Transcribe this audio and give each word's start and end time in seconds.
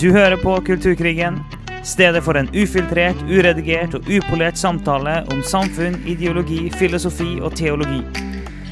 Du 0.00 0.12
hører 0.12 0.36
på 0.36 0.60
Kulturkrigen, 0.60 1.38
stedet 1.84 2.20
for 2.24 2.36
en 2.36 2.50
ufiltrert, 2.52 3.16
uredigert 3.32 3.94
og 3.96 4.04
upolert 4.12 4.58
samtale 4.60 5.22
om 5.32 5.38
samfunn, 5.40 5.96
ideologi, 6.04 6.66
filosofi 6.76 7.38
og 7.40 7.54
teologi. 7.56 8.02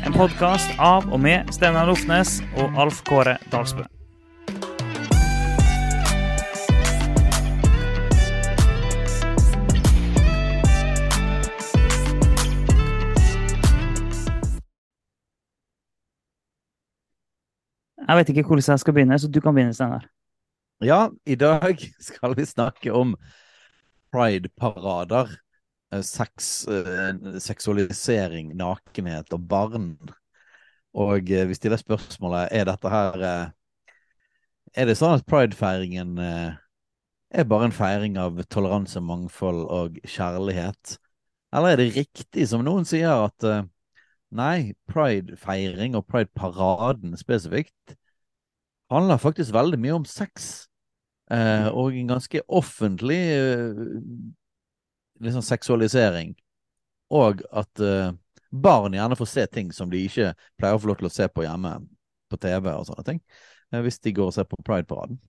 En 0.04 0.12
podkast 0.12 0.76
av 0.76 1.08
og 1.08 1.22
med 1.24 1.48
Steinar 1.56 1.88
Lofnes 1.88 2.42
og 2.60 2.76
Alf 2.76 3.00
Kåre 3.08 3.38
Dalsbø. 3.48 3.86
Jeg 18.04 18.16
vet 18.20 18.28
ikke 18.28 18.44
hvordan 18.44 18.74
jeg 18.74 18.84
skal 18.84 18.92
begynne, 19.00 19.18
så 19.18 19.32
du 19.32 19.40
kan 19.40 19.56
begynne, 19.56 19.72
Steinar. 19.72 20.04
Ja, 20.78 21.10
i 21.24 21.34
dag 21.36 21.80
skal 22.00 22.34
vi 22.34 22.46
snakke 22.46 22.92
om 22.92 23.16
pride-parader. 24.12 25.38
eh, 25.92 26.00
Sex, 26.02 26.68
eh, 26.68 27.14
seksualisering, 27.38 28.54
nakenhet 28.56 29.32
og 29.32 29.48
barn. 29.48 29.98
Og 30.94 31.30
eh, 31.30 31.48
vi 31.48 31.54
stiller 31.58 31.80
spørsmålet 31.80 32.48
er 32.52 32.64
dette 32.70 32.90
her 32.90 33.52
Er 34.74 34.86
det 34.88 34.96
sånn 34.98 35.16
at 35.18 35.26
pridefeiringen 35.30 36.16
er 36.20 37.44
bare 37.50 37.68
en 37.68 37.74
feiring 37.74 38.16
av 38.18 38.40
toleranse, 38.50 39.00
mangfold 39.02 39.64
og 39.70 39.98
kjærlighet? 40.06 40.96
Eller 41.54 41.74
er 41.74 41.82
det 41.82 41.94
riktig, 41.94 42.48
som 42.50 42.64
noen 42.66 42.86
sier, 42.88 43.26
at 43.28 43.46
nei, 44.34 44.74
pridefeiring 44.90 45.94
og 45.98 46.08
prideparaden 46.10 47.14
spesifikt 47.20 47.94
handler 48.92 49.20
faktisk 49.22 49.54
veldig 49.54 49.80
mye 49.80 49.96
om 49.98 50.06
sex? 50.08 50.66
Eh, 51.32 51.68
og 51.72 51.96
en 51.96 52.10
ganske 52.14 52.42
offentlig 52.52 53.20
eh, 53.32 53.84
liksom 55.24 55.42
seksualisering. 55.42 56.34
Og 57.14 57.42
at 57.52 57.80
eh, 57.80 58.12
barn 58.50 58.94
gjerne 58.96 59.18
får 59.18 59.30
se 59.30 59.46
ting 59.52 59.72
som 59.74 59.90
de 59.90 60.04
ikke 60.06 60.32
pleier 60.58 60.76
å 60.76 60.82
få 60.82 60.90
lov 60.92 61.00
til 61.00 61.10
å 61.10 61.14
se 61.14 61.28
på 61.30 61.44
hjemme 61.46 61.76
på 62.30 62.40
TV 62.40 62.72
og 62.74 62.88
sånne 62.88 63.06
ting. 63.08 63.20
eh, 63.72 63.80
hvis 63.84 64.00
de 64.00 64.12
går 64.16 64.30
og 64.30 64.36
ser 64.36 64.48
på 64.48 64.60
Pride-paraden. 64.64 65.20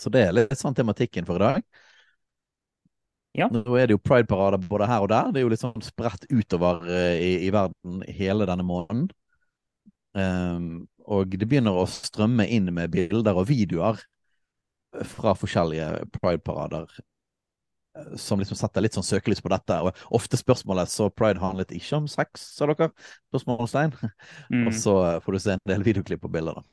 Så 0.00 0.10
det 0.10 0.24
er 0.26 0.34
litt 0.34 0.56
sånn 0.58 0.74
tematikken 0.74 1.26
for 1.26 1.38
i 1.38 1.44
dag. 1.44 1.66
Ja. 3.34 3.48
Nå 3.50 3.76
er 3.78 3.88
det 3.90 3.96
jo 3.96 4.02
Pride-parader 4.02 4.62
både 4.62 4.86
her 4.90 5.04
og 5.04 5.10
der. 5.10 5.30
Det 5.34 5.40
er 5.40 5.46
jo 5.46 5.52
litt 5.52 5.62
sånn 5.62 5.82
spredt 5.82 6.26
utover 6.30 6.84
eh, 6.86 7.18
i, 7.18 7.30
i 7.48 7.52
verden 7.54 8.02
hele 8.06 8.46
denne 8.50 8.66
måneden. 8.66 9.08
Ehm, 10.14 10.84
og 11.04 11.34
det 11.36 11.48
begynner 11.48 11.76
å 11.76 11.88
strømme 11.90 12.46
inn 12.48 12.70
med 12.74 12.92
bilder 12.92 13.36
og 13.36 13.48
videoer 13.50 14.00
fra 15.02 15.34
forskjellige 15.36 15.88
pride-parader 16.14 16.86
eh, 17.98 18.14
som 18.20 18.40
liksom 18.40 18.58
setter 18.58 18.84
litt 18.84 18.96
sånn 18.96 19.06
søkelys 19.06 19.42
på 19.42 19.52
dette. 19.52 19.80
Og 19.82 20.16
ofte 20.16 20.38
spørsmålet 20.40 20.92
så 20.92 21.10
pride 21.10 21.42
handlet 21.42 21.74
ikke 21.74 22.00
om 22.00 22.08
sex, 22.10 22.48
sa 22.56 22.68
dere? 22.70 22.92
Spørsmålstegn. 23.32 23.94
Mm. 24.54 24.66
Og 24.68 24.78
så 24.78 24.96
eh, 25.08 25.20
får 25.24 25.36
du 25.36 25.42
se 25.42 25.54
en 25.56 25.68
del 25.70 25.86
videoklipp 25.86 26.26
og 26.26 26.34
bilder, 26.34 26.60
da. 26.60 26.68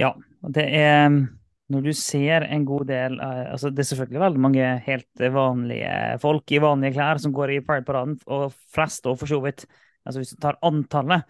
Ja, 0.00 0.14
det 0.48 0.64
er 0.72 1.10
Når 1.72 1.82
du 1.84 1.92
ser 1.94 2.46
en 2.48 2.64
god 2.64 2.86
del 2.88 3.18
eh, 3.20 3.52
altså 3.52 3.68
Det 3.70 3.82
er 3.84 3.88
selvfølgelig 3.90 4.22
veldig 4.22 4.40
mange 4.40 4.70
helt 4.86 5.22
vanlige 5.34 5.92
folk 6.20 6.52
i 6.52 6.60
vanlige 6.64 6.96
klær 6.96 7.20
som 7.20 7.34
går 7.36 7.52
i 7.52 7.60
Pride-paraden, 7.64 8.16
og 8.26 8.56
flest 8.72 9.06
og 9.06 9.18
for 9.20 9.30
så 9.30 9.40
vidt. 9.44 9.66
Altså 10.06 10.22
hvis 10.22 10.32
du 10.32 10.40
tar 10.40 10.58
antallet. 10.64 11.28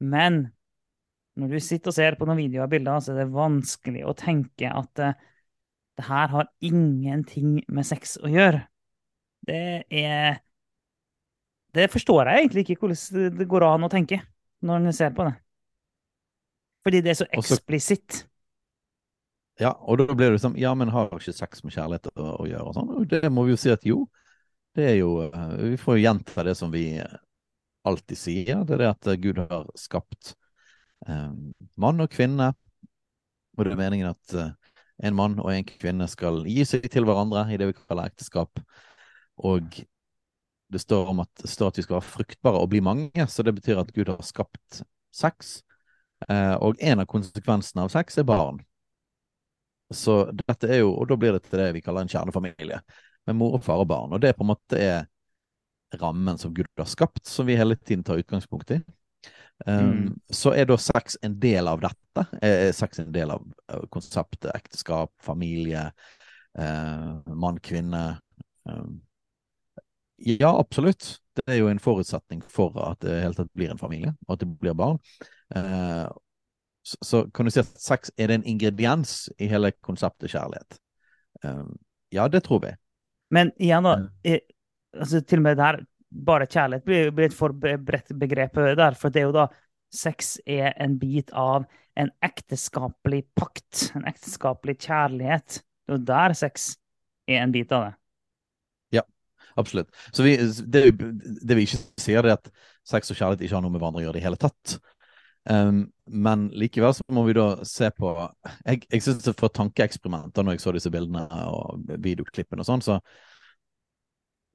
Men 0.00 0.53
når 1.40 1.54
du 1.54 1.60
sitter 1.62 1.90
og 1.90 1.96
ser 1.96 2.16
på 2.18 2.26
noen 2.28 2.38
videoer 2.38 2.66
og 2.66 2.74
bilder, 2.74 3.00
så 3.02 3.12
er 3.12 3.24
det 3.24 3.34
vanskelig 3.34 4.04
å 4.06 4.14
tenke 4.18 4.70
at 4.70 5.02
eh, 5.02 5.16
det 5.98 6.06
her 6.08 6.30
har 6.30 6.50
ingenting 6.64 7.60
med 7.70 7.86
sex 7.86 8.16
å 8.22 8.30
gjøre. 8.30 8.64
Det 9.44 9.84
er 9.90 10.40
Det 11.74 11.88
forstår 11.90 12.30
jeg 12.30 12.44
egentlig 12.44 12.62
ikke 12.64 12.86
hvordan 12.86 13.34
det 13.38 13.46
går 13.50 13.66
an 13.66 13.86
å 13.86 13.90
tenke 13.90 14.20
når 14.62 14.76
en 14.78 14.94
ser 14.94 15.10
på 15.14 15.26
det. 15.26 15.34
Fordi 16.86 17.00
det 17.02 17.10
er 17.10 17.18
så 17.18 17.26
eksplisitt. 17.34 18.24
Ja, 19.60 19.72
og 19.82 19.98
da 19.98 20.14
blir 20.14 20.34
det 20.34 20.40
sånn 20.42 20.56
Ja, 20.58 20.74
men 20.74 20.90
har 20.94 21.12
ikke 21.14 21.34
sex 21.34 21.62
med 21.64 21.74
kjærlighet 21.74 22.10
å, 22.14 22.30
å 22.42 22.46
gjøre? 22.46 22.68
Og 22.70 22.76
sånn. 22.78 22.94
Og 22.94 23.10
det 23.10 23.30
må 23.30 23.46
vi 23.46 23.54
jo 23.54 23.60
si 23.60 23.72
at 23.74 23.86
jo. 23.86 24.04
Det 24.74 24.86
er 24.90 24.96
jo 24.98 25.10
eh, 25.26 25.54
Vi 25.74 25.78
får 25.78 25.98
jo 25.98 26.04
gjenta 26.04 26.46
det 26.46 26.56
som 26.58 26.72
vi 26.74 26.86
alltid 27.84 28.18
sier. 28.18 28.64
Det 28.64 28.76
er 28.76 28.82
det 28.82 28.90
at 28.90 29.10
eh, 29.12 29.20
Gud 29.22 29.38
har 29.42 29.68
skapt 29.78 30.34
eh, 30.34 30.36
mann 31.06 32.00
og 32.00 32.10
kvinne. 32.12 32.52
Og 33.54 33.66
det 33.66 33.74
er 33.74 33.80
meningen 33.80 34.10
at 34.10 34.36
eh, 34.38 34.52
en 35.06 35.16
mann 35.16 35.38
og 35.42 35.50
en 35.52 35.66
kvinne 35.66 36.06
skal 36.10 36.42
gi 36.48 36.64
seg 36.68 36.86
til 36.90 37.06
hverandre 37.06 37.46
i 37.52 37.58
det 37.60 37.70
vi 37.70 37.76
kaller 37.78 38.10
ekteskap. 38.10 38.62
Og 39.42 39.80
det 40.72 40.82
står 40.82 41.10
om 41.12 41.22
at, 41.22 41.46
står 41.48 41.70
at 41.70 41.78
vi 41.78 41.84
skal 41.86 41.98
være 41.98 42.08
fruktbare 42.08 42.60
og 42.62 42.70
bli 42.72 42.82
mange, 42.84 43.26
så 43.30 43.46
det 43.46 43.54
betyr 43.58 43.82
at 43.82 43.92
Gud 43.94 44.10
har 44.10 44.22
skapt 44.26 44.82
sex. 45.14 45.60
Eh, 46.28 46.54
og 46.58 46.80
en 46.82 47.02
av 47.02 47.10
konsekvensene 47.10 47.84
av 47.84 47.92
sex 47.94 48.18
er 48.18 48.26
barn. 48.28 48.62
Så 49.94 50.24
dette 50.34 50.70
er 50.70 50.82
jo, 50.82 50.94
og 50.96 51.10
da 51.10 51.18
blir 51.20 51.36
det 51.36 51.44
til 51.46 51.60
det 51.60 51.72
vi 51.76 51.82
kaller 51.84 52.06
en 52.06 52.10
kjernefamilie, 52.10 52.80
med 53.28 53.38
mor, 53.38 53.58
og 53.58 53.64
far 53.64 53.82
og 53.82 53.88
barn. 53.90 54.14
Og 54.16 54.22
det 54.22 54.34
på 54.36 54.44
en 54.44 54.50
måte 54.50 54.80
er 54.80 55.04
rammen 56.00 56.40
som 56.40 56.54
Gud 56.54 56.66
har 56.80 56.88
skapt, 56.90 57.22
som 57.28 57.46
vi 57.46 57.58
hele 57.58 57.76
tiden 57.76 58.02
tar 58.06 58.18
utgangspunkt 58.18 58.72
i. 58.74 58.80
Um, 59.66 59.90
Mm. 59.94 60.20
Så 60.30 60.52
er 60.52 60.66
da 60.66 60.76
sex 60.76 61.16
en 61.22 61.38
del 61.40 61.68
av 61.70 61.80
dette. 61.80 62.26
Er 62.42 62.72
sex 62.74 62.98
en 62.98 63.12
del 63.14 63.30
av 63.30 63.44
konseptet 63.94 64.50
ekteskap, 64.54 65.12
familie, 65.22 65.92
eh, 66.58 67.12
mann, 67.26 67.60
kvinne? 67.62 68.18
Um, 68.64 69.00
ja, 70.18 70.50
absolutt. 70.58 71.20
Det 71.34 71.46
er 71.46 71.58
jo 71.60 71.70
en 71.70 71.82
forutsetning 71.82 72.42
for 72.46 72.74
at 72.82 73.00
det 73.02 73.16
i 73.16 73.22
hele 73.24 73.34
tatt 73.38 73.50
blir 73.54 73.70
en 73.70 73.80
familie, 73.80 74.14
og 74.26 74.36
at 74.36 74.44
det 74.44 74.50
blir 74.58 74.76
barn. 74.78 74.98
Eh, 75.54 76.06
så, 76.84 76.96
så 77.02 77.22
kan 77.34 77.46
du 77.46 77.50
si 77.50 77.62
at 77.62 77.80
sex 77.80 78.12
er 78.18 78.28
det 78.28 78.40
en 78.40 78.48
ingrediens 78.54 79.28
i 79.38 79.48
hele 79.50 79.72
konseptet 79.82 80.34
kjærlighet. 80.34 80.78
Um, 81.44 81.78
ja, 82.12 82.28
det 82.28 82.44
tror 82.44 82.60
vi. 82.66 82.74
Men 83.34 83.50
igjen, 83.58 83.86
da. 83.88 83.96
Altså, 84.94 85.20
til 85.20 85.40
og 85.40 85.48
med 85.48 85.58
der, 85.58 85.80
bare 86.14 86.46
kjærlighet 86.46 86.86
blir, 86.86 87.12
blir 87.14 87.30
et 87.30 87.36
for 87.36 87.54
bredt 87.54 88.12
begrep 88.18 88.60
der. 88.78 88.98
For 88.98 89.12
det 89.12 89.22
er 89.22 89.28
jo 89.28 89.36
da 89.36 89.48
Sex 89.94 90.40
er 90.46 90.72
en 90.82 90.96
bit 90.98 91.28
av 91.38 91.66
en 91.94 92.10
ekteskapelig 92.24 93.22
pakt. 93.38 93.90
En 93.94 94.06
ekteskapelig 94.10 94.78
kjærlighet. 94.82 95.60
Det 95.84 95.92
er 95.92 95.98
jo 95.98 96.06
der 96.08 96.34
sex 96.34 96.72
er 97.30 97.44
en 97.44 97.52
bit 97.54 97.72
av 97.72 97.84
det. 97.86 97.92
Ja, 98.98 99.04
Absolutt. 99.54 99.92
Så 100.12 100.26
vi, 100.26 100.36
det, 100.66 100.82
det 101.46 101.58
vi 101.58 101.68
ikke 101.68 101.78
sier, 102.00 102.24
er 102.24 102.38
at 102.38 102.50
sex 102.88 103.12
og 103.12 103.20
kjærlighet 103.20 103.46
ikke 103.46 103.58
har 103.58 103.64
noe 103.64 103.74
med 103.74 103.82
hverandre 103.82 104.02
å 104.02 104.06
gjøre 104.08 104.18
i 104.18 104.20
det 104.20 104.26
hele 104.26 104.40
tatt. 104.40 104.76
Um, 105.44 105.84
men 106.08 106.48
likevel 106.56 106.94
så 106.96 107.04
må 107.12 107.26
vi 107.26 107.34
da 107.36 107.66
se 107.68 107.90
på 107.92 108.14
Jeg, 108.64 108.78
jeg 108.88 109.02
syns 109.04 109.26
for 109.36 109.52
tankeeksperimenter 109.52 110.40
når 110.40 110.56
jeg 110.56 110.62
så 110.62 110.72
disse 110.72 110.92
bildene 110.92 111.26
og 111.52 111.82
videoklippene 112.00 112.64
og 112.64 112.68
sånn, 112.68 112.84
så, 112.84 112.96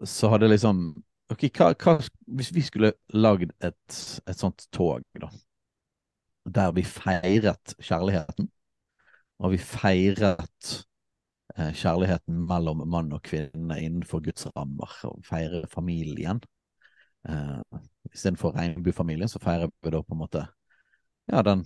så 0.01 0.31
hadde 0.33 0.49
liksom 0.49 0.81
Ok, 1.29 1.45
hva, 1.53 1.73
hva 1.77 1.93
Hvis 2.39 2.51
vi 2.55 2.63
skulle 2.65 2.93
lagd 3.13 3.51
et, 3.65 3.99
et 4.29 4.37
sånt 4.39 4.65
tog, 4.75 5.03
da, 5.21 5.29
der 6.45 6.71
vi 6.73 6.83
feiret 6.83 7.75
kjærligheten, 7.79 8.49
og 9.39 9.53
vi 9.53 9.59
feiret 9.61 10.69
eh, 11.57 11.71
kjærligheten 11.75 12.41
mellom 12.49 12.83
mann 12.89 13.13
og 13.15 13.21
kvinne 13.25 13.77
innenfor 13.81 14.23
Guds 14.25 14.47
rammer, 14.55 14.95
og 15.07 15.21
feirer 15.27 15.67
familien. 15.71 16.41
Eh, 17.29 17.59
Istedenfor 18.13 18.55
regnbuefamilien, 18.57 19.29
så 19.29 19.41
feirer 19.43 19.69
vi 19.83 19.93
da 19.93 20.01
på 20.01 20.15
en 20.17 20.23
måte 20.23 20.45
ja, 21.29 21.43
den 21.45 21.65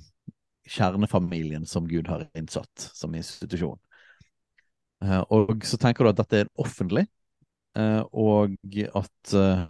kjernefamilien 0.70 1.66
som 1.68 1.88
Gud 1.88 2.08
har 2.12 2.28
innsatt 2.38 2.90
som 2.94 3.16
institusjon. 3.16 3.80
Eh, 5.04 5.22
og 5.30 5.64
så 5.68 5.80
tenker 5.80 6.04
du 6.06 6.14
at 6.14 6.20
dette 6.22 6.44
er 6.44 6.52
offentlig, 6.60 7.06
og 7.74 8.78
at 8.94 9.34
eh, 9.34 9.64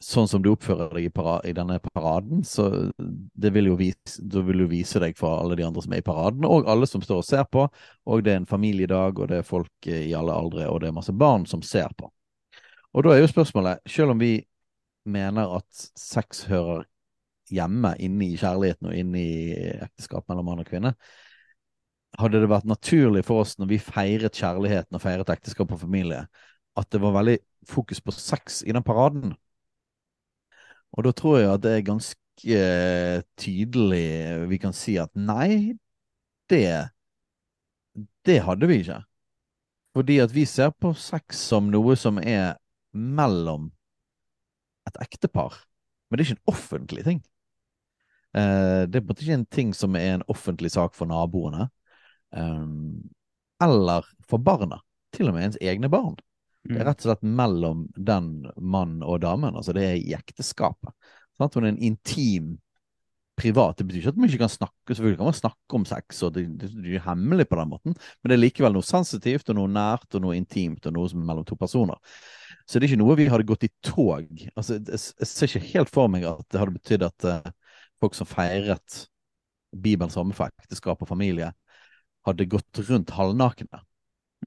sånn 0.00 0.28
som 0.28 0.42
du 0.42 0.50
oppfører 0.54 0.94
deg 0.96 1.08
i, 1.08 1.12
para 1.12 1.38
i 1.44 1.52
denne 1.56 1.76
paraden, 1.92 2.44
så 2.44 2.90
det 2.96 3.52
vil 3.52 3.70
jo 3.70 3.76
vise, 3.80 4.22
vil 4.24 4.64
jo 4.64 4.68
vise 4.70 5.00
deg 5.02 5.16
for 5.18 5.42
alle 5.42 5.58
de 5.58 5.66
andre 5.66 5.84
som 5.84 5.92
er 5.92 6.00
i 6.00 6.06
paraden, 6.06 6.46
og 6.48 6.68
alle 6.72 6.88
som 6.88 7.04
står 7.04 7.20
og 7.20 7.26
ser 7.28 7.44
på. 7.52 7.66
Og 8.08 8.24
det 8.24 8.32
er 8.32 8.40
en 8.40 8.48
familiedag, 8.48 9.20
og 9.20 9.28
det 9.32 9.40
er 9.40 9.46
folk 9.46 9.88
eh, 9.90 10.06
i 10.08 10.14
alle 10.16 10.36
aldre, 10.36 10.68
og 10.70 10.80
det 10.80 10.88
er 10.88 10.96
masse 10.96 11.14
barn 11.16 11.44
som 11.48 11.64
ser 11.66 11.92
på. 11.98 12.08
Og 12.96 13.06
da 13.06 13.12
er 13.14 13.22
jo 13.22 13.30
spørsmålet, 13.30 13.84
selv 13.86 14.16
om 14.16 14.22
vi 14.22 14.38
mener 15.10 15.52
at 15.60 15.84
sex 15.96 16.46
hører 16.48 16.86
hjemme 17.50 17.92
inne 18.02 18.30
i 18.30 18.38
kjærligheten 18.38 18.88
og 18.90 18.96
inne 18.96 19.20
i 19.20 19.54
ekteskap 19.84 20.26
mellom 20.30 20.48
mann 20.48 20.62
og 20.62 20.68
kvinne, 20.68 20.94
hadde 22.18 22.40
det 22.42 22.50
vært 22.50 22.68
naturlig 22.68 23.22
for 23.26 23.44
oss 23.44 23.56
når 23.60 23.70
vi 23.70 23.82
feiret 23.82 24.36
kjærligheten 24.36 24.96
og 24.96 25.02
feiret 25.02 25.30
ekteskap 25.32 25.70
og 25.74 25.82
familie, 25.82 26.24
at 26.78 26.88
det 26.90 27.00
var 27.02 27.14
veldig 27.18 27.36
fokus 27.68 28.00
på 28.02 28.14
sex 28.14 28.62
i 28.66 28.74
den 28.74 28.84
paraden. 28.86 29.34
Og 30.96 31.06
da 31.06 31.12
tror 31.14 31.38
jeg 31.38 31.52
at 31.52 31.62
det 31.62 31.74
er 31.76 31.86
ganske 31.86 32.56
eh, 32.56 33.20
tydelig 33.38 34.48
vi 34.50 34.58
kan 34.62 34.74
si 34.74 34.96
at 34.98 35.12
nei, 35.14 35.76
det 36.50 36.90
Det 38.26 38.40
hadde 38.44 38.66
vi 38.68 38.80
ikke. 38.82 39.00
Fordi 39.96 40.18
at 40.22 40.34
vi 40.34 40.44
ser 40.46 40.70
på 40.70 40.92
sex 40.94 41.40
som 41.50 41.70
noe 41.70 41.96
som 41.96 42.18
er 42.18 42.58
mellom 42.92 43.70
et 44.86 44.96
ektepar. 45.02 45.56
Men 46.08 46.18
det 46.18 46.24
er 46.24 46.30
ikke 46.30 46.38
en 46.40 46.54
offentlig 46.54 47.04
ting. 47.06 47.20
Eh, 48.36 48.86
det 48.86 48.98
er 48.98 49.02
på 49.02 49.10
en 49.10 49.10
måte 49.10 49.26
ikke 49.26 49.38
en 49.40 49.46
ting 49.46 49.74
som 49.74 49.96
er 49.98 50.14
en 50.14 50.26
offentlig 50.30 50.70
sak 50.70 50.94
for 50.94 51.10
naboene. 51.10 51.68
Um, 52.36 53.10
eller 53.62 54.06
for 54.28 54.38
barna. 54.38 54.80
Til 55.14 55.28
og 55.28 55.34
med 55.34 55.48
ens 55.48 55.60
egne 55.60 55.90
barn. 55.90 56.16
Det 56.64 56.76
er 56.76 56.84
Mm. 56.84 56.86
rett 56.86 57.00
og 57.00 57.08
slett 57.08 57.22
mellom 57.24 57.86
den 57.96 58.50
mannen 58.60 59.02
og 59.02 59.20
damen. 59.20 59.56
Altså 59.56 59.72
det 59.72 59.84
er 59.84 59.94
i 59.96 60.12
ekteskapet. 60.14 60.92
Sant? 61.38 61.56
Og 61.56 61.62
hun 61.62 61.64
er 61.64 61.72
en 61.72 61.82
intim, 61.82 62.58
privat 63.40 63.78
Det 63.78 63.86
betyr 63.86 64.02
ikke 64.02 64.12
at 64.12 64.16
man 64.20 64.28
ikke 64.28 64.42
kan 64.42 64.52
snakke 64.52 64.94
selvfølgelig 64.94 65.16
kan 65.16 65.28
man 65.30 65.36
snakke 65.38 65.78
om 65.78 65.84
sex, 65.88 66.22
og 66.22 66.34
det, 66.34 66.42
det, 66.60 66.68
det 66.84 66.98
er 66.98 67.06
hemmelig 67.06 67.46
på 67.48 67.56
den 67.56 67.70
måten, 67.70 67.94
men 67.94 68.28
det 68.28 68.36
er 68.36 68.42
likevel 68.42 68.74
noe 68.76 68.84
sensitivt 68.84 69.48
og 69.48 69.56
noe 69.56 69.70
nært 69.72 70.16
og 70.18 70.24
noe 70.24 70.36
intimt 70.36 70.84
og 70.86 70.92
noe 70.92 71.08
som 71.08 71.22
er 71.22 71.28
mellom 71.30 71.46
to 71.48 71.56
personer. 71.56 71.96
Så 72.68 72.78
det 72.78 72.84
er 72.84 72.92
ikke 72.92 73.00
noe 73.00 73.16
vi 73.16 73.28
hadde 73.32 73.48
gått 73.48 73.64
i 73.64 73.72
tog. 73.86 74.28
Altså, 74.54 74.76
jeg, 74.76 75.00
jeg 75.22 75.30
ser 75.30 75.48
ikke 75.48 75.72
helt 75.72 75.94
for 75.94 76.12
meg 76.12 76.26
at 76.28 76.44
det 76.52 76.60
hadde 76.60 76.76
betydd 76.76 77.06
at 77.06 77.28
uh, 77.30 77.48
folk 78.02 78.18
som 78.18 78.28
feiret 78.28 79.06
Bibelens 79.72 80.18
ramme 80.18 80.36
for 80.36 80.50
ekteskap 80.60 81.00
og 81.00 81.08
familie, 81.08 81.48
hadde 82.28 82.48
gått 82.50 82.82
rundt 82.88 83.10
halvnakne 83.16 83.84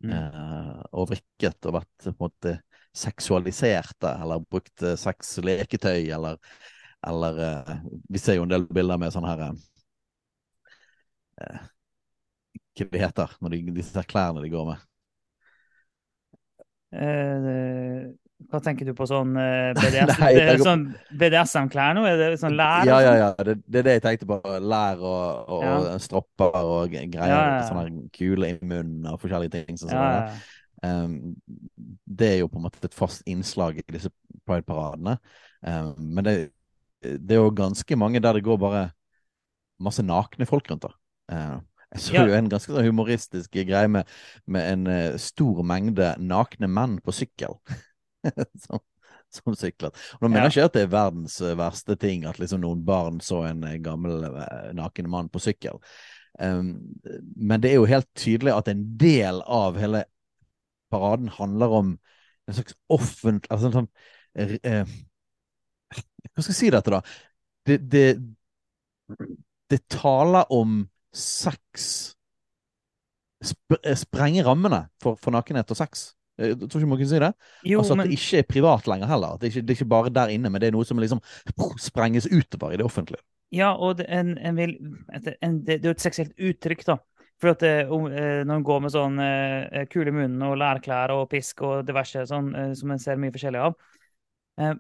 Mm. 0.03 0.11
eh, 0.11 0.79
og 0.97 1.09
vrikket 1.11 1.67
og 1.69 1.75
vært 1.77 2.05
på 2.05 2.09
en 2.11 2.17
måte 2.19 2.53
seksualiserte, 2.97 4.09
eller 4.23 4.41
brukt 4.49 4.83
eh, 4.83 4.97
sexleketøy, 4.99 6.09
eller, 6.15 6.39
eller 7.07 7.39
eh, 7.45 7.75
Vi 8.09 8.19
ser 8.21 8.39
jo 8.39 8.47
en 8.47 8.53
del 8.55 8.65
bilder 8.73 8.99
med 9.01 9.13
sånn 9.15 9.27
her 9.29 9.45
eh, 9.47 9.53
Hva 12.79 12.85
det 12.91 13.01
heter 13.03 13.33
når 13.41 13.55
de, 13.55 13.61
disse 13.79 14.03
klærne 14.13 14.43
de 14.45 14.51
går 14.53 14.65
med? 14.73 14.85
Eh, 16.91 18.13
hva 18.51 18.59
tenker 18.63 18.88
du 18.88 18.94
på 18.97 19.06
sånn 19.09 19.35
eh, 19.39 19.71
BDS, 19.80 20.63
sånn 20.63 20.85
BDSM-klær 21.19 21.95
nå? 21.97 22.06
Er 22.09 22.19
det 22.21 22.39
sånn 22.41 22.57
lær? 22.57 22.88
Ja, 22.88 22.97
ja, 23.03 23.12
sånn? 23.12 23.19
ja. 23.21 23.30
Det, 23.47 23.56
det 23.65 23.81
er 23.81 23.88
det 23.88 23.95
jeg 23.97 24.03
tenkte 24.07 24.30
på. 24.30 24.39
Lær 24.63 25.03
og, 25.03 25.53
og, 25.57 25.63
Ja. 25.63 25.75
og 25.94 26.03
stropper 26.03 26.57
og 26.59 26.91
greier. 26.91 27.13
Ja, 27.13 27.27
ja. 27.30 27.62
Sånne 27.69 28.07
kule 28.15 28.53
i 28.53 28.57
munnen 28.62 29.07
og 29.12 29.21
forskjellige 29.24 29.63
ting. 29.63 29.80
Sånn, 29.80 29.94
sånn. 29.94 30.44
Um, 30.83 31.13
det 32.06 32.33
er 32.33 32.39
jo 32.41 32.50
på 32.51 32.59
en 32.59 32.65
måte 32.65 32.83
et 32.83 32.97
fast 32.97 33.24
innslag 33.30 33.80
i 33.80 33.85
disse 33.95 34.12
prideparadene. 34.47 35.15
Um, 35.63 35.94
men 36.18 36.27
det, 36.27 36.35
det 37.00 37.38
er 37.38 37.39
jo 37.45 37.53
ganske 37.56 37.97
mange 38.00 38.21
der 38.24 38.35
det 38.35 38.44
går 38.44 38.59
bare 38.59 38.88
masse 39.83 40.03
nakne 40.03 40.47
folk 40.50 40.68
rundt. 40.71 40.89
da. 40.89 40.91
Uh, 41.31 41.62
jeg 41.94 42.03
så 42.07 42.25
jo 42.25 42.35
en 42.35 42.50
ganske 42.50 42.74
sånn 42.74 42.88
humoristisk 42.88 43.53
greie 43.53 43.89
med, 43.91 44.09
med 44.50 44.69
en 44.74 44.85
uh, 44.89 45.18
stor 45.21 45.62
mengde 45.68 46.15
nakne 46.19 46.68
menn 46.68 47.00
på 47.06 47.15
sykkel. 47.15 47.59
som, 48.65 48.81
som 49.33 49.55
syklet. 49.57 49.93
Og 50.17 50.25
nå 50.25 50.31
mener 50.31 50.47
Ja. 50.47 50.49
jeg 50.49 50.55
ikke 50.57 50.69
at 50.71 50.77
det 50.77 50.83
er 50.87 50.93
verdens 50.93 51.37
eh, 51.41 51.55
verste 51.59 51.97
ting 51.99 52.25
at 52.29 52.39
liksom 52.41 52.63
noen 52.63 52.83
barn 52.87 53.19
så 53.23 53.43
en 53.49 53.63
eh, 53.67 53.79
gammel 53.83 54.25
eh, 54.29 54.71
naken 54.77 55.09
mann 55.11 55.31
på 55.33 55.41
sykkel. 55.43 55.79
Um, 56.41 56.97
men 57.37 57.61
det 57.61 57.69
er 57.69 57.75
jo 57.77 57.85
helt 57.85 58.07
tydelig 58.17 58.55
at 58.55 58.71
en 58.71 58.79
del 58.97 59.43
av 59.45 59.77
hele 59.77 60.05
paraden 60.89 61.29
handler 61.29 61.75
om 61.77 61.91
en 62.49 62.55
slags 62.57 62.73
offentlig 62.89 63.51
altså 63.53 63.69
en 63.69 63.75
sånn, 63.77 63.89
uh, 64.41 64.95
Hva 66.33 66.41
skal 66.41 66.49
jeg 66.49 66.57
si 66.57 66.71
dette, 66.73 66.89
da? 66.89 67.03
Det, 67.69 67.77
det, 67.93 68.07
det 69.69 69.79
taler 69.93 70.49
om 70.51 70.81
sex 71.13 72.15
sp 73.45 73.77
Sprenge 73.99 74.43
rammene 74.47 74.85
for, 75.03 75.19
for 75.19 75.35
nakenhet 75.35 75.69
og 75.69 75.77
sex. 75.77 76.13
Jeg 76.41 76.57
tror 76.57 76.81
ikke 76.81 76.89
man 76.89 76.97
kan 76.97 77.09
si 77.12 77.21
det. 77.21 77.31
Jo, 77.69 77.80
altså 77.80 77.94
At 77.94 78.00
men 78.00 78.09
det 78.09 78.18
ikke 78.18 78.39
er 78.41 78.50
privat 78.50 78.88
lenger 78.89 79.12
heller. 79.12 79.38
Det 79.38 79.41
det, 79.41 79.51
ikke, 79.51 79.62
det 79.62 79.69
er 79.69 79.80
ikke 79.80 79.94
bare 79.94 80.13
der 80.13 80.33
inne, 80.33 80.50
men 80.50 80.62
det 80.62 80.69
er 80.69 80.75
noe 80.75 80.88
som 80.88 81.01
liksom 81.01 81.21
sprenges 81.80 82.27
utover 82.31 82.74
i 82.74 82.80
det 82.81 82.85
offentlige. 82.85 83.21
Ja, 83.53 83.74
og 83.77 84.00
det, 84.00 84.07
en, 84.09 84.38
en 84.38 84.57
vil, 84.57 84.77
en, 85.13 85.59
det, 85.62 85.75
er 85.77 85.91
jo 85.91 85.94
et 85.94 86.01
seksuelt 86.01 86.33
uttrykk, 86.41 86.88
da. 86.88 86.97
For 87.41 87.53
at 87.53 87.65
om, 87.91 88.07
eh, 88.07 88.41
når 88.47 88.56
en 88.56 88.65
går 88.65 88.80
med 88.81 88.94
sånn 88.94 89.19
eh, 89.19 89.83
kul 89.91 90.09
i 90.09 90.13
munnen 90.15 90.41
og 90.47 90.56
lærklær 90.62 91.12
og 91.13 91.27
pisk 91.30 91.62
og 91.68 91.83
diverse 91.85 92.24
sånn, 92.30 92.50
eh, 92.56 92.74
som 92.77 92.94
en 92.94 93.01
ser 93.01 93.19
mye 93.19 93.33
forskjellig 93.35 93.62
av 93.62 93.75
eh, 94.62 94.75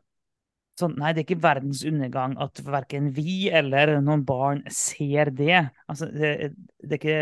sånn, 0.79 0.95
Nei, 1.01 1.11
det 1.13 1.23
er 1.23 1.27
ikke 1.27 1.43
verdens 1.43 1.83
undergang 1.85 2.37
at 2.41 2.61
verken 2.65 3.11
vi 3.13 3.49
eller 3.53 3.97
noen 4.01 4.23
barn 4.25 4.63
ser 4.73 5.33
det. 5.35 5.59
Altså, 5.91 6.09
det, 6.13 6.53
det 6.81 6.97
er 6.97 7.01
ikke 7.01 7.19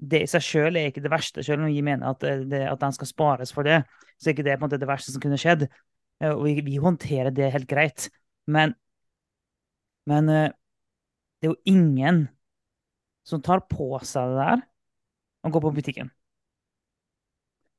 det 0.00 0.22
i 0.24 0.28
seg 0.30 0.40
sjøl 0.44 0.76
er 0.80 0.88
ikke 0.90 1.02
det 1.04 1.10
verste, 1.12 1.42
selv 1.44 1.60
om 1.64 1.68
vi 1.68 1.82
mener 1.84 2.08
at, 2.14 2.20
det- 2.48 2.66
at 2.70 2.80
den 2.80 2.92
skal 2.96 3.06
spares 3.10 3.52
for 3.52 3.62
det. 3.68 3.82
Så 4.18 4.28
er 4.30 4.34
ikke 4.34 4.44
det 4.46 4.58
på 4.58 4.64
en 4.64 4.68
måte 4.70 4.78
det 4.80 4.88
verste 4.88 5.12
som 5.12 5.20
kunne 5.20 5.36
skjedd. 5.40 5.66
Eh, 6.22 6.30
Og 6.32 6.44
vi, 6.46 6.60
vi 6.64 6.76
håndterer 6.80 7.30
det 7.34 7.52
helt 7.52 7.68
greit. 7.68 8.08
Men, 8.46 8.74
men 10.08 10.28
eh, 10.28 10.48
det 11.40 11.48
er 11.48 11.52
jo 11.52 11.60
ingen 11.68 12.28
som 13.28 13.42
tar 13.44 13.60
på 13.68 13.98
seg 14.04 14.32
det 14.32 14.40
der 14.40 14.62
og 15.44 15.52
går 15.52 15.60
på 15.66 15.74
butikken. 15.76 16.10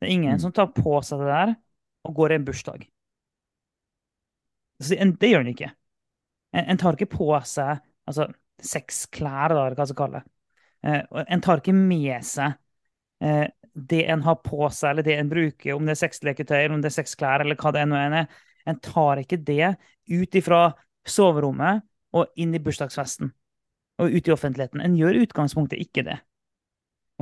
Det 0.01 0.07
er 0.07 0.13
ingen 0.13 0.33
Mm. 0.37 0.39
som 0.41 0.51
tar 0.51 0.67
på 0.73 1.01
seg 1.05 1.19
det 1.19 1.27
der 1.29 1.55
og 2.05 2.15
går 2.15 2.31
i 2.31 2.35
en 2.35 2.45
bursdag. 2.45 2.87
Så 4.81 4.95
en- 4.97 5.15
Det 5.15 5.29
gjør 5.29 5.41
en 5.41 5.53
ikke. 5.53 5.71
En, 6.53 6.65
en 6.71 6.77
tar 6.77 6.93
ikke 6.97 7.09
på 7.17 7.27
seg 7.45 7.79
altså, 8.07 8.31
sexklær, 8.61 9.51
eller 9.51 9.75
hva 9.75 9.77
man 9.77 9.87
skal 9.87 9.95
kalle 9.99 10.19
det. 10.21 10.31
Eh, 10.87 11.01
en 11.27 11.41
tar 11.41 11.61
ikke 11.61 11.75
med 11.77 12.25
seg 12.25 12.55
eh, 13.21 13.47
det 13.73 14.05
en 14.11 14.23
har 14.25 14.39
på 14.43 14.65
seg, 14.69 14.89
eller 14.91 15.05
det 15.05 15.17
en 15.17 15.29
bruker, 15.31 15.75
om 15.75 15.85
det 15.85 15.95
er 15.95 16.01
sexleketøy, 16.01 16.65
om 16.69 16.81
det 16.83 16.91
er 16.91 16.97
sexklær, 16.97 17.43
eller 17.43 17.59
hva 17.59 17.71
det 17.71 17.83
enn 17.85 17.95
er. 17.95 18.25
En 18.67 18.79
tar 18.83 19.21
ikke 19.21 19.39
det 19.41 19.75
ut 20.11 20.35
ifra 20.37 20.63
soverommet 21.07 21.85
og 22.11 22.41
inn 22.41 22.53
i 22.53 22.61
bursdagsfesten 22.61 23.31
og 24.01 24.11
ut 24.11 24.27
i 24.27 24.33
offentligheten. 24.33 24.83
En 24.83 24.97
gjør 24.97 25.21
utgangspunktet 25.23 25.81
ikke 25.81 26.03
det. 26.05 26.17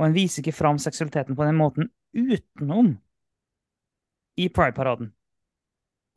Og 0.00 0.08
en 0.08 0.16
viser 0.16 0.42
ikke 0.42 0.56
fram 0.56 0.80
seksualiteten 0.80 1.36
på 1.36 1.46
den 1.46 1.58
måten 1.60 1.90
utenom 2.16 2.94
i 4.40 4.48
Pride-paraden. 4.48 5.12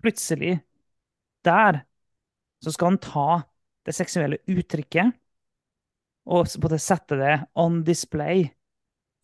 Plutselig, 0.03 0.57
der, 1.45 1.83
så 2.63 2.71
skal 2.71 2.93
en 2.93 3.01
ta 3.03 3.43
det 3.83 3.95
seksuelle 3.95 4.39
uttrykket 4.47 5.11
og 6.23 6.47
både 6.63 6.79
sette 6.81 7.17
det 7.19 7.33
on 7.59 7.81
display 7.87 8.45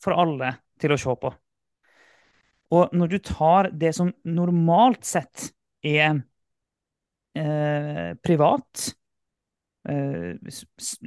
for 0.04 0.16
alle 0.20 0.56
til 0.80 0.94
å 0.96 1.00
se 1.00 1.16
på. 1.22 1.32
Og 2.76 2.94
når 2.94 3.14
du 3.14 3.18
tar 3.26 3.72
det 3.74 3.94
som 3.98 4.12
normalt 4.30 5.08
sett 5.08 5.50
er 5.86 6.20
eh, 7.40 8.12
privat, 8.22 8.92
eh, 9.90 10.36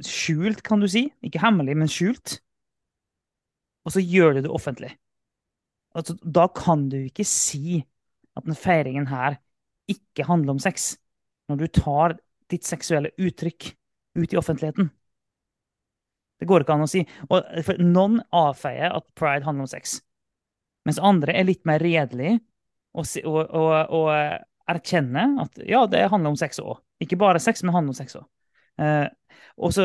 skjult, 0.03 0.63
kan 0.65 0.83
du 0.83 0.89
si, 0.91 1.05
ikke 1.23 1.41
hemmelig, 1.43 1.77
men 1.79 1.91
skjult, 1.91 2.39
og 3.83 3.95
så 3.95 4.03
gjør 4.03 4.37
du 4.37 4.43
det 4.43 4.51
offentlig. 4.51 4.91
Altså, 5.93 6.17
da 6.23 6.47
kan 6.51 6.87
du 6.91 6.97
ikke 7.03 7.25
si 7.27 7.79
at 8.33 8.47
den 8.47 8.57
feiringen 8.57 9.07
her 9.11 9.37
ikke 9.91 10.25
handler 10.25 10.55
om 10.55 10.61
sex, 10.63 10.95
når 11.51 11.63
du 11.63 11.67
tar 11.79 12.17
ditt 12.51 12.65
seksuelle 12.67 13.13
uttrykk 13.19 13.71
ut 14.19 14.33
i 14.33 14.39
offentligheten. 14.39 14.89
Det 16.41 16.47
går 16.49 16.63
ikke 16.63 16.75
an 16.75 16.85
å 16.85 16.89
si. 16.89 17.03
Og 17.29 17.63
for 17.65 17.83
noen 17.83 18.19
avfeier 18.35 18.95
at 18.95 19.05
pride 19.17 19.45
handler 19.47 19.67
om 19.67 19.71
sex, 19.71 19.99
mens 20.87 20.99
andre 20.99 21.35
er 21.37 21.47
litt 21.47 21.63
mer 21.67 21.83
redelige 21.83 22.39
og, 22.93 23.07
og, 23.23 23.41
og, 23.55 23.93
og 23.95 24.73
erkjenner 24.73 25.37
at 25.45 25.61
ja, 25.67 25.85
det 25.89 26.07
handler 26.11 26.33
om 26.33 26.39
sex 26.39 26.59
òg. 26.63 26.81
Ikke 27.03 27.19
bare 27.19 27.41
sex, 27.43 27.63
men 27.63 27.71
det 27.71 27.77
handler 27.77 27.95
om 27.95 27.99
sex 28.01 28.17
òg. 28.19 28.27
Eh, 28.81 29.07
og 29.57 29.77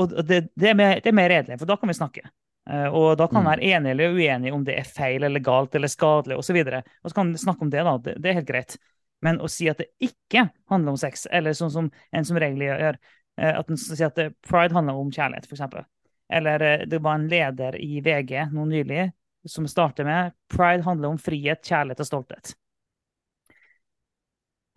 og 0.00 0.12
det, 0.24 0.46
det, 0.56 0.70
er 0.70 0.76
mer, 0.78 1.00
det 1.04 1.10
er 1.10 1.16
mer 1.16 1.28
redelig, 1.30 1.58
for 1.60 1.68
da 1.68 1.76
kan 1.78 1.90
vi 1.90 1.96
snakke. 1.96 2.24
Eh, 2.70 2.86
og 2.88 3.16
da 3.18 3.26
kan 3.28 3.42
man 3.42 3.44
vi 3.44 3.50
være 3.52 3.76
enige 3.76 3.94
eller 3.96 4.16
uenige 4.16 4.54
om 4.56 4.64
det 4.64 4.78
er 4.78 4.88
feil 4.88 5.26
eller 5.26 5.42
galt 5.44 5.74
eller 5.74 5.90
skadelig 5.90 6.38
osv. 6.38 6.58
Og, 6.62 6.70
så 6.72 6.80
og 7.02 7.10
så 7.10 7.18
kan 7.18 7.32
vi 7.32 7.42
snakke 7.42 7.66
om 7.66 7.72
det, 7.72 7.84
da. 7.88 7.96
Det, 7.98 8.14
det 8.22 8.30
er 8.30 8.38
helt 8.40 8.48
greit. 8.48 8.76
Men 9.22 9.38
å 9.42 9.50
si 9.50 9.68
at 9.70 9.82
det 9.82 9.90
ikke 10.02 10.48
handler 10.70 10.94
om 10.94 11.00
sex, 11.00 11.26
eller 11.30 11.54
sånn 11.54 11.74
som 11.74 11.90
en 12.10 12.26
som 12.26 12.38
regel 12.42 12.64
gjør, 12.66 12.86
eh, 12.88 13.20
at 13.40 13.70
en 13.70 13.80
sier 13.80 14.10
at 14.10 14.36
pride 14.44 14.74
handler 14.76 14.98
om 15.00 15.12
kjærlighet, 15.12 15.48
f.eks. 15.48 15.86
Eller 16.32 16.60
eh, 16.66 16.86
det 16.86 17.00
var 17.04 17.18
en 17.18 17.28
leder 17.28 17.76
i 17.80 18.00
VG 18.04 18.48
nå 18.52 18.66
nylig 18.68 19.10
som 19.48 19.66
starter 19.68 20.06
med 20.06 20.32
pride 20.52 20.84
handler 20.86 21.08
om 21.08 21.18
frihet, 21.18 21.64
kjærlighet 21.66 22.00
og 22.04 22.06
stolthet. 22.06 22.52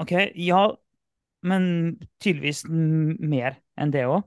OK, 0.01 0.11
ja, 0.35 0.63
men 1.45 1.67
tydeligvis 2.23 2.65
mer 2.67 3.59
enn 3.79 3.93
det 3.93 4.07
òg. 4.09 4.25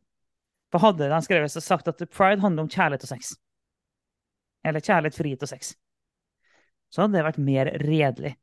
For 0.72 0.84
hadde 0.84 1.08
de 1.10 1.18
skrevet 1.24 1.56
og 1.56 1.64
sagt 1.64 1.88
at 1.90 2.04
pride 2.12 2.42
handler 2.44 2.66
om 2.66 2.70
kjærlighet 2.70 3.04
og 3.08 3.10
sex, 3.10 3.34
eller 4.64 4.84
kjærlighet, 4.84 5.16
frihet 5.16 5.44
og 5.44 5.50
sex, 5.50 5.72
så 6.92 7.02
hadde 7.02 7.18
det 7.18 7.26
vært 7.26 7.40
mer 7.42 7.72
redelig 7.82 8.34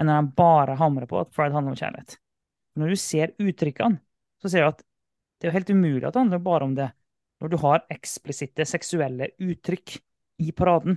enn 0.00 0.08
når 0.10 0.26
de 0.26 0.36
bare 0.38 0.76
hamrer 0.78 1.08
på 1.10 1.20
at 1.20 1.32
pride 1.34 1.54
handler 1.54 1.74
om 1.74 1.78
kjærlighet. 1.78 2.16
Når 2.78 2.90
du 2.90 2.98
ser 2.98 3.34
uttrykkene, 3.38 4.00
så 4.42 4.50
ser 4.50 4.64
du 4.64 4.70
at 4.72 4.82
det 5.38 5.46
er 5.46 5.50
jo 5.50 5.56
helt 5.58 5.72
umulig 5.74 6.06
at 6.06 6.14
det 6.14 6.22
handler 6.22 6.44
bare 6.44 6.68
om 6.68 6.76
det. 6.76 6.90
når 7.42 7.50
du 7.50 7.56
har 7.60 7.82
eksplisitte 7.90 8.64
seksuelle 8.64 9.26
uttrykk 9.42 9.98
i 10.40 10.52
paraden. 10.56 10.96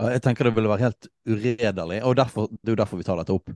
Jeg 0.00 0.22
tenker 0.22 0.46
det 0.46 0.52
ville 0.54 0.70
være 0.70 0.86
helt 0.86 1.08
uredelig, 1.26 1.98
og 2.04 2.16
derfor, 2.16 2.46
det 2.52 2.70
er 2.70 2.76
jo 2.76 2.80
derfor 2.80 3.00
vi 3.00 3.06
tar 3.08 3.18
dette 3.20 3.34
opp. 3.34 3.50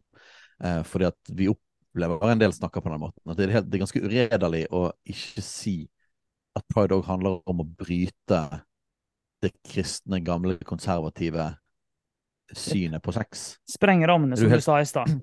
Eh, 0.65 0.83
fordi 0.89 1.07
at 1.09 1.33
vi 1.37 1.49
opplever 1.53 2.25
en 2.27 2.41
del 2.43 2.53
snakker 2.53 2.83
på 2.85 2.91
den 2.91 3.01
måten. 3.01 3.23
At 3.31 3.39
det 3.39 3.47
er, 3.47 3.55
helt, 3.59 3.69
det 3.71 3.79
er 3.79 3.85
ganske 3.85 4.03
uredelig 4.05 4.65
å 4.75 4.87
ikke 5.15 5.45
si 5.45 5.77
at 6.59 6.67
pride 6.71 6.97
òg 6.97 7.07
handler 7.09 7.41
om 7.51 7.63
å 7.63 7.69
bryte 7.69 8.41
det 9.45 9.53
kristne, 9.67 10.21
gamle, 10.25 10.57
konservative 10.67 11.53
synet 12.55 13.03
på 13.03 13.15
sex. 13.15 13.47
Sprenge 13.69 14.09
rammene, 14.09 14.37
som 14.39 14.51
helt, 14.51 14.63
du 14.63 14.69
sa 14.69 14.81
i 14.81 14.89
stad. 14.89 15.15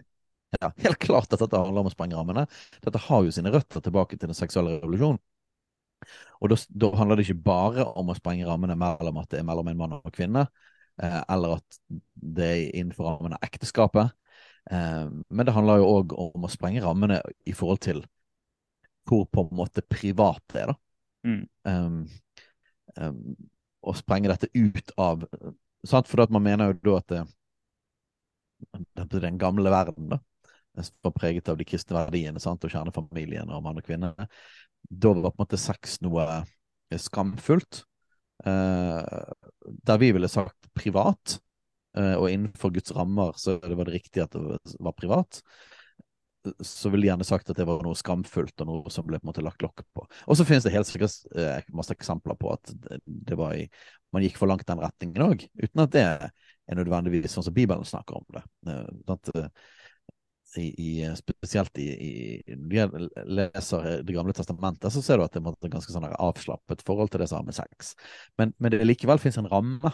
Ja, 0.60 0.72
helt 0.84 1.00
klart 1.00 1.32
at 1.32 1.40
dette 1.40 1.60
handler 1.60 1.84
om 1.84 1.90
å 1.90 1.94
sprenge 1.94 2.18
rammene. 2.18 2.46
Dette 2.84 3.00
har 3.06 3.24
jo 3.24 3.32
sine 3.32 3.54
røtter 3.54 3.84
tilbake 3.84 4.18
til 4.18 4.32
den 4.32 4.38
seksuelle 4.38 4.80
revolusjonen. 4.82 5.22
Og 6.42 6.50
da, 6.52 6.58
da 6.82 6.90
handler 6.98 7.20
det 7.20 7.28
ikke 7.28 7.46
bare 7.46 7.86
om 8.00 8.10
å 8.12 8.18
sprenge 8.18 8.48
rammene 8.48 8.76
mellom 8.80 9.20
at 9.22 9.30
det 9.32 9.40
er 9.40 9.48
mellom 9.48 9.70
en 9.70 9.80
mann 9.80 9.94
og 10.00 10.08
en 10.10 10.16
kvinne, 10.16 10.48
eh, 11.02 11.20
eller 11.30 11.60
at 11.60 11.78
det 12.40 12.48
er 12.48 12.64
innenfor 12.82 13.08
rammene 13.08 13.38
av 13.38 13.46
ekteskapet. 13.46 14.12
Eh, 14.74 15.06
men 15.30 15.48
det 15.48 15.56
handler 15.56 15.82
jo 15.82 15.92
òg 16.00 16.16
om 16.26 16.48
å 16.48 16.52
sprenge 16.52 16.84
rammene 16.84 17.22
i 17.46 17.54
forhold 17.58 17.84
til 17.86 18.04
hvor 19.08 19.26
på 19.30 19.46
en 19.46 19.58
måte 19.58 19.82
privat 19.86 20.42
det 20.54 20.66
er, 20.66 20.74
da. 20.74 20.78
Mm. 21.22 21.42
Um, 21.70 21.98
um, 22.98 23.36
å 23.86 23.94
sprenge 23.98 24.30
dette 24.30 24.50
ut 24.58 24.92
av 25.02 25.26
sant? 25.86 26.10
For 26.10 26.26
man 26.34 26.46
mener 26.46 26.72
jo 26.72 26.78
da 26.86 26.98
at 26.98 27.14
det, 27.14 27.22
den 29.22 29.40
gamle 29.42 29.74
verden 29.74 30.10
da, 30.14 30.20
var 31.02 31.12
preget 31.12 31.50
av 31.50 31.58
de 31.60 31.68
kristne 31.68 31.98
verdiene 31.98 32.42
sant? 32.42 32.64
og 32.64 32.74
kjernefamilien 32.74 33.50
og 33.52 33.64
mann 33.66 33.80
og 33.80 33.86
kvinne. 33.86 34.14
Da 34.82 35.14
var 35.14 35.32
på 35.32 35.36
en 35.36 35.44
måte 35.44 35.60
sex 35.62 36.00
noe 36.06 36.26
eh, 36.26 37.00
skamfullt. 37.00 37.84
Eh, 38.46 39.34
der 39.86 40.02
vi 40.02 40.12
ville 40.16 40.32
sagt 40.32 40.72
privat, 40.78 41.38
eh, 41.98 42.16
og 42.16 42.32
innenfor 42.32 42.74
Guds 42.74 42.94
rammer 42.96 43.36
så 43.38 43.60
det 43.62 43.78
var 43.78 43.90
det 43.90 44.00
riktig 44.00 44.24
at 44.24 44.34
det 44.34 44.80
var 44.80 44.98
privat, 44.98 45.42
så 46.66 46.90
ville 46.90 47.06
de 47.06 47.12
gjerne 47.12 47.26
sagt 47.28 47.52
at 47.54 47.60
det 47.60 47.68
var 47.70 47.84
noe 47.86 47.98
skamfullt 47.98 48.64
og 48.64 48.70
noe 48.70 48.94
som 48.94 49.06
ble 49.06 49.20
på 49.20 49.28
en 49.28 49.30
måte 49.30 49.44
lagt 49.46 49.62
lokk 49.62 49.84
på. 49.94 50.08
Og 50.26 50.40
så 50.40 50.46
finnes 50.48 50.66
det 50.66 50.74
helt 50.74 50.90
sikkert 50.90 51.70
masse 51.70 51.94
eksempler 51.94 52.34
på 52.40 52.50
at 52.56 52.72
det 53.06 53.38
var 53.38 53.54
i, 53.54 53.68
man 54.10 54.26
gikk 54.26 54.40
for 54.42 54.50
langt 54.50 54.66
den 54.66 54.82
retningen 54.82 55.28
òg, 55.28 55.46
uten 55.62 55.84
at 55.84 55.94
det 55.94 56.08
er 56.72 56.80
nødvendigvis 56.80 57.36
sånn 57.36 57.46
som 57.46 57.56
Bibelen 57.56 57.86
snakker 57.88 58.20
om 58.20 58.26
det. 58.34 58.44
Eh, 58.72 59.48
i, 60.60 60.68
i, 60.82 60.90
spesielt 61.16 61.78
i, 61.80 61.88
i 61.92 62.56
du 62.56 62.76
leser 63.26 64.04
Det 64.04 64.16
gamle 64.16 64.34
testamentet, 64.36 64.92
så 64.94 65.04
ser 65.04 65.20
du 65.20 65.26
at 65.26 65.36
det 65.36 65.42
er 65.42 65.74
ganske 65.74 65.94
sånn 65.94 66.10
avslappet 66.12 66.84
forhold 66.88 67.12
til 67.14 67.24
det 67.24 67.30
som 67.32 67.40
har 67.40 67.48
med 67.48 67.58
sex. 67.58 67.94
Men, 68.40 68.56
men 68.60 68.74
det 68.74 68.84
likevel 68.88 69.22
finnes 69.22 69.40
en 69.42 69.50
ramme. 69.52 69.94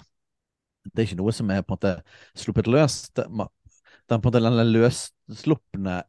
Det 0.87 1.03
er 1.03 1.09
ikke 1.09 1.21
noe 1.21 1.35
som 1.35 1.49
er 1.53 1.63
på 1.63 1.75
en 1.75 1.77
måte 1.77 1.93
sluppet 2.39 2.69
løs. 2.71 2.99
Den, 3.17 3.43
på 3.43 4.17
en 4.17 4.23
måte 4.23 4.43
den 4.43 4.73
løsslupne 4.73 6.01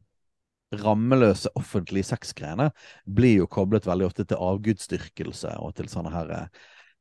rammeløse 0.78 1.50
offentlige 1.57 2.11
sexgreiene 2.11 2.69
blir 3.05 3.38
jo 3.43 3.49
koblet 3.50 3.87
veldig 3.88 4.09
ofte 4.11 4.26
til 4.28 4.43
avgudsdyrkelse 4.45 5.55
og 5.64 5.73
til 5.78 5.88
sånne 5.88 6.12
her 6.12 6.35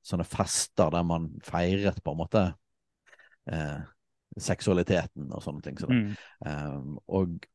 sånne 0.07 0.27
fester 0.27 0.91
der 0.93 1.03
man 1.03 1.27
feiret 1.43 1.99
på 2.03 2.13
en 2.13 2.19
måte 2.21 2.43
eh, 3.51 3.79
seksualiteten 4.43 5.31
og 5.31 5.43
sånne 5.43 5.61
ting. 5.65 5.77
Så 5.79 5.89
Mm. 5.89 6.15
um, 6.45 6.97
og, 7.07 7.45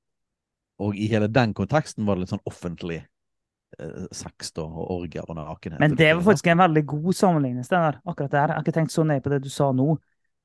og, 0.79 0.97
i 0.97 1.07
hele 1.07 1.29
den 1.29 1.55
konteksten 1.55 2.07
var 2.07 2.17
det 2.17 2.25
litt 2.25 2.33
sånn 2.33 2.47
offentlig 2.49 3.03
eh, 3.79 4.07
sex 4.13 4.53
da, 4.53 4.63
og 4.63 4.91
orgier 4.99 5.29
og 5.29 5.37
nakenhet. 5.37 5.81
Men 5.81 5.97
det 5.97 6.15
var 6.15 6.23
faktisk 6.23 6.47
en 6.53 6.65
veldig 6.65 6.87
god 6.87 7.13
sammenligning, 7.15 7.65
Steinar. 7.65 8.01
Akkurat 8.05 8.31
der. 8.31 8.49
Jeg 8.49 8.57
har 8.57 8.65
ikke 8.65 8.79
tenkt 8.81 8.93
så 8.93 9.05
nøye 9.05 9.23
på 9.23 9.31
det 9.31 9.43
du 9.45 9.51
sa 9.53 9.71
nå. 9.73 9.97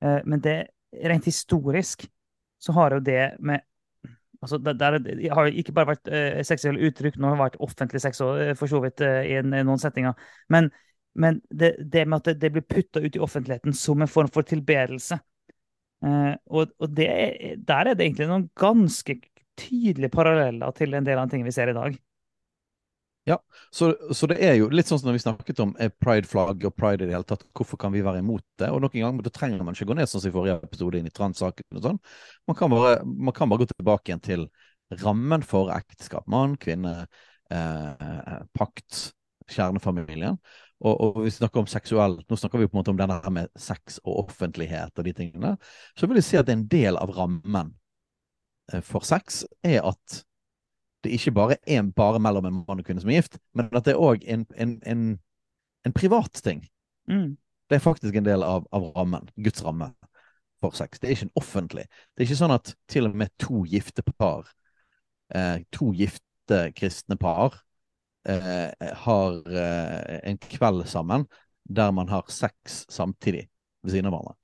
Uh, 0.03 0.21
Men 0.25 0.39
det, 0.39 0.67
rent 1.03 1.25
historisk 1.25 2.07
så 2.61 2.73
har 2.73 2.93
jo 2.97 2.99
det 2.99 3.35
med 3.39 3.65
Altså, 4.41 4.57
det, 4.57 4.79
det 4.79 5.31
har 5.33 5.47
ikke 5.49 5.73
bare 5.73 5.95
vært 5.95 6.09
uh, 6.13 6.43
seksuelle 6.45 6.85
uttrykk, 6.85 7.15
nå 7.17 7.25
har 7.25 7.33
det 7.33 7.41
vært 7.41 7.55
offentlig 7.65 8.01
sex 8.03 8.21
òg, 8.21 8.41
for 8.59 8.69
så 8.69 8.81
vidt, 8.83 9.01
uh, 9.01 9.23
i, 9.25 9.33
en, 9.39 9.49
i 9.49 9.63
noen 9.65 9.81
settinger. 9.81 10.13
Men, 10.53 10.69
men 11.17 11.39
det, 11.49 11.71
det 11.81 12.03
med 12.05 12.21
at 12.21 12.37
det, 12.41 12.51
blir 12.53 12.61
putta 12.61 13.01
ut 13.01 13.15
i 13.17 13.23
offentligheten 13.23 13.73
som 13.73 14.01
en 14.01 14.11
form 14.11 14.29
for 14.29 14.45
tilbedelse 14.45 15.17
eh, 15.17 15.23
Og, 16.03 16.69
og 16.79 16.91
det, 16.97 17.07
er- 17.09 17.55
der 17.67 17.89
er 17.91 17.97
det 17.97 18.05
egentlig 18.05 18.27
noen 18.29 18.49
ganske 18.59 19.17
tydelige 19.57 20.13
paralleller 20.13 20.71
til 20.77 20.93
en 20.93 21.05
del 21.07 21.17
av 21.17 21.27
de 21.27 21.33
tingene 21.35 21.49
vi 21.49 21.55
ser 21.57 21.71
i 21.73 21.77
dag. 21.77 21.97
Så, 23.71 23.95
så 24.13 24.27
det 24.29 24.37
er 24.43 24.55
jo 24.59 24.69
litt 24.71 24.87
sånn 24.89 24.99
som 25.01 25.09
når 25.09 25.17
vi 25.17 25.23
snakket 25.23 25.59
om 25.63 25.73
eh, 25.81 25.91
pride-flagg 26.03 26.63
og 26.67 26.75
pride 26.77 27.03
i 27.05 27.09
det 27.09 27.15
hele 27.17 27.27
tatt, 27.27 27.45
hvorfor 27.55 27.79
kan 27.81 27.93
vi 27.93 28.03
være 28.05 28.21
imot 28.23 28.43
det? 28.61 28.69
Og 28.73 28.81
noen 28.83 28.95
ganger 28.95 29.25
da 29.25 29.33
trenger 29.33 29.63
man 29.65 29.75
ikke 29.77 29.87
gå 29.89 29.97
ned 29.97 30.09
sånn 30.11 30.23
som 30.23 30.31
i 30.31 30.35
forrige 30.35 30.57
episode 30.67 30.99
inn 31.01 31.09
i 31.09 31.13
transsaken 31.15 31.79
og 31.79 31.83
sånn. 31.87 31.99
Man 32.49 32.57
kan, 32.59 32.71
bare, 32.73 32.93
man 33.05 33.35
kan 33.35 33.51
bare 33.51 33.63
gå 33.65 33.69
tilbake 33.73 34.11
igjen 34.11 34.23
til 34.27 34.47
rammen 35.03 35.43
for 35.45 35.71
ekteskap. 35.75 36.27
Mann, 36.31 36.55
kvinne, 36.61 36.93
eh, 37.51 38.37
pakt, 38.57 39.09
kjernefamilien. 39.51 40.39
Og, 40.85 40.93
og 41.01 41.23
vi 41.25 41.31
snakker 41.33 41.63
om 41.63 41.69
seksuelt, 41.69 42.21
Nå 42.29 42.37
snakker 42.37 42.61
vi 42.61 42.67
på 42.69 42.75
en 42.75 42.81
måte 42.81 42.93
om 42.93 42.99
denne 42.99 43.17
her 43.23 43.33
med 43.33 43.49
sex 43.57 43.97
og 44.03 44.27
offentlighet 44.27 44.93
og 44.93 45.07
de 45.07 45.13
tingene. 45.17 45.55
Så 45.97 46.07
vil 46.07 46.19
jeg 46.19 46.27
si 46.27 46.37
at 46.37 46.49
en 46.53 46.67
del 46.69 46.99
av 46.99 47.13
rammen 47.17 47.73
eh, 48.73 48.83
for 48.85 49.05
sex 49.07 49.43
er 49.65 49.81
at 49.89 50.21
det 51.05 51.15
ikke 51.17 51.33
bare 51.33 51.57
er 51.65 51.85
bare 51.95 52.21
mellom 52.21 52.45
en 52.45 52.61
mann 52.67 52.81
og 52.81 52.85
kvinne 52.85 53.01
som 53.01 53.09
er 53.09 53.21
gift, 53.21 53.39
men 53.57 53.69
at 53.71 53.85
det 53.85 53.95
er 53.95 54.01
òg 54.01 54.25
en, 54.29 54.45
en, 54.57 54.77
en, 54.85 55.03
en 55.85 55.95
privat 55.95 56.41
ting. 56.43 56.65
Mm. 57.09 57.37
Det 57.69 57.77
er 57.77 57.83
faktisk 57.83 58.15
en 58.15 58.25
del 58.25 58.43
av, 58.43 58.67
av 58.71 58.91
rammen, 58.95 59.29
Guds 59.35 59.63
ramme 59.65 59.91
for 60.61 60.75
sex. 60.77 60.99
Det 60.99 61.09
er 61.09 61.15
ikke 61.15 61.27
en 61.29 61.39
offentlig. 61.39 61.85
Det 62.13 62.23
er 62.23 62.29
ikke 62.29 62.39
sånn 62.41 62.55
at 62.55 62.73
til 62.89 63.09
og 63.09 63.17
med 63.17 63.33
to 63.41 63.63
gifte 63.69 64.03
par, 64.17 64.49
eh, 65.35 65.63
to 65.73 65.91
gifte 65.95 66.61
kristne 66.77 67.17
par, 67.19 67.61
har 68.27 69.37
eh, 69.51 70.17
en 70.31 70.39
kveld 70.41 70.87
sammen 70.91 71.25
der 71.67 71.91
man 71.95 72.09
har 72.09 72.27
sex 72.31 72.85
samtidig 72.89 73.47
ved 73.83 73.93
siden 73.93 74.09
av 74.09 74.15
hverandre. 74.15 74.37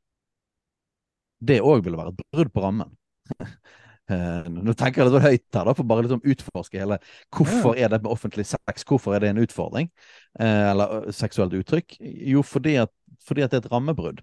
Det 1.43 1.61
òg 1.63 1.83
ville 1.83 1.99
være 1.99 2.13
et 2.13 2.27
brudd 2.31 2.53
på 2.53 2.65
rammen. 2.67 2.93
Eh, 4.11 4.47
nå 4.51 4.73
tenker 4.75 4.99
jeg 4.99 5.13
litt 5.13 5.23
høyt 5.23 5.55
her, 5.55 5.63
da, 5.69 5.73
for 5.77 5.87
bare 5.87 6.03
liksom 6.03 6.25
utforske 6.27 6.75
hele 6.75 6.97
Hvorfor 7.31 7.77
er 7.79 7.87
det 7.87 8.01
med 8.03 8.09
offentlig 8.11 8.43
sex 8.49 8.83
Hvorfor 8.83 9.15
er 9.15 9.23
det 9.23 9.29
en 9.31 9.39
utfordring? 9.39 9.87
Eh, 10.35 10.65
eller 10.73 11.05
seksuelt 11.15 11.55
uttrykk? 11.55 11.95
Jo, 12.33 12.43
fordi 12.43 12.73
at, 12.81 12.91
fordi 13.23 13.45
at 13.45 13.53
det 13.53 13.61
er 13.61 13.63
et 13.63 13.71
rammebrudd. 13.71 14.19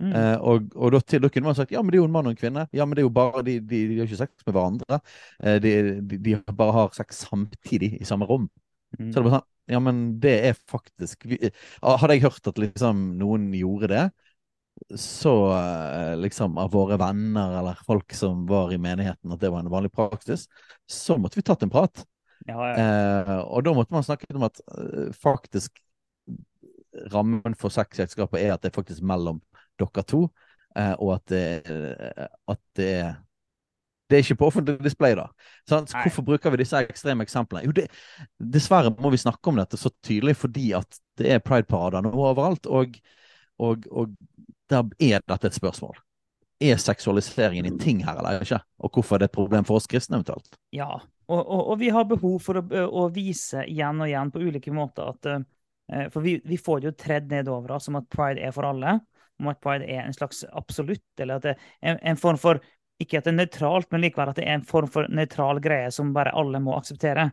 Mm. 0.00 0.14
Eh, 0.16 0.36
og 0.40 0.72
og 0.76 0.94
da, 0.94 1.02
til, 1.04 1.20
da 1.20 1.28
kunne 1.28 1.50
man 1.50 1.58
sagt 1.58 1.74
ja, 1.74 1.82
men 1.82 1.92
det 1.92 1.98
er 1.98 2.04
jo 2.06 2.08
en 2.08 2.14
mann 2.16 2.30
og 2.30 2.32
en 2.32 2.40
kvinne. 2.40 2.64
Ja, 2.72 2.86
men 2.86 2.96
det 2.96 3.02
er 3.02 3.08
jo 3.10 3.12
bare, 3.20 3.44
De, 3.44 3.58
de, 3.60 3.82
de 3.90 3.98
har 3.98 4.08
ikke 4.08 4.22
sex 4.22 4.46
med 4.46 4.56
hverandre. 4.56 5.00
Eh, 5.44 5.60
de, 5.60 5.74
de, 6.08 6.20
de 6.24 6.40
bare 6.48 6.76
har 6.78 6.96
sex 6.96 7.20
samtidig 7.28 7.98
i 8.00 8.08
samme 8.08 8.24
rom. 8.32 8.48
Mm. 8.96 9.10
Så 9.10 9.18
det 9.18 9.20
er 9.20 9.26
bare 9.26 9.38
sånn 9.40 9.48
Ja, 9.68 9.82
men 9.84 9.98
det 10.22 10.34
er 10.48 10.54
faktisk 10.70 11.26
vi, 11.28 11.36
Hadde 11.84 12.14
jeg 12.16 12.24
hørt 12.24 12.48
at 12.48 12.60
liksom 12.62 13.02
noen 13.20 13.50
gjorde 13.52 13.90
det, 13.92 14.04
så 14.96 15.32
eh, 15.52 16.14
liksom 16.16 16.56
av 16.62 16.70
våre 16.72 16.96
venner 17.00 17.58
eller 17.58 17.80
folk 17.86 18.14
som 18.14 18.46
var 18.48 18.72
i 18.72 18.78
menigheten, 18.80 19.32
at 19.34 19.42
det 19.42 19.50
var 19.52 19.64
en 19.64 19.72
vanlig 19.72 19.90
praksis, 19.92 20.46
så 20.86 21.18
måtte 21.18 21.40
vi 21.40 21.44
tatt 21.44 21.66
en 21.66 21.72
prat. 21.72 22.04
Ja, 22.46 22.56
ja. 22.70 22.74
Eh, 22.78 23.34
og 23.42 23.66
da 23.66 23.74
måtte 23.76 23.92
man 23.92 24.06
snakke 24.06 24.30
om 24.32 24.46
at 24.46 24.62
eh, 24.78 25.10
faktisk 25.18 25.82
rammen 27.12 27.56
for 27.58 27.74
sex 27.74 27.98
i 27.98 28.04
ekteskapet 28.04 28.40
er 28.40 28.54
at 28.54 28.64
det 28.64 28.72
er 28.72 28.78
faktisk 28.78 29.04
mellom 29.06 29.40
dere 29.78 30.04
to, 30.08 30.24
eh, 30.78 30.94
og 30.98 31.18
at 31.18 31.26
det, 31.34 31.44
eh, 31.68 32.28
at 32.48 32.62
det 32.78 32.92
er 33.02 33.10
det 34.08 34.16
er 34.16 34.24
ikke 34.24 34.38
på 34.40 34.48
offentlig 34.48 34.78
display, 34.80 35.14
da. 35.18 35.26
Sant? 35.68 35.92
Hvorfor 35.92 36.24
bruker 36.24 36.52
vi 36.54 36.62
disse 36.62 36.80
ekstreme 36.80 37.26
eksemplene? 37.26 37.66
Jo, 37.68 37.74
det, 37.76 37.88
dessverre 38.40 38.94
må 38.96 39.12
vi 39.12 39.20
snakke 39.20 39.52
om 39.52 39.60
dette 39.60 39.80
så 39.80 39.92
tydelig 40.04 40.38
fordi 40.40 40.70
at 40.78 41.00
det 41.20 41.34
er 41.34 41.44
prideparader 41.44 42.06
nå 42.06 42.12
overalt, 42.16 42.66
og, 42.66 42.96
og, 43.60 43.84
og 43.92 44.14
der 44.72 44.88
er 45.10 45.24
dette 45.28 45.50
et 45.50 45.58
spørsmål. 45.58 45.98
Er 46.64 46.80
seksualiseringen 46.80 47.68
en 47.68 47.78
ting 47.78 48.00
her 48.06 48.18
eller 48.18 48.42
ikke? 48.42 48.58
Og 48.82 48.96
hvorfor 48.96 49.16
er 49.16 49.26
det 49.26 49.28
et 49.30 49.36
problem 49.36 49.68
for 49.68 49.78
oss 49.78 49.86
kristne 49.90 50.18
eventuelt? 50.18 50.56
Ja, 50.74 50.88
og, 51.28 51.42
og, 51.42 51.60
og 51.74 51.78
vi 51.78 51.92
har 51.94 52.08
behov 52.08 52.40
for 52.42 52.58
å, 52.58 52.64
å 52.88 53.04
vise 53.14 53.62
igjen 53.68 54.00
og 54.00 54.08
igjen 54.08 54.32
på 54.32 54.42
ulike 54.42 54.72
måter 54.74 55.12
at 55.12 55.28
eh, 55.34 56.08
For 56.12 56.24
vi, 56.24 56.38
vi 56.44 56.58
får 56.58 56.80
det 56.80 56.90
jo 56.90 56.96
tredd 57.04 57.30
nedover 57.30 57.76
oss 57.76 57.88
om 57.92 58.00
at 58.00 58.08
pride 58.10 58.42
er 58.42 58.56
for 58.56 58.66
alle, 58.68 58.98
om 59.38 59.52
at 59.52 59.60
pride 59.62 59.86
er 59.86 60.02
en 60.02 60.16
slags 60.16 60.42
absolutt, 60.50 61.06
eller 61.20 61.38
at 61.38 61.46
det 61.46 61.54
er 61.54 61.92
en, 61.92 62.02
en 62.12 62.20
form 62.20 62.40
for 62.40 62.62
Ikke 62.98 63.20
at 63.20 63.28
det 63.28 63.32
er 63.32 63.38
nøytralt, 63.38 63.90
men 63.92 64.02
likevel 64.02 64.32
at 64.32 64.38
det 64.40 64.46
er 64.48 64.56
en 64.58 64.66
form 64.66 64.88
for 64.90 65.06
nøytral 65.12 65.60
greie 65.62 65.90
som 65.94 66.10
bare 66.16 66.34
alle 66.38 66.60
må 66.62 66.74
akseptere. 66.76 67.28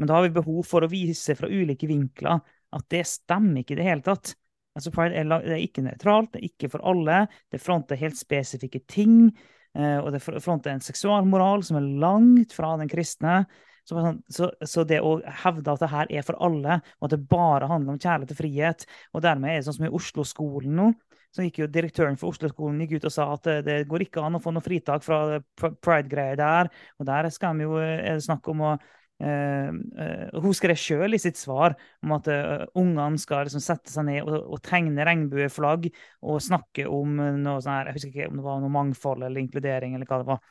Men 0.00 0.08
da 0.08 0.16
har 0.16 0.26
vi 0.26 0.34
behov 0.36 0.62
for 0.68 0.84
å 0.84 0.90
vise 0.92 1.36
fra 1.36 1.48
ulike 1.48 1.88
vinkler 1.88 2.40
at 2.76 2.88
det 2.92 3.04
stemmer 3.08 3.62
ikke 3.62 3.76
i 3.76 3.80
det 3.80 3.86
hele 3.86 4.04
tatt. 4.04 4.34
Altså 4.76 4.92
Pride 4.92 5.16
er, 5.16 5.52
ikke 5.56 5.84
nøytralt, 5.84 6.34
det 6.34 6.42
er 6.42 6.48
ikke 6.50 6.70
for 6.74 6.84
alle. 6.84 7.22
Det 7.52 7.60
fronter 7.62 8.00
helt 8.00 8.18
spesifikke 8.18 8.82
ting. 8.88 9.30
eh, 9.76 9.96
Og 10.02 10.10
det 10.12 10.20
fronter 10.24 10.74
en 10.74 10.84
seksualmoral 10.84 11.64
som 11.64 11.78
er 11.80 11.88
langt 12.02 12.52
fra 12.56 12.74
den 12.80 12.90
kristne. 12.92 13.46
Så, 13.86 13.96
sånn, 14.02 14.20
så, 14.32 14.50
så, 14.66 14.82
det 14.88 14.98
å 15.04 15.16
hevde 15.44 15.72
at 15.72 15.82
det 15.84 15.92
her 15.92 16.10
er 16.18 16.24
for 16.26 16.38
alle, 16.42 16.80
og 16.98 17.06
at 17.06 17.14
det 17.14 17.22
bare 17.30 17.68
handler 17.70 17.94
om 17.94 18.00
kjærlighet 18.02 18.34
og 18.34 18.40
frihet, 18.40 18.86
og 19.14 19.22
dermed 19.22 19.52
er 19.52 19.60
det 19.60 19.68
sånn 19.68 19.78
som 19.78 19.86
i 19.86 19.92
Oslo-skolen 20.00 20.74
nå, 20.74 20.88
så 21.36 21.44
gikk 21.44 21.60
jo 21.60 21.70
direktøren 21.70 22.18
for 22.18 22.32
Oslo-skolen 22.32 22.80
gikk 22.82 22.96
ut 22.96 23.08
og 23.10 23.14
sa 23.14 23.28
at 23.34 23.46
det, 23.46 23.56
det 23.66 23.78
går 23.90 24.06
ikke 24.06 24.24
an 24.24 24.38
å 24.38 24.42
få 24.42 24.54
noe 24.56 24.64
fritak 24.64 25.04
fra 25.04 25.38
pride-greier 25.84 26.38
der. 26.40 26.70
Og 26.96 27.08
der 27.08 27.28
skal 27.34 27.58
vi 27.58 27.66
jo 27.66 27.80
snakke 28.24 28.54
om 28.54 28.70
å 28.72 28.76
Uh, 29.16 29.72
uh, 29.96 30.42
hun 30.44 30.52
skrev 30.52 30.76
sjøl 30.76 31.16
i 31.16 31.20
sitt 31.20 31.38
svar 31.40 31.72
om 32.04 32.10
at 32.18 32.26
uh, 32.28 32.66
ungene 32.76 33.16
skal 33.16 33.46
liksom 33.46 33.62
sette 33.64 33.88
seg 33.88 34.04
ned 34.04 34.26
og, 34.26 34.34
og, 34.44 34.58
tegne 34.60 35.06
regnbueflagg 35.08 35.86
og 36.20 36.42
snakke 36.44 36.84
om 36.92 37.14
noe 37.40 37.62
sånn 37.64 37.78
her, 37.78 37.88
jeg 37.88 37.96
husker 37.96 38.12
ikke 38.12 38.26
om 38.28 38.42
det 38.42 38.44
var 38.44 38.60
noe 38.60 38.74
mangfold 38.74 39.24
eller 39.24 39.40
inkludering. 39.40 39.96
eller 39.96 40.10
hva 40.10 40.20
det 40.20 40.28
var. 40.34 40.42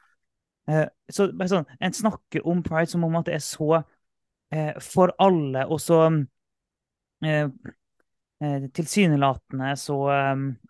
Så 0.65 1.27
sånn, 1.29 1.67
En 1.79 1.93
snakker 1.93 2.47
om 2.49 2.63
pride 2.65 2.89
som 2.89 3.03
om 3.05 3.15
at 3.19 3.27
det 3.29 3.35
er 3.37 3.43
så 3.43 3.83
for 4.81 5.11
alle, 5.21 5.65
og 5.69 5.81
så 5.81 5.99
tilsynelatende 8.75 9.71
så 9.79 9.99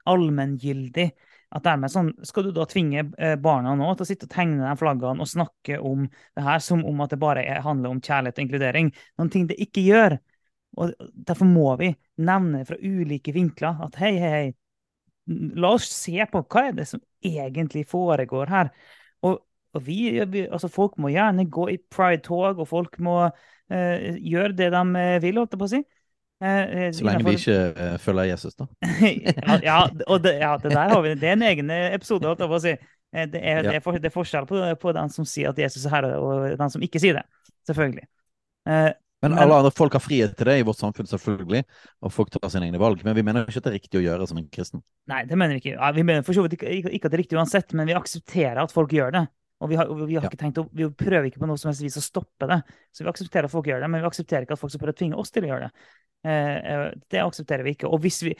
allmenngyldig 0.07 1.07
at 1.55 1.63
dermed 1.63 1.91
sånn, 1.91 2.11
skal 2.25 2.47
du 2.47 2.51
da 2.55 2.65
tvinge 2.67 3.05
eh, 3.21 3.35
barna 3.39 3.75
nå 3.77 3.87
til 3.95 4.03
å 4.03 4.07
sitte 4.09 4.27
og 4.27 4.33
tegne 4.33 4.65
de 4.65 4.75
flaggene 4.79 5.23
og 5.23 5.29
snakke 5.29 5.77
om 5.79 6.03
det 6.09 6.43
her 6.43 6.61
som 6.63 6.83
om 6.87 7.03
at 7.05 7.13
det 7.13 7.19
bare 7.21 7.45
handler 7.63 7.93
om 7.93 8.01
kjærlighet 8.03 8.39
og 8.39 8.45
inkludering. 8.45 8.91
Noen 9.19 9.31
ting 9.31 9.47
det 9.47 9.59
ikke 9.63 9.85
gjør. 9.85 10.17
Og 10.81 10.91
Derfor 11.29 11.47
må 11.47 11.69
vi 11.79 11.93
nevne 12.27 12.65
fra 12.67 12.75
ulike 12.81 13.31
vinkler 13.35 13.79
at 13.85 13.95
hei, 14.01 14.11
hei, 14.19 14.31
hei, 14.35 14.49
la 15.55 15.71
oss 15.77 15.87
se 15.93 16.27
på 16.31 16.43
hva 16.43 16.67
er 16.67 16.75
det 16.81 16.89
som 16.89 17.01
egentlig 17.25 17.85
foregår 17.89 18.51
her. 18.51 18.73
Og, 19.25 19.39
og 19.75 19.85
vi, 19.85 20.45
altså 20.45 20.69
Folk 20.71 20.97
må 21.01 21.11
gjerne 21.13 21.47
gå 21.51 21.67
i 21.73 21.77
pride-tog, 21.91 22.59
og 22.59 22.67
folk 22.69 22.97
må 23.03 23.19
uh, 23.27 24.15
gjøre 24.15 24.55
det 24.55 24.71
de 24.73 25.05
vil, 25.23 25.41
holdt 25.41 25.55
jeg 25.55 25.61
på 25.61 25.69
å 25.69 25.73
si. 25.75 25.83
Eh, 26.43 26.63
eh, 26.63 26.89
så 26.91 27.05
lenge 27.07 27.23
vi 27.23 27.37
ikke 27.37 27.59
uh, 27.77 27.93
følger 28.01 28.27
Jesus, 28.33 28.57
da. 28.59 28.67
ja, 29.07 29.55
ja, 29.63 29.77
og 30.07 30.19
det, 30.23 30.33
ja, 30.41 30.57
det, 30.59 30.73
der 30.73 30.91
har 30.91 30.99
vi 31.01 31.13
Det 31.15 31.29
er 31.29 31.37
en 31.37 31.47
egen 31.47 31.71
episode. 31.71 32.27
holdt 32.27 32.43
jeg 32.43 32.51
på 32.51 32.59
å 32.59 32.65
si. 32.65 32.75
Det 33.15 33.39
er, 33.39 33.61
det 33.63 33.77
er, 33.77 33.79
for, 33.79 33.95
det 33.95 34.09
er 34.09 34.11
forskjell 34.11 34.47
på, 34.49 34.59
på, 34.81 34.91
den 34.97 35.11
som 35.13 35.23
sier 35.29 35.53
at 35.53 35.59
Jesus 35.59 35.85
er 35.87 35.93
herre, 35.93 36.17
og 36.19 36.57
den 36.59 36.73
som 36.73 36.83
ikke 36.83 36.99
sier 36.99 37.21
det. 37.21 37.23
Selvfølgelig. 37.69 38.03
Uh, 38.67 38.91
men, 39.23 39.31
men 39.31 39.39
alle 39.41 39.61
andre 39.61 39.71
folk 39.73 39.95
har 39.95 40.03
frihet 40.03 40.35
til 40.37 40.49
det 40.49 40.57
i 40.59 40.65
vårt 40.67 40.77
samfunn, 40.77 41.07
selvfølgelig. 41.09 41.63
Og 42.03 42.11
folk 42.13 42.33
tar 42.33 42.51
sine 42.51 42.67
egne 42.67 42.81
valg. 42.81 42.99
Men 43.07 43.15
vi 43.17 43.23
mener 43.25 43.47
ikke 43.47 43.63
at 43.63 43.69
det 43.69 43.71
er 43.71 43.77
riktig 43.79 44.01
å 44.01 44.03
gjøre 44.03 44.27
som 44.29 44.41
en 44.41 44.49
kristen. 44.51 44.83
Nei, 45.09 45.23
det 45.29 45.39
mener 45.39 45.55
vi 45.55 45.63
ikke. 45.63 45.77
Ja, 45.77 45.93
vi 45.95 46.03
mener 46.05 46.27
for 46.27 46.37
så 46.37 46.43
vidt 46.45 46.57
ikke, 46.59 46.75
ikke, 46.75 47.07
at 47.07 47.07
det 47.07 47.17
er 47.17 47.23
riktig 47.23 47.39
uansett, 47.39 47.73
men 47.77 47.89
vi 47.89 47.95
aksepterer 47.97 48.61
at 48.65 48.75
folk 48.75 48.93
gjør 48.93 49.15
det. 49.15 49.23
Og 49.63 49.71
vi, 49.71 49.77
har, 49.79 49.87
vi, 49.87 50.17
har 50.17 50.25
ja. 50.27 50.49
å, 50.59 50.65
vi, 50.75 50.87
prøver 50.99 51.29
ikke 51.29 51.39
på 51.39 51.47
noe 51.47 51.59
som 51.59 51.69
helst 51.69 51.83
vis 51.85 51.95
å 51.99 52.03
stoppe 52.03 52.47
det. 52.49 52.57
Så 52.91 53.05
vi 53.05 53.11
aksepterer 53.11 53.47
at 53.47 53.53
folk 53.53 53.69
gjør 53.69 53.85
det, 53.85 53.89
men 53.91 54.03
vi 54.03 54.09
aksepterer 54.09 54.45
ikke 54.45 54.57
at 54.57 54.61
folk 54.61 54.73
skal 54.73 54.83
prøve 54.83 54.95
å 54.95 54.99
tvinge 54.99 55.19
oss 55.21 55.31
til 55.31 55.47
å 55.47 55.51
gjøre 55.51 55.69
det. 55.69 55.85
Eh, 56.27 56.57
eh, 56.73 56.87
det 57.13 57.21
aksepterer 57.23 57.63
vi 57.65 57.75
ikke. 57.77 57.87
Og, 57.87 58.03
vi, 58.03 58.33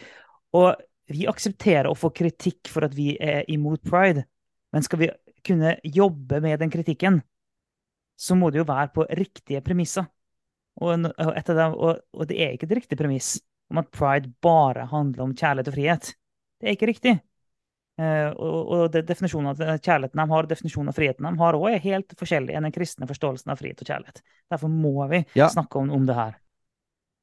og 0.60 1.13
vi 1.15 1.27
aksepterer 1.31 1.89
å 1.89 1.98
få 1.98 2.12
kritikk 2.15 2.72
for 2.74 2.88
at 2.88 2.98
vi 2.98 3.13
er 3.22 3.48
imot 3.53 3.84
pride, 3.88 4.25
men 4.75 4.86
skal 4.86 5.01
vi 5.05 5.10
kunne 5.45 5.77
jobbe 5.86 6.41
med 6.43 6.60
den 6.60 6.74
kritikken, 6.74 7.22
så 8.19 8.36
må 8.36 8.50
det 8.51 8.63
jo 8.63 8.67
være 8.67 8.91
på 8.95 9.05
riktige 9.19 9.62
premisser. 9.63 10.07
Og, 10.84 11.05
det, 11.07 11.67
og, 11.72 12.01
og 12.12 12.27
det 12.27 12.39
er 12.41 12.55
ikke 12.55 12.67
et 12.67 12.79
riktig 12.81 12.98
premiss 13.00 13.38
om 13.72 13.79
at 13.79 13.91
pride 13.95 14.34
bare 14.43 14.88
handler 14.91 15.24
om 15.25 15.36
kjærlighet 15.36 15.72
og 15.72 15.77
frihet. 15.77 16.10
Det 16.60 16.67
er 16.67 16.75
ikke 16.75 16.89
riktig. 16.89 17.13
Uh, 17.95 18.33
og, 18.35 18.95
definisjonen 19.07 19.53
av 19.53 19.61
kjærligheten 19.79 20.19
de 20.19 20.25
har, 20.27 20.47
definisjonen 20.49 20.91
av 20.91 20.97
friheten 20.97 21.27
de 21.29 21.39
har, 21.39 21.55
også 21.55 21.69
er 21.71 21.83
helt 21.85 22.15
forskjellig 22.19 22.55
enn 22.57 22.67
den 22.67 22.73
kristne 22.75 23.07
forståelsen 23.07 23.53
av 23.53 23.61
frihet 23.61 23.79
og 23.79 23.91
kjærlighet. 23.91 24.19
Derfor 24.51 24.71
må 24.71 25.07
vi 25.13 25.21
ja. 25.39 25.47
snakke 25.53 25.79
om, 25.79 25.93
om, 25.95 26.07
det 26.07 26.17
her. 26.17 26.33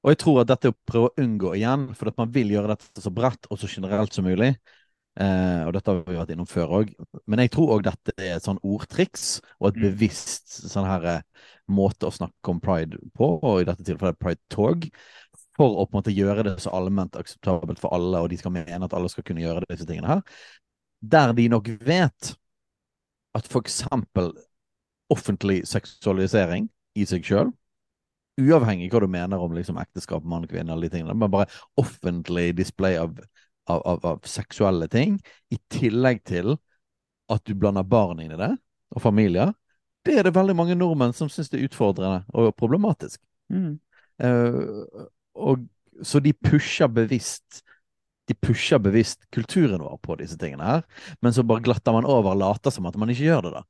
Og 0.02 0.14
jeg 0.14 0.23
tror 0.25 0.40
at 0.42 0.49
dette 0.51 0.70
er 0.70 0.73
å 0.73 0.79
prøve 0.88 1.11
å 1.11 1.23
unngå 1.23 1.53
igjen, 1.59 1.90
for 1.99 2.09
at 2.11 2.16
man 2.23 2.33
vil 2.33 2.55
gjøre 2.55 2.73
dette 2.73 3.05
så 3.05 3.12
bredt 3.14 3.51
og 3.51 3.61
så 3.61 3.68
generelt 3.70 4.16
som 4.16 4.27
mulig. 4.27 4.55
Uh, 5.12 5.68
og 5.68 5.75
dette 5.77 5.92
har 5.92 5.99
vi 6.07 6.16
vært 6.16 6.33
innom 6.33 6.49
før 6.49 6.79
òg. 6.79 6.94
Men 7.29 7.44
jeg 7.44 7.53
tror 7.53 7.75
òg 7.75 7.85
dette 7.85 8.14
er 8.16 8.38
et 8.38 8.47
sånn 8.47 8.61
ordtriks 8.64 9.42
og 9.59 9.68
et 9.68 9.83
mm. 9.83 9.85
bevisst 9.85 10.57
sånn 10.73 10.88
her 10.88 11.05
uh, 11.18 11.51
måte 11.68 12.09
å 12.09 12.14
snakke 12.14 12.53
om 12.53 12.62
pride 12.64 12.97
på, 13.16 13.29
og 13.37 13.61
i 13.61 13.68
dette 13.68 13.85
tilfellet 13.87 14.20
pride-tog, 14.20 14.88
for 15.57 15.77
å 15.77 15.85
på 15.87 15.93
en 15.93 16.01
måte 16.01 16.15
gjøre 16.15 16.47
det 16.47 16.57
så 16.65 16.73
allment 16.75 17.17
akseptabelt 17.19 17.81
for 17.83 17.93
alle, 17.95 18.23
og 18.23 18.31
de 18.33 18.38
skal 18.41 18.55
mene 18.55 18.87
at 18.87 18.95
alle 18.97 19.11
skal 19.12 19.27
kunne 19.27 19.45
gjøre 19.45 19.69
disse 19.69 19.88
tingene 19.88 20.15
her 20.15 20.23
der 21.03 21.33
de 21.33 21.49
nok 21.51 21.69
vet 21.83 22.35
at 23.35 23.49
f.eks. 23.51 23.83
offentlig 25.11 25.62
seksualisering 25.67 26.69
i 26.95 27.07
seg 27.09 27.27
sjøl, 27.27 27.51
uavhengig 28.41 28.91
hva 28.93 29.03
du 29.03 29.09
mener 29.11 29.41
om 29.43 29.55
liksom, 29.57 29.81
ekteskap, 29.83 30.25
mann, 30.25 30.47
kvinne, 30.49 30.73
alle 30.73 30.87
de 30.87 30.97
tingene, 30.97 31.17
men 31.19 31.33
bare 31.33 31.49
offentlig 31.81 32.53
display 32.57 32.97
av, 33.01 33.17
av, 33.67 33.81
av, 33.81 34.05
av, 34.12 34.21
seksuelle 34.29 34.88
ting, 34.93 35.19
i 35.51 35.59
tillegg 35.73 36.23
til 36.29 36.55
at 37.33 37.43
du 37.49 37.57
blander 37.57 37.87
barn 37.88 38.23
inn 38.23 38.35
i 38.37 38.41
det, 38.41 38.53
og 38.93 39.03
familier, 39.03 39.53
det 40.07 40.19
er 40.19 40.27
det 40.27 40.37
veldig 40.37 40.55
mange 40.59 40.77
nordmenn 40.77 41.15
som 41.17 41.31
syns 41.31 41.51
det 41.51 41.61
er 41.61 41.69
utfordrende 41.71 42.23
og 42.37 42.53
problematisk. 42.59 43.21
Mm. 43.53 43.77
Uh, 44.23 45.09
og, 45.35 45.66
så 46.03 46.21
de 46.25 46.33
pusher 46.33 46.90
bevisst 46.92 47.62
de 48.31 48.37
pusher 48.38 48.79
bevisst 48.79 49.25
kulturen 49.35 49.83
vår 49.83 49.97
på 50.03 50.16
disse 50.21 50.38
tingene 50.38 50.64
her, 50.64 50.85
men 51.21 51.35
så 51.35 51.42
bare 51.42 51.64
glatter 51.64 51.95
man 51.95 52.07
over 52.07 52.33
og 52.33 52.38
later 52.38 52.71
som 52.71 52.87
at 52.87 52.97
man 53.01 53.11
ikke 53.11 53.27
gjør 53.27 53.49
det, 53.49 53.53
da. 53.57 53.62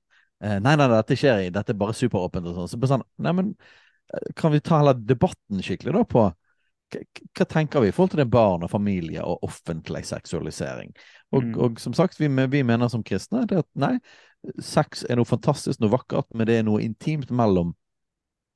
Eh, 0.42 0.59
nei, 0.61 0.75
nei, 0.77 0.88
dette 0.92 1.16
skjer 1.18 1.46
i, 1.46 1.51
dette 1.55 1.72
er 1.72 1.79
bare 1.81 1.96
superåpent 1.96 2.51
og 2.51 2.59
sånn. 2.59 2.70
Så 2.75 2.90
sånn, 2.90 3.05
nei, 3.25 3.33
men 3.38 3.51
eh, 4.12 4.29
kan 4.38 4.53
vi 4.53 4.61
ta 4.61 4.83
heller 4.83 4.98
debatten 4.98 5.62
skikkelig 5.64 5.96
da 5.96 6.05
på 6.09 6.29
hva 6.92 7.46
tenker 7.48 7.81
vi 7.81 7.88
i 7.88 7.92
forhold 7.94 8.11
til 8.12 8.20
det 8.20 8.33
barn 8.33 8.66
og 8.66 8.68
familie 8.68 9.22
og 9.25 9.44
offentlig 9.46 10.03
seksualisering? 10.05 10.90
Og, 11.33 11.46
mm. 11.46 11.55
og 11.64 11.81
som 11.81 11.94
sagt, 11.96 12.18
vi, 12.20 12.29
vi, 12.29 12.61
mener 12.68 12.90
som 12.92 13.05
kristne 13.07 13.46
det 13.48 13.62
at 13.62 13.68
nei, 13.81 13.94
sex 14.61 15.07
er 15.09 15.16
noe 15.16 15.29
fantastisk, 15.29 15.81
noe 15.81 15.94
vakkert, 15.94 16.29
men 16.37 16.51
det 16.51 16.59
er 16.59 16.66
noe 16.68 16.83
intimt 16.85 17.33
mellom 17.33 17.72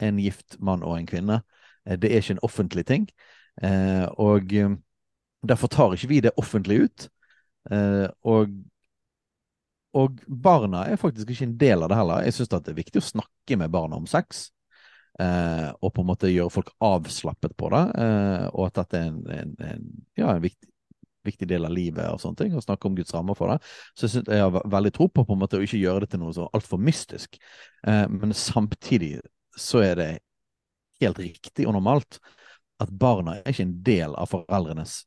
en 0.04 0.20
gift 0.20 0.58
mann 0.60 0.84
og 0.84 0.98
en 0.98 1.08
kvinne. 1.08 1.40
Eh, 1.86 1.98
det 1.98 2.10
er 2.12 2.22
ikke 2.22 2.36
en 2.36 2.46
offentlig 2.46 2.86
ting. 2.88 3.08
Eh, 3.62 4.04
og 4.20 4.52
Derfor 5.46 5.70
tar 5.70 5.94
ikke 5.94 6.10
vi 6.10 6.20
det 6.24 6.34
offentlig 6.40 6.80
ut. 6.86 7.08
Eh, 7.70 8.06
og, 8.26 8.52
og, 9.94 10.20
barna 10.26 10.84
er 10.86 11.00
faktisk 11.00 11.30
ikke 11.30 11.48
en 11.48 11.58
del 11.60 11.82
av 11.84 11.90
det 11.90 11.98
heller. 11.98 12.26
Jeg 12.26 12.36
syns 12.36 12.52
det 12.52 12.72
er 12.72 12.78
viktig 12.78 13.02
å 13.02 13.10
snakke 13.12 13.58
med 13.60 13.74
barna 13.74 13.98
om 14.00 14.08
sex. 14.10 14.48
Eh, 15.20 15.68
og 15.80 15.92
på 15.96 16.02
en 16.02 16.08
måte 16.10 16.32
gjøre 16.32 16.52
folk 16.52 16.72
avslappet 16.84 17.56
på 17.56 17.70
det. 17.74 17.84
Eh, 18.04 18.46
og 18.52 18.66
at 18.68 18.80
dette 18.82 19.02
er 19.02 19.12
en, 19.12 19.20
en, 19.32 19.54
en, 19.70 19.86
ja, 20.18 20.32
en 20.34 20.42
viktig, 20.44 20.70
viktig, 21.26 21.48
del 21.50 21.66
av 21.66 21.74
livet 21.74 22.06
og 22.10 22.20
sånne 22.22 22.38
ting, 22.42 22.52
og 22.54 22.62
snakke 22.62 22.86
om 22.86 22.98
Guds 22.98 23.14
rammer 23.14 23.38
for 23.38 23.50
det. 23.50 23.60
Så 23.94 24.06
jeg, 24.06 24.16
synes, 24.16 24.28
jeg 24.30 24.44
har 24.44 24.70
veldig 24.76 24.92
tro 24.94 25.08
på 25.10 25.24
på 25.26 25.34
en 25.34 25.42
måte 25.42 25.58
å 25.58 25.64
ikke 25.64 25.80
gjøre 25.80 26.04
det 26.04 26.12
til 26.12 26.22
noe 26.22 26.34
så 26.36 26.50
altfor 26.54 26.82
mystisk. 26.82 27.38
Eh, 27.86 28.04
men 28.12 28.34
samtidig 28.36 29.18
så 29.56 29.80
er 29.82 29.98
det 29.98 30.10
helt 31.02 31.20
riktig 31.20 31.66
og 31.66 31.76
normalt 31.76 32.20
at 32.82 32.92
barna 32.92 33.38
er 33.38 33.52
ikke 33.52 33.66
en 33.66 33.76
del 33.84 34.16
av 34.16 34.28
foreldrenes 34.30 34.98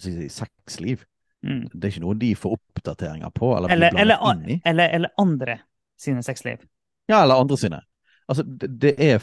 si, 0.00 0.12
sexliv. 0.32 1.04
Mm. 1.46 1.66
Det 1.72 1.84
er 1.84 1.94
ikke 1.94 2.04
noe 2.04 2.18
de 2.20 2.32
får 2.36 2.56
oppdateringer 2.58 3.32
på. 3.34 3.52
Eller, 3.56 3.72
eller, 3.76 4.00
eller, 4.02 4.58
eller, 4.64 4.96
eller 4.98 5.14
andre 5.20 5.60
sine 6.00 6.24
sexliv. 6.26 6.64
Ja, 7.08 7.22
eller 7.22 7.40
andre 7.40 7.58
sine. 7.60 7.80
Altså, 8.26 8.42
det, 8.42 8.72
det 8.82 8.94
er 8.98 9.22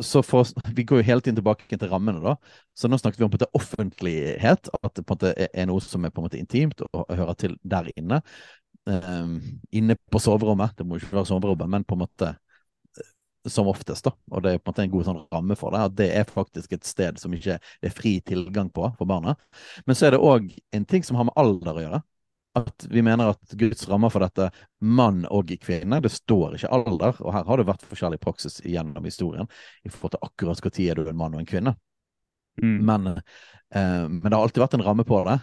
Så 0.00 0.22
for 0.24 0.48
Vi 0.72 0.86
går 0.88 1.02
jo 1.02 1.04
hele 1.04 1.20
tiden 1.20 1.36
tilbake 1.36 1.76
til 1.76 1.90
rammene, 1.90 2.22
da. 2.24 2.32
Så 2.74 2.88
nå 2.88 2.96
snakket 2.96 3.20
vi 3.20 3.26
om 3.26 3.30
på 3.30 3.36
en 3.36 3.42
måte 3.42 3.58
offentlighet. 3.58 4.70
At 4.82 4.94
det 4.96 5.04
på 5.04 5.14
en 5.14 5.18
måte 5.18 5.48
er 5.52 5.66
noe 5.68 5.84
som 5.84 6.04
er 6.04 6.14
på 6.14 6.22
en 6.22 6.28
måte 6.30 6.40
intimt 6.40 6.80
og 6.90 7.04
hører 7.12 7.36
til 7.38 7.58
der 7.62 7.90
inne. 7.92 8.22
Um, 8.88 9.36
inne 9.72 9.98
på 10.10 10.20
soverommet. 10.20 10.72
Det 10.78 10.86
må 10.88 10.96
ikke 10.96 11.12
være 11.12 11.28
soverommet, 11.28 11.68
men 11.76 11.84
på 11.84 11.98
en 11.98 12.04
måte 12.06 12.32
som 13.50 13.68
oftest, 13.68 14.04
da. 14.04 14.12
Og 14.30 14.42
det 14.42 14.54
er 14.54 14.58
på 14.58 14.70
en 14.70 14.72
måte 14.72 14.82
en 14.84 14.92
god 14.92 15.06
sånn 15.08 15.20
ramme 15.32 15.56
for 15.58 15.74
det. 15.74 15.82
At 15.88 15.96
det 15.98 16.08
er 16.16 16.28
faktisk 16.28 16.72
et 16.72 16.86
sted 16.88 17.20
som 17.20 17.32
ikke 17.36 17.58
er 17.60 17.94
fri 17.94 18.16
tilgang 18.24 18.70
på 18.72 18.88
for 18.98 19.08
barna. 19.08 19.34
Men 19.84 19.98
så 19.98 20.08
er 20.08 20.14
det 20.14 20.24
òg 20.24 20.50
en 20.76 20.86
ting 20.88 21.04
som 21.04 21.18
har 21.20 21.28
med 21.28 21.36
alder 21.40 21.78
å 21.78 21.84
gjøre. 21.84 22.02
At 22.54 22.86
vi 22.86 23.02
mener 23.02 23.32
at 23.32 23.56
Guds 23.58 23.88
rammer 23.90 24.12
for 24.14 24.22
dette, 24.22 24.46
mann 24.80 25.24
og 25.26 25.50
kvinne, 25.60 25.98
det 26.00 26.12
står 26.14 26.54
ikke 26.56 26.70
alder. 26.76 27.18
Og 27.20 27.34
her 27.34 27.48
har 27.48 27.60
det 27.60 27.66
vært 27.68 27.88
forskjellig 27.90 28.20
praksis 28.22 28.60
gjennom 28.62 29.04
historien 29.04 29.50
i 29.82 29.90
forhold 29.90 30.14
til 30.14 30.28
akkurat 30.28 30.62
når 30.64 30.80
er 30.84 31.00
du 31.00 31.10
en 31.10 31.18
mann 31.18 31.34
og 31.34 31.42
en 31.42 31.50
kvinne. 31.50 31.74
Mm. 32.62 32.78
Men, 32.86 33.10
eh, 33.74 34.06
men, 34.06 34.22
det 34.22 34.36
har 34.36 34.44
alltid 34.46 34.62
vært 34.62 34.78
en 34.78 34.86
ramme 34.86 35.04
på 35.04 35.18
det. 35.26 35.40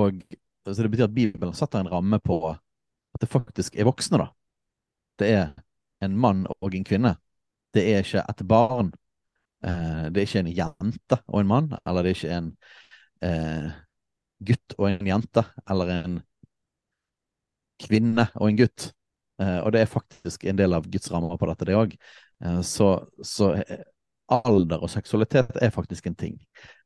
Og 0.00 0.24
så 0.66 0.82
det 0.82 0.90
betyr 0.90 1.06
at 1.06 1.14
Bibelen 1.14 1.54
setter 1.54 1.84
en 1.84 1.92
ramme 1.92 2.18
på 2.24 2.40
at 2.50 3.22
det 3.22 3.30
faktisk 3.30 3.76
er 3.76 3.86
voksne, 3.86 4.18
da. 4.18 4.32
Det 5.20 5.28
er 5.30 5.46
en 6.04 6.16
mann 6.18 6.42
og 6.58 6.74
en 6.74 6.84
kvinne 6.84 7.14
det 7.74 7.84
er 7.92 8.04
ikke 8.04 8.24
et 8.28 8.44
barn. 8.48 8.92
Eh, 9.66 10.06
det 10.12 10.22
er 10.22 10.28
ikke 10.28 10.44
en 10.44 10.54
jente 10.60 11.18
og 11.26 11.40
en 11.40 11.50
mann, 11.50 11.72
eller 11.86 12.04
det 12.04 12.12
er 12.12 12.18
ikke 12.18 12.36
en 12.36 12.52
eh, 13.26 13.70
gutt 14.46 14.76
og 14.78 14.90
en 14.90 15.10
jente, 15.10 15.44
eller 15.70 15.92
en 15.96 16.20
kvinne 17.82 18.28
og 18.34 18.50
en 18.50 18.60
gutt. 18.62 18.92
eh, 19.40 19.58
og 19.60 19.72
det 19.72 19.82
er 19.82 19.92
faktisk 19.92 20.44
en 20.44 20.58
del 20.58 20.76
av 20.76 20.86
Guds 20.88 21.10
rammer 21.12 21.36
på 21.36 21.48
dette, 21.50 21.68
det 21.68 21.76
òg. 21.76 21.96
Eh, 22.44 22.60
så, 22.64 22.90
så 23.24 23.52
eh, 23.60 23.84
alder 24.32 24.82
og 24.82 24.90
seksualitet 24.90 25.58
er 25.62 25.74
faktisk 25.74 26.06
en 26.06 26.18
ting. 26.18 26.36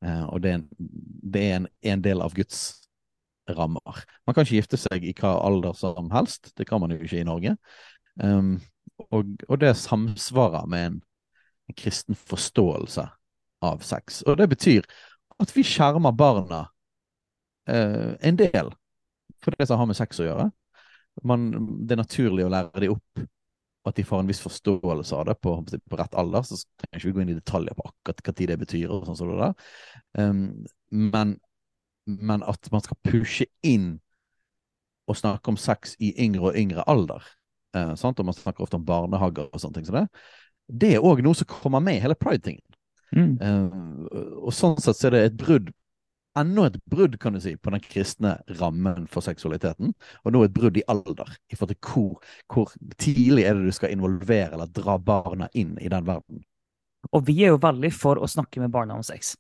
Eh, 0.05 0.25
og 0.29 0.43
det 0.43 0.51
er, 0.51 0.61
en, 0.61 0.69
det 1.35 1.45
er 1.45 1.57
en, 1.57 1.69
en, 1.93 2.05
del 2.05 2.23
av 2.23 2.35
Guds 2.37 2.81
rammer. 3.49 4.05
Man 4.27 4.35
kan 4.35 4.45
ikke 4.45 4.61
gifte 4.61 4.81
seg 4.81 5.05
i 5.07 5.15
hva 5.17 5.37
alder 5.47 5.75
som 5.79 6.11
helst. 6.15 6.53
Det 6.57 6.69
kan 6.69 6.83
man 6.83 6.95
jo 6.95 7.01
ikke 7.01 7.23
i 7.23 7.27
Norge. 7.27 7.57
Um, 8.21 8.59
og, 9.11 9.33
og, 9.49 9.57
det 9.61 9.75
samsvarer 9.79 10.67
med 10.71 10.87
en, 10.87 10.99
en, 11.69 11.77
kristen 11.77 12.15
forståelse 12.15 13.07
av 13.65 13.83
sex. 13.85 14.23
Og 14.29 14.39
det 14.41 14.49
betyr 14.53 14.87
at 15.41 15.53
vi 15.57 15.65
skjermer 15.65 16.13
barna 16.17 16.67
eh, 17.69 18.17
en 18.21 18.39
del 18.39 18.73
for 19.41 19.57
det 19.57 19.69
som 19.69 19.81
har 19.81 19.89
med 19.89 19.99
sex 19.99 20.21
å 20.21 20.27
gjøre. 20.29 20.49
Man, 21.27 21.51
det 21.87 21.97
er 21.97 22.03
naturlig 22.03 22.45
å 22.47 22.53
lære 22.53 22.85
dem 22.85 22.97
opp 22.97 23.29
at 23.89 23.97
de 23.97 24.05
får 24.05 24.21
en 24.21 24.29
viss 24.29 24.43
forståelse 24.45 25.17
av 25.17 25.25
det 25.31 25.37
på, 25.41 25.55
på 25.65 25.99
rett 25.99 26.17
alder. 26.21 26.45
Så 26.45 26.61
trenger 26.81 26.99
ikke 26.99 27.09
vi 27.09 27.15
gå 27.17 27.25
inn 27.25 27.33
i 27.33 27.39
detaljer 27.39 27.77
på 27.77 27.87
akkurat 27.89 28.23
hva 28.27 28.35
tid 28.37 28.53
det 28.53 28.59
betyr. 28.61 28.93
og 28.93 29.09
sånn 29.09 29.19
som 29.19 29.33
det 29.33 29.41
der. 29.41 29.71
Um, 30.21 30.43
men, 30.91 31.39
men, 32.05 32.45
at 32.45 32.71
man 32.73 32.85
skal 32.85 33.01
pushe 33.07 33.49
inn 33.67 33.95
og 35.11 35.19
snakke 35.19 35.51
om 35.53 35.59
sex 35.59 35.97
i 35.99 36.13
yngre 36.23 36.51
og 36.51 36.59
yngre 36.61 36.85
alder, 36.91 37.25
sant? 37.99 38.19
og 38.19 38.29
man 38.29 38.37
snakker 38.37 38.65
ofte 38.65 38.79
om 38.79 38.87
barnehager 38.87 39.51
og 39.51 39.63
sånne 39.63 39.79
ting 39.79 39.89
som 39.89 40.01
det, 40.01 40.07
det 40.71 40.95
er 40.97 41.07
òg 41.07 41.23
noe 41.25 41.37
som 41.39 41.49
kommer 41.51 41.83
med 41.83 41.99
i 41.99 42.03
hele 42.03 42.19
pride-tingen. 42.19 42.65
Mm. 43.11 43.33
Eh, 43.43 44.35
og 44.39 44.55
sånn 44.55 44.79
sett 44.79 44.99
så 44.99 45.09
er 45.09 45.17
det 45.17 45.23
et 45.27 45.39
brudd 45.39 45.73
enda 46.39 46.67
et 46.69 46.79
brudd 46.91 47.17
kan 47.21 47.35
du 47.35 47.41
si, 47.43 47.57
på 47.57 47.73
den 47.75 47.83
kristne 47.83 48.37
rammen 48.61 49.09
for 49.11 49.25
seksualiteten. 49.25 49.95
Og 50.25 50.35
nå 50.35 50.45
et 50.45 50.55
brudd 50.55 50.79
i 50.79 50.87
alder, 50.91 51.33
i 51.51 51.59
forhold 51.59 51.75
til 51.75 51.91
hvor, 51.91 52.31
hvor, 52.53 52.75
tidlig 53.03 53.47
er 53.49 53.59
det 53.59 53.67
du 53.67 53.75
skal 53.75 53.95
involvere 53.95 54.55
eller 54.55 54.71
dra 54.71 54.99
barna 54.99 55.51
inn 55.59 55.77
i 55.81 55.91
den 55.91 56.07
verden. 56.07 56.45
Og 57.11 57.25
vi 57.27 57.41
er 57.45 57.55
jo 57.55 57.63
veldig 57.63 57.93
for 57.97 58.21
å 58.21 58.29
snakke 58.31 58.63
med 58.63 58.73
barna 58.75 58.99
om 58.99 59.07
sex. 59.07 59.35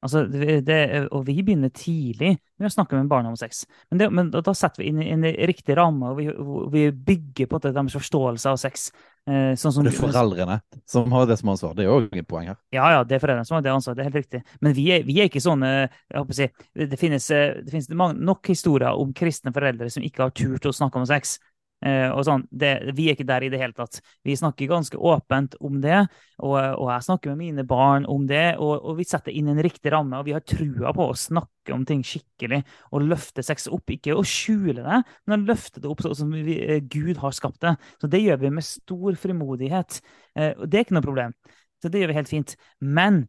Altså, 0.00 0.24
det, 0.24 0.78
og 1.12 1.26
vi 1.26 1.36
begynner 1.44 1.68
tidlig 1.76 2.32
med 2.56 2.68
å 2.68 2.72
snakke 2.72 2.96
med 2.96 3.08
barna 3.10 3.28
om 3.28 3.36
sex. 3.36 3.66
Men, 3.90 4.00
det, 4.00 4.06
men 4.16 4.30
da, 4.32 4.54
setter 4.56 4.80
vi 4.80 4.88
inn 4.88 5.00
en 5.04 5.26
riktig 5.50 5.76
ramme, 5.76 6.12
og 6.12 6.20
vi, 6.20 6.30
vi 6.72 6.86
bygger 7.10 7.50
på 7.50 7.60
deres 7.60 7.96
forståelse 7.98 8.54
av 8.54 8.60
sex. 8.62 8.88
Eh, 9.28 9.52
sånn 9.60 9.74
som, 9.76 9.84
det 9.84 9.92
er 9.92 9.98
foreldrene 10.00 10.56
som 10.88 11.12
har 11.12 11.28
det 11.28 11.36
som 11.40 11.52
ansvar. 11.52 11.76
Det 11.76 11.84
er 11.84 11.92
òg 11.92 12.16
et 12.16 12.28
poeng 12.28 12.48
her. 12.48 12.56
Ja, 12.72 12.88
ja, 12.96 13.04
det 13.04 13.18
er 13.18 13.22
foreldrene 13.22 13.48
som 13.48 13.58
har 13.58 13.66
det 13.66 13.74
ansvaret. 13.74 14.00
Det 14.00 14.06
er 14.06 14.08
helt 14.08 14.22
riktig. 14.22 14.42
Men 14.64 14.76
vi 14.78 14.86
er, 14.96 15.04
vi 15.04 15.18
er 15.20 15.28
ikke 15.28 15.44
sånne 15.44 15.70
jeg 15.76 16.16
håper 16.16 16.36
å 16.36 16.38
si, 16.40 16.48
Det 16.88 17.00
finnes, 17.00 17.28
det 17.28 17.74
finnes 17.74 17.92
nok 17.92 18.52
historier 18.54 18.96
om 18.96 19.12
kristne 19.16 19.52
foreldre 19.52 19.92
som 19.92 20.06
ikke 20.06 20.24
har 20.26 20.32
turt 20.32 20.70
å 20.70 20.76
snakke 20.80 21.02
om 21.02 21.08
sex. 21.08 21.36
Uh, 21.80 22.12
og 22.12 22.26
sånn, 22.28 22.42
det, 22.52 22.74
vi 22.92 23.06
er 23.08 23.16
ikke 23.16 23.24
der 23.28 23.46
i 23.46 23.48
det 23.52 23.60
hele 23.62 23.72
tatt. 23.72 24.02
Vi 24.26 24.34
snakker 24.36 24.68
ganske 24.68 24.98
åpent 25.00 25.54
om 25.64 25.78
det, 25.80 26.02
og, 26.36 26.56
og 26.58 26.90
jeg 26.92 27.06
snakker 27.06 27.32
med 27.32 27.40
mine 27.40 27.64
barn 27.68 28.04
om 28.10 28.26
det. 28.28 28.58
Og, 28.60 28.74
og, 28.76 28.98
vi 28.98 29.06
setter 29.08 29.32
inn 29.32 29.48
en 29.48 29.62
riktig 29.64 29.94
ramme, 29.94 30.20
og 30.20 30.28
vi 30.28 30.34
har 30.36 30.44
trua 30.44 30.92
på 30.96 31.06
å 31.08 31.16
snakke 31.16 31.72
om 31.72 31.86
ting 31.88 32.04
skikkelig. 32.04 32.60
Og 32.92 33.06
løfte 33.08 33.44
sex 33.46 33.70
opp. 33.72 33.88
Ikke 33.96 34.18
å 34.18 34.26
skjule 34.26 34.84
det, 34.84 35.00
men 35.24 35.38
å 35.38 35.52
løfte 35.54 35.80
det 35.80 35.88
opp 35.88 36.04
sånn 36.04 36.18
som 36.20 36.36
vi, 36.36 36.58
uh, 36.60 36.76
Gud 36.84 37.22
har 37.24 37.36
skapt 37.36 37.64
det. 37.64 37.74
Så 38.02 38.12
det 38.12 38.20
gjør 38.26 38.44
vi 38.44 38.52
med 38.60 38.68
stor 38.68 39.16
frimodighet. 39.24 40.02
Uh, 40.36 40.52
og 40.52 40.64
det 40.68 40.82
er 40.82 40.88
ikke 40.88 40.98
noe 41.00 41.08
problem. 41.08 41.36
Så 41.80 41.88
det 41.88 42.02
gjør 42.02 42.12
vi 42.12 42.20
helt 42.20 42.34
fint. 42.34 42.56
Men 42.84 43.24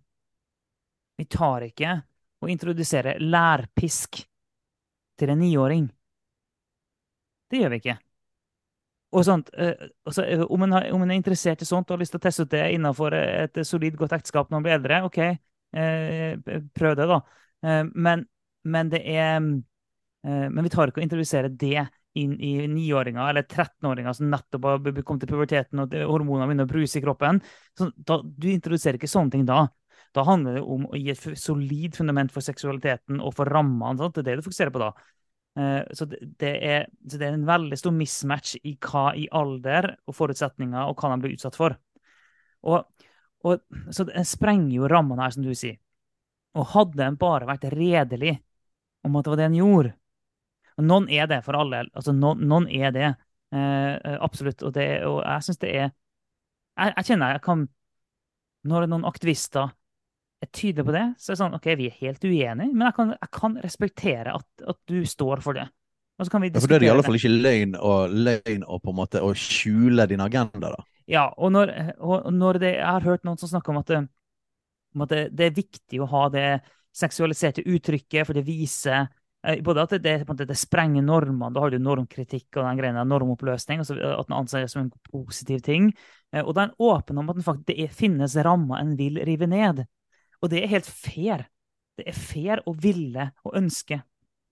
vi 1.16 1.30
tar 1.32 1.70
ikke 1.72 2.02
og 2.42 2.50
introduserer 2.50 3.22
lærpisk 3.22 4.24
til 5.22 5.32
en 5.32 5.40
niåring. 5.40 5.86
Det 7.52 7.60
gjør 7.62 7.74
vi 7.76 7.84
ikke. 7.84 8.02
Og 9.12 9.26
sånt, 9.28 9.50
eh, 9.58 9.88
altså, 10.08 10.24
eh, 10.24 10.42
om, 10.42 10.64
en 10.64 10.76
har, 10.78 10.88
om, 10.96 11.02
en 11.04 11.12
er 11.12 11.20
interessert 11.20 11.62
i 11.62 11.68
sånt 11.68 11.90
og 11.90 11.98
har 11.98 12.04
lyst 12.04 12.14
til 12.16 12.22
å 12.22 12.26
teste 12.26 12.46
ut 12.48 12.52
det 12.54 12.64
innenfor 12.78 13.16
et 13.18 13.62
solid, 13.68 13.98
godt 14.00 14.16
ekteskap 14.16 14.52
når 14.52 14.62
en 14.62 14.68
blir 14.68 14.76
eldre, 14.78 15.02
OK, 15.08 15.18
eh, 15.22 16.62
prøv 16.78 16.96
det, 17.00 17.08
da. 17.12 17.18
Eh, 17.66 17.82
men, 17.92 18.24
men, 18.64 18.92
det 18.94 19.02
er 19.04 19.36
eh, 19.42 20.48
Men 20.48 20.64
vi 20.64 20.72
tar 20.72 20.92
ikke 20.92 21.02
å 21.02 21.06
introdusere 21.06 21.52
det 21.52 21.90
inn 22.20 22.34
i 22.44 22.68
niåringer 22.68 23.30
eller 23.30 23.46
13-åringer 23.48 24.16
som 24.16 24.32
nettopp 24.32 24.66
har 24.68 25.04
kommet 25.04 25.24
til 25.24 25.32
puberteten 25.32 25.80
og 25.80 25.94
hormonene 25.96 26.50
begynner 26.50 26.68
å 26.68 26.72
bruse 26.72 27.00
i 27.00 27.04
kroppen. 27.04 27.40
Så 27.80 27.88
da, 27.96 28.18
du 28.24 28.50
introduserer 28.52 29.00
ikke 29.00 29.12
sånne 29.12 29.32
ting 29.36 29.46
da. 29.48 29.66
Da 30.12 30.26
handler 30.28 30.58
det 30.58 30.64
om 30.68 30.90
å 30.90 31.00
gi 31.00 31.14
et 31.14 31.40
solid 31.40 31.96
fundament 31.96 32.34
for 32.34 32.44
seksualiteten 32.44 33.22
og 33.24 33.36
for 33.38 33.48
rammene. 33.48 34.10
Det 34.12 34.24
er 34.24 34.28
det 34.28 34.42
du 34.42 34.48
fokuserer 34.50 34.74
på 34.76 34.82
da. 34.84 34.92
Eh, 35.60 35.82
så 35.92 36.06
det, 36.06 36.52
er, 36.64 36.86
så 37.10 37.18
det, 37.18 37.28
er, 37.28 37.36
en 37.36 37.48
veldig 37.48 37.78
stor 37.80 37.94
mismatch 37.96 38.56
i 38.64 38.78
hva 38.80 39.12
i 39.20 39.28
alder 39.36 39.90
og 40.08 40.16
forutsetninger 40.16 40.88
og 40.88 40.96
hva 40.96 41.12
de 41.12 41.24
blir 41.24 41.36
utsatt 41.36 41.58
for. 41.60 41.76
Og, 42.68 43.08
og, 43.44 43.64
så 43.92 44.06
det 44.08 44.24
sprenger 44.30 44.76
jo 44.78 44.92
rammene 44.92 45.26
her, 45.26 45.34
som 45.36 45.46
du 45.46 45.52
sier. 45.58 45.80
Og 46.56 46.70
hadde 46.74 47.08
en 47.08 47.20
bare 47.20 47.48
vært 47.50 47.70
redelig 47.74 48.38
om 49.08 49.18
at 49.18 49.26
det 49.26 49.32
var 49.32 49.40
det 49.40 49.46
en 49.48 49.56
gjorde 49.56 49.92
Og 50.78 50.84
noen 50.86 51.08
er 51.10 51.30
det 51.32 51.40
for 51.46 51.58
alle. 51.58 51.86
altså 51.96 52.14
Noen, 52.14 52.44
noen 52.48 52.68
er 52.70 52.92
det. 52.96 53.10
Eh, 53.56 54.18
absolutt. 54.20 54.64
Og, 54.64 54.74
det, 54.76 54.88
og 55.08 55.22
jeg 55.24 55.48
syns 55.48 55.62
det 55.64 55.72
er 55.72 55.88
jeg, 55.88 56.94
jeg, 56.96 57.06
kjenner 57.10 57.34
jeg 57.34 57.44
kan 57.44 57.66
Når 58.68 58.88
noen 58.92 59.08
aktivister 59.10 59.74
er 60.42 60.50
tydelig 60.50 60.86
på 60.88 60.96
det, 60.96 61.06
så 61.22 61.32
er 61.32 61.36
det 61.36 61.42
sånn 61.44 61.58
OK, 61.58 61.68
vi 61.78 61.88
er 61.90 62.00
helt 62.00 62.24
uenige, 62.26 62.72
men 62.72 62.88
jeg 62.88 62.98
kan, 62.98 63.14
jeg 63.14 63.32
kan 63.38 63.58
respektere 63.62 64.34
at, 64.40 64.48
at, 64.66 64.80
du 64.90 65.04
står 65.08 65.44
for 65.46 65.58
det. 65.58 65.68
Og 66.18 66.28
så 66.28 66.34
kan 66.34 66.44
vi 66.44 66.50
diskutere 66.54 66.62
ja, 66.62 66.66
for 66.66 66.74
det 66.74 66.80
er 66.80 66.88
i 66.88 66.94
alle 66.94 67.06
fall 67.06 67.18
ikke 67.20 67.34
løgn 67.34 67.78
og 67.78 68.16
løgn 68.28 68.66
og 68.66 68.82
på 68.82 68.94
en 68.94 68.98
måte 68.98 69.22
å 69.26 69.32
skjule 69.38 70.08
din 70.10 70.24
agenda, 70.24 70.74
da. 70.74 70.86
Ja, 71.10 71.28
og 71.38 71.54
når, 71.54 71.72
og 72.00 72.30
når 72.34 72.62
det, 72.62 72.76
jeg 72.78 72.88
har 72.88 73.08
hørt 73.08 73.26
noen 73.28 73.40
som 73.42 73.50
snakker 73.52 73.74
om 73.74 73.82
at, 73.82 73.90
det, 73.90 74.04
om 74.96 75.06
at 75.06 75.14
det, 75.14 75.24
det, 75.36 75.48
er 75.48 75.58
viktig 75.58 76.02
å 76.02 76.10
ha 76.12 76.28
det 76.34 76.46
seksualiserte 76.96 77.66
uttrykket, 77.66 78.28
for 78.28 78.38
det 78.38 78.46
viser 78.48 79.08
eh, 79.48 79.62
både 79.66 79.86
at 79.86 79.96
det, 79.98 80.16
det, 80.28 80.48
det 80.48 80.60
sprenger 80.60 81.04
normene, 81.06 81.52
da 81.54 81.64
har 81.66 81.74
du 81.74 81.82
normkritikk 81.82 82.60
og 82.60 82.68
den 82.68 82.80
greia 82.80 83.06
normoppløsning, 83.08 83.82
altså 83.82 83.98
at 83.98 84.30
den 84.30 84.38
anser 84.38 84.66
det 84.66 84.72
som 84.74 84.86
en 84.86 84.94
positiv 85.10 85.64
ting. 85.66 85.90
Eh, 86.32 86.44
og 86.44 86.54
da 86.56 86.66
er 86.66 86.70
en 86.70 86.92
åpen 86.92 87.22
om 87.22 87.34
at 87.34 87.42
faktisk, 87.44 87.68
det 87.72 87.90
finnes 87.98 88.38
rammer 88.46 88.84
en 88.84 88.96
vil 89.00 89.20
rive 89.28 89.50
ned. 89.52 89.84
Og 90.42 90.52
det 90.52 90.64
er 90.64 90.74
helt 90.74 90.90
fair. 90.90 91.46
Det 91.98 92.08
er 92.10 92.18
fair 92.18 92.64
å 92.66 92.74
ville 92.74 93.30
og 93.46 93.56
ønske 93.58 94.02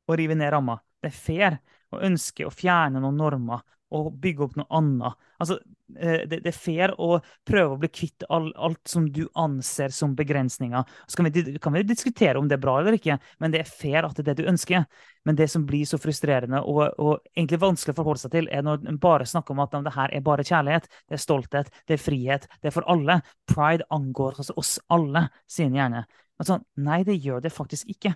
å 0.09 0.17
rive 0.17 0.37
ned 0.37 0.51
ramma. 0.53 0.77
Det 1.01 1.11
er 1.11 1.17
fair 1.17 1.59
å 1.93 2.01
ønske 2.05 2.45
å 2.45 2.53
fjerne 2.53 3.01
noen 3.01 3.17
normer 3.17 3.63
og 3.95 4.11
bygge 4.21 4.45
opp 4.45 4.57
noe 4.59 4.69
annet. 4.79 5.17
Altså, 5.41 5.57
det, 5.95 6.41
det 6.43 6.51
er 6.51 6.55
fair 6.55 6.93
å 7.01 7.19
prøve 7.47 7.75
å 7.75 7.79
bli 7.81 7.89
kvitt 7.91 8.25
all, 8.29 8.49
alt 8.55 8.81
som 8.89 9.07
du 9.11 9.23
anser 9.39 9.93
som 9.95 10.15
begrensninger. 10.17 10.85
Så 11.07 11.19
kan 11.19 11.29
vi, 11.29 11.43
kan 11.61 11.75
vi, 11.75 11.83
diskutere 11.87 12.39
om 12.39 12.47
det 12.49 12.59
er 12.59 12.63
bra 12.63 12.77
eller 12.79 12.97
ikke, 12.99 13.17
men 13.41 13.53
det 13.53 13.63
er 13.63 13.71
fair 13.71 14.07
at 14.07 14.15
det 14.17 14.25
er 14.25 14.31
det 14.31 14.43
du 14.43 14.51
ønsker. 14.51 14.85
Men 15.27 15.35
det 15.39 15.49
som 15.51 15.65
blir 15.67 15.85
så 15.89 15.99
frustrerende 16.01 16.61
og, 16.61 16.83
og 17.01 17.19
egentlig 17.35 17.61
vanskelig 17.63 17.95
å 17.95 17.99
forholde 17.99 18.23
seg 18.23 18.35
til, 18.37 18.49
er 18.53 18.63
når 18.65 18.87
en 18.87 19.01
bare 19.01 19.27
snakker 19.27 19.55
om 19.55 19.65
at 19.65 19.75
det 19.75 19.95
her 19.97 20.15
er 20.15 20.25
bare 20.25 20.47
kjærlighet, 20.47 20.87
det 21.09 21.17
er 21.17 21.25
stolthet, 21.25 21.75
det 21.87 21.97
er 21.97 22.03
frihet, 22.03 22.47
det 22.61 22.71
er 22.71 22.75
for 22.75 22.87
alle. 22.91 23.19
Pride 23.49 23.87
angår 23.93 24.39
altså 24.39 24.55
oss 24.59 24.77
alle, 24.93 25.27
sier 25.49 25.69
en 25.69 25.79
gjerne. 25.79 26.07
Altså, 26.39 26.61
nei, 26.79 27.03
det 27.07 27.19
gjør 27.19 27.43
det 27.43 27.51
faktisk 27.51 27.89
ikke. 27.91 28.13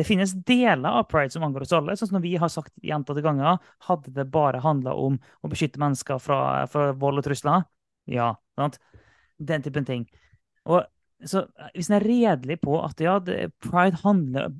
Det 0.00 0.06
finnes 0.08 0.32
deler 0.48 0.88
av 0.88 1.02
pride 1.10 1.28
som 1.34 1.42
angår 1.44 1.66
oss 1.66 1.74
alle. 1.76 1.92
sånn 1.98 2.08
som 2.08 2.22
vi 2.24 2.32
har 2.40 2.48
sagt 2.48 2.72
gjentatte 2.80 3.20
ganger. 3.20 3.58
Hadde 3.84 4.14
det 4.16 4.24
bare 4.32 4.62
handla 4.64 4.94
om 4.96 5.18
å 5.44 5.50
beskytte 5.52 5.80
mennesker 5.82 6.16
fra, 6.24 6.38
fra, 6.72 6.86
vold 6.96 7.20
og 7.20 7.26
trusler? 7.26 7.66
Ja. 8.08 8.30
sant? 8.56 8.78
Den 9.36 9.66
typen 9.66 9.84
ting. 9.84 10.06
Og 10.64 10.86
så 11.28 11.44
Hvis 11.74 11.90
en 11.90 11.98
er 11.98 12.06
redelig 12.08 12.62
på 12.64 12.78
at 12.80 13.00
ja, 13.04 13.18
det, 13.20 13.50
pride 13.60 14.00
handler 14.00 14.54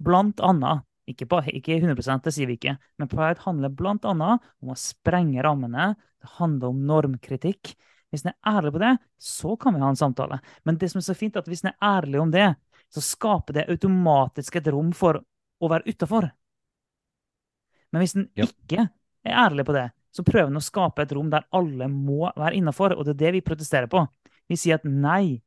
blant 0.00 0.40
annet 0.40 0.86
ikke, 1.10 1.26
på, 1.28 1.42
ikke 1.52 1.76
100 1.76 2.22
det 2.24 2.32
sier 2.32 2.48
vi 2.48 2.56
ikke, 2.56 2.78
men 2.96 3.10
pride 3.12 3.44
handler 3.44 3.76
blant 3.76 4.06
annet 4.08 4.40
om 4.62 4.72
å 4.72 4.78
sprenge 4.78 5.44
rammene. 5.44 5.92
Det 6.22 6.32
handler 6.38 6.72
om 6.72 6.80
normkritikk. 6.88 7.74
Hvis 8.08 8.24
en 8.24 8.32
er 8.32 8.56
ærlig 8.56 8.72
på 8.72 8.80
det, 8.80 8.96
så 9.20 9.52
kan 9.60 9.76
vi 9.76 9.84
ha 9.84 9.92
en 9.92 10.00
samtale. 10.00 10.40
Men 10.64 10.80
det 10.80 10.88
som 10.94 11.02
er 11.02 11.10
så 11.10 11.18
fint, 11.18 11.36
er 11.36 11.44
at 11.44 11.52
hvis 11.52 11.66
en 11.66 11.74
er 11.74 11.80
ærlig 11.90 12.24
om 12.24 12.32
det, 12.32 12.54
så 12.92 13.00
skaper 13.04 13.56
det 13.56 13.68
automatisk 13.72 14.58
et 14.58 14.68
rom 14.72 14.92
for 14.96 15.20
å 15.22 15.70
være 15.70 15.88
utafor. 15.88 16.28
Men 17.92 18.02
hvis 18.02 18.16
en 18.16 18.28
ja. 18.38 18.48
ikke 18.48 18.88
er 19.24 19.38
ærlig 19.46 19.66
på 19.68 19.76
det, 19.76 19.88
så 20.12 20.24
prøver 20.26 20.50
en 20.50 20.60
å 20.60 20.64
skape 20.64 21.04
et 21.04 21.14
rom 21.16 21.30
der 21.32 21.46
alle 21.56 21.88
må 21.88 22.26
være 22.36 22.56
innafor. 22.58 22.96
Og 22.96 23.06
det 23.06 23.14
er 23.14 23.22
det 23.22 23.32
vi 23.38 23.46
protesterer 23.46 23.88
på. 23.92 24.04
Vi 24.50 24.58
sier 24.60 24.76
at 24.76 24.84
nei, 24.84 25.40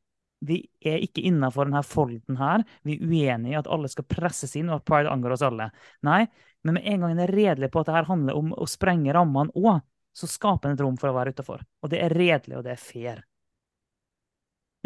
vi 0.46 0.58
er 0.84 1.02
ikke 1.04 1.22
innafor 1.26 1.68
denne 1.68 1.84
folden 1.86 2.38
her. 2.40 2.64
Vi 2.86 2.96
er 2.96 3.04
uenige 3.06 3.54
i 3.54 3.58
at 3.58 3.70
alle 3.70 3.90
skal 3.92 4.08
presses 4.10 4.56
inn, 4.58 4.70
og 4.70 4.80
at 4.80 4.88
pride 4.88 5.12
angår 5.12 5.36
oss 5.36 5.44
alle. 5.46 5.70
Nei, 6.06 6.24
men 6.66 6.78
med 6.78 6.88
en 6.90 7.04
gang 7.04 7.14
en 7.14 7.22
er 7.22 7.34
redelig 7.34 7.70
på 7.70 7.82
at 7.82 7.90
det 7.90 7.94
her 7.94 8.10
handler 8.10 8.38
om 8.38 8.50
å 8.56 8.66
sprenge 8.70 9.14
rammene 9.14 9.54
òg, 9.54 9.84
så 10.16 10.26
skaper 10.30 10.70
en 10.70 10.78
et 10.78 10.82
rom 10.82 10.96
for 10.98 11.12
å 11.12 11.16
være 11.16 11.34
utafor. 11.36 11.62
Og 11.84 11.92
det 11.92 12.00
er 12.02 12.14
redelig, 12.16 12.56
og 12.58 12.64
det 12.66 12.72
er 12.74 12.80
fair. 12.80 13.22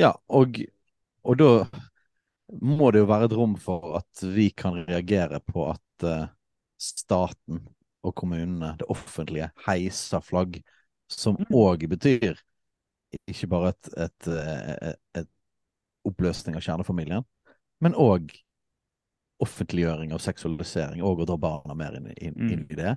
Ja, 0.01 0.11
og, 0.29 0.59
og 1.23 1.38
da 1.38 1.51
må 2.62 2.90
det 2.90 3.02
jo 3.02 3.08
være 3.10 3.28
et 3.28 3.36
rom 3.36 3.56
for 3.60 3.96
at 4.00 4.22
vi 4.34 4.50
kan 4.56 4.78
reagere 4.88 5.40
på 5.46 5.68
at 5.70 6.06
uh, 6.06 6.28
staten 6.80 7.60
og 8.02 8.14
kommunene, 8.16 8.74
det 8.80 8.88
offentlige, 8.88 9.50
heiser 9.66 10.22
flagg, 10.24 10.62
som 11.10 11.36
Mm. 11.36 11.50
òg 11.52 11.88
betyr 11.90 12.38
ikke 13.28 13.48
bare 13.50 13.72
et, 13.74 13.88
et, 13.98 14.28
et, 14.28 15.00
et 15.20 15.28
oppløsning 16.06 16.56
av 16.56 16.62
kjernefamilien, 16.62 17.24
men 17.82 17.94
òg 17.98 18.30
offentliggjøring 19.40 20.12
av 20.12 20.20
seksualisering, 20.22 21.02
og 21.02 21.22
å 21.22 21.26
dra 21.28 21.36
barna 21.40 21.74
mer 21.74 21.96
inn, 21.96 22.10
inn, 22.16 22.34
Mm. 22.36 22.50
inn 22.52 22.66
i 22.70 22.76
det. 22.78 22.96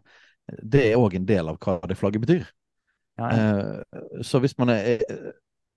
Det 0.61 0.91
er 0.91 0.99
òg 0.99 1.15
en 1.15 1.25
del 1.25 1.47
av 1.49 1.57
hva 1.57 1.79
det 1.87 1.97
flagget 1.97 2.21
betyr. 2.25 2.47
Ja, 3.17 3.29
ja. 3.31 3.43
Eh, 3.83 4.23
så 4.25 4.39
hvis 4.43 4.57
man 4.57 4.69
er 4.73 4.99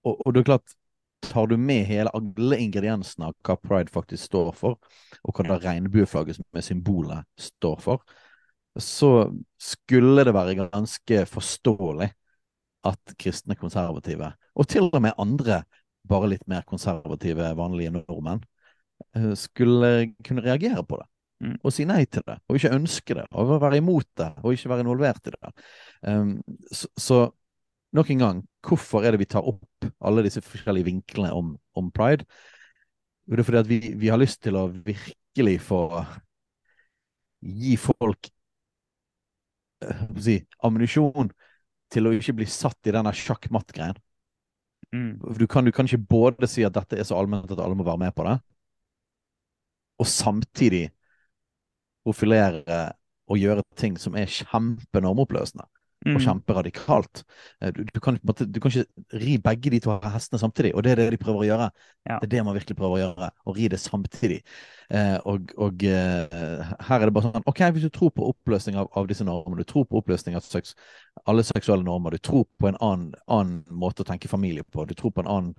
og, 0.07 0.21
og 0.25 0.33
det 0.35 0.41
er 0.41 0.49
klart, 0.53 0.75
tar 1.25 1.47
du 1.51 1.57
med 1.57 1.85
hele 1.89 2.13
alle 2.17 2.59
ingrediensene 2.63 3.31
av 3.31 3.35
hva 3.47 3.57
pride 3.61 3.93
faktisk 3.93 4.29
står 4.29 4.53
for, 4.57 4.79
og 5.23 5.37
hva 5.37 5.47
det 5.49 5.59
regnbueflagget 5.65 6.39
som 6.39 6.61
er 6.61 6.67
symbolet 6.67 7.27
står 7.41 7.81
for, 7.83 8.05
så 8.77 9.31
skulle 9.61 10.27
det 10.27 10.35
være 10.37 10.59
ganske 10.59 11.25
forståelig 11.31 12.11
at 12.87 13.17
kristne 13.19 13.57
konservative, 13.59 14.31
og 14.55 14.69
til 14.71 14.91
og 14.93 15.01
med 15.03 15.17
andre 15.19 15.63
bare 16.07 16.31
litt 16.31 16.45
mer 16.51 16.63
konservative, 16.69 17.49
vanlige 17.59 17.95
nordmenn, 17.97 18.45
eh, 19.17 19.33
skulle 19.35 20.13
kunne 20.25 20.45
reagere 20.45 20.85
på 20.87 21.01
det. 21.01 21.09
Mm. 21.45 21.57
Og 21.61 21.73
si 21.75 21.85
nei 21.85 22.05
til 22.09 22.25
det, 22.25 22.39
og 22.49 22.57
ikke 22.57 22.77
ønske 22.77 23.17
det, 23.19 23.27
og 23.37 23.57
være 23.61 23.81
imot 23.83 24.09
det, 24.17 24.31
og 24.43 24.55
ikke 24.55 24.71
være 24.73 24.87
involvert 24.87 25.29
i 25.29 25.35
det. 25.35 25.51
Um, 26.09 26.31
så, 26.73 26.89
så 26.97 27.19
nok 27.97 28.11
en 28.13 28.23
gang, 28.23 28.45
hvorfor 28.67 29.05
er 29.05 29.15
det 29.15 29.23
vi 29.23 29.29
tar 29.31 29.47
opp 29.47 29.89
alle 30.05 30.25
disse 30.27 30.43
forskjellige 30.45 30.89
vinklene 30.89 31.33
om, 31.35 31.55
om 31.79 31.91
pride? 31.95 32.27
Jo, 33.27 33.35
det 33.35 33.43
er 33.43 33.49
fordi 33.49 33.63
at 33.63 33.71
vi, 33.71 33.81
vi 33.99 34.11
har 34.13 34.21
lyst 34.21 34.43
til 34.45 34.59
å 34.59 34.69
virkelig 34.71 35.57
få 35.67 35.81
gi 37.47 37.75
folk 37.81 38.31
eh, 39.85 40.03
si, 40.23 40.41
ammunisjon 40.65 41.33
til 41.93 42.09
å 42.09 42.15
ikke 42.17 42.37
bli 42.41 42.49
satt 42.51 42.89
i 42.89 42.95
denne 42.95 43.13
sjakk-matt-greien. 43.15 43.99
Mm. 44.95 45.17
Du 45.39 45.47
kan, 45.51 45.67
du 45.67 45.73
kan 45.75 45.89
ikke 45.89 46.07
både 46.11 46.49
si 46.51 46.65
at 46.67 46.75
dette 46.77 46.99
er 46.99 47.07
så 47.07 47.19
allment 47.19 47.51
at 47.51 47.63
alle 47.63 47.79
må 47.79 47.87
være 47.87 48.05
med 48.07 48.15
på 48.15 48.27
det, 48.27 48.37
og 49.97 50.09
samtidig 50.11 50.91
profilere 52.07 52.93
og 53.27 53.41
gjøre 53.41 53.65
ting 53.79 53.97
som 53.99 54.15
er 54.19 54.31
kjempenormoppløsende 54.31 55.67
og 56.15 56.21
kjempe 56.23 56.53
kjemperadikalt. 56.53 57.23
Eh, 57.61 57.73
Du, 57.77 57.83
du, 57.85 58.01
kan, 58.01 58.19
du 58.23 58.61
kan 58.61 58.71
ikke 58.71 58.87
ri 59.23 59.37
begge 59.43 59.71
de 59.71 59.81
to 59.81 59.97
hestene 60.05 60.41
samtidig, 60.41 60.75
og 60.75 60.85
det 60.85 60.93
er 60.93 61.03
det 61.03 61.11
de 61.17 61.21
prøver 61.21 61.43
å 61.43 61.49
gjøre. 61.49 61.69
Ja. 62.07 62.19
Det 62.21 62.29
er 62.29 62.33
det 62.37 62.45
man 62.47 62.57
virkelig 62.57 62.77
prøver 62.79 62.97
å 62.97 63.01
gjøre, 63.03 63.31
å 63.45 63.55
ri 63.57 63.69
det 63.73 63.81
samtidig. 63.83 64.41
Eh, 64.91 65.17
og 65.27 65.53
og 65.59 65.83
eh, 65.85 66.73
her 66.89 67.01
er 67.01 67.07
det 67.09 67.15
bare 67.17 67.31
sånn 67.31 67.49
OK, 67.51 67.63
hvis 67.75 67.89
du 67.89 67.91
tror 67.91 68.13
på 68.15 68.29
oppløsning 68.31 68.79
av, 68.79 68.91
av 68.95 69.09
disse 69.11 69.27
normene, 69.27 69.59
du 69.59 69.65
tror 69.67 69.87
på 69.91 69.99
oppløsning 69.99 70.37
av 70.39 70.45
seks, 70.47 70.77
alle 71.27 71.43
seksuelle 71.47 71.85
normer, 71.85 72.15
du 72.15 72.19
tror 72.23 72.47
på 72.59 72.71
en 72.71 72.79
annen, 72.81 73.15
annen 73.27 73.65
måte 73.71 74.05
å 74.05 74.09
tenke 74.09 74.31
familie 74.31 74.65
på, 74.65 74.85
du 74.87 74.95
tror 74.95 75.15
på 75.17 75.25
en 75.25 75.33
annen 75.33 75.55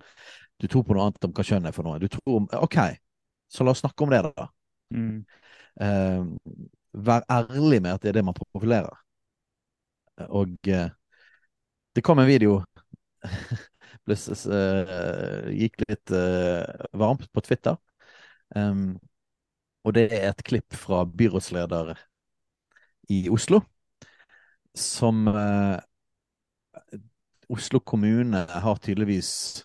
du 0.58 0.66
tror 0.66 0.82
på 0.82 0.94
noe 0.96 1.04
annet 1.06 1.22
om 1.22 1.34
hva 1.36 1.44
kjønn 1.46 1.68
er 1.70 1.74
for 1.74 1.86
noe. 1.86 2.00
Du 2.02 2.08
tror 2.10 2.40
om, 2.40 2.48
OK, 2.58 2.78
så 3.52 3.62
la 3.64 3.70
oss 3.70 3.82
snakke 3.84 4.04
om 4.04 4.10
det, 4.10 4.22
da. 4.26 4.48
Mm. 4.94 5.20
Eh, 5.80 6.24
vær 7.06 7.26
ærlig 7.30 7.82
med 7.84 7.94
at 7.94 8.02
det 8.02 8.10
er 8.10 8.18
det 8.18 8.24
man 8.26 8.34
profilerer. 8.34 8.96
Og 10.28 10.58
eh, 10.68 10.90
det 11.94 12.02
kom 12.04 12.18
en 12.18 12.28
video 12.28 12.60
ble, 14.06 14.16
s- 14.16 14.28
s- 14.34 14.46
eh, 14.46 15.50
Gikk 15.58 15.82
litt 15.88 16.12
eh, 16.14 16.86
varmt 16.98 17.26
på 17.32 17.44
Twitter. 17.46 17.78
Um, 18.56 18.98
og 19.84 19.94
det 19.96 20.08
er 20.12 20.30
et 20.30 20.44
klipp 20.46 20.74
fra 20.76 21.04
byrådsleder 21.06 21.94
i 23.08 23.28
Oslo, 23.30 23.60
som 24.74 25.26
uh, 25.28 25.78
Oslo 27.48 27.80
kommune 27.80 28.36
har 28.48 28.76
tydeligvis 28.76 29.64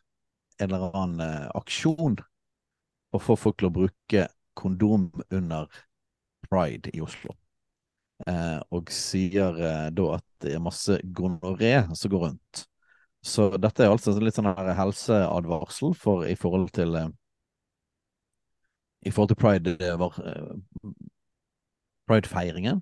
en 0.59 0.71
eller 0.71 0.95
annen 0.97 1.21
uh, 1.21 1.49
aksjon 1.59 2.17
for 2.19 3.19
å 3.19 3.23
få 3.27 3.37
folk 3.45 3.59
til 3.61 3.69
å 3.69 3.75
bruke 3.79 4.27
kondom 4.59 5.09
under 5.31 5.67
pride 6.49 6.93
i 6.95 7.01
Oslo. 7.05 7.35
Eh, 8.27 8.59
og 8.71 8.91
sier 8.93 9.57
eh, 9.57 9.89
da 9.91 10.05
at 10.15 10.25
det 10.43 10.53
er 10.55 10.63
masse 10.63 10.99
gonoré 11.15 11.73
som 11.97 12.11
går 12.13 12.27
rundt. 12.27 12.63
Så 13.23 13.49
dette 13.57 13.83
er 13.83 13.91
altså 13.91 14.13
litt 14.19 14.37
sånn 14.37 14.51
her 14.51 14.73
helseadvarsel 14.77 15.95
for, 15.97 16.25
i 16.27 16.35
forhold 16.39 16.71
til 16.75 16.95
eh, 16.99 17.11
I 19.07 19.11
forhold 19.11 19.33
til 19.33 19.39
pride, 19.41 19.73
pride-feiringen. 22.07 22.79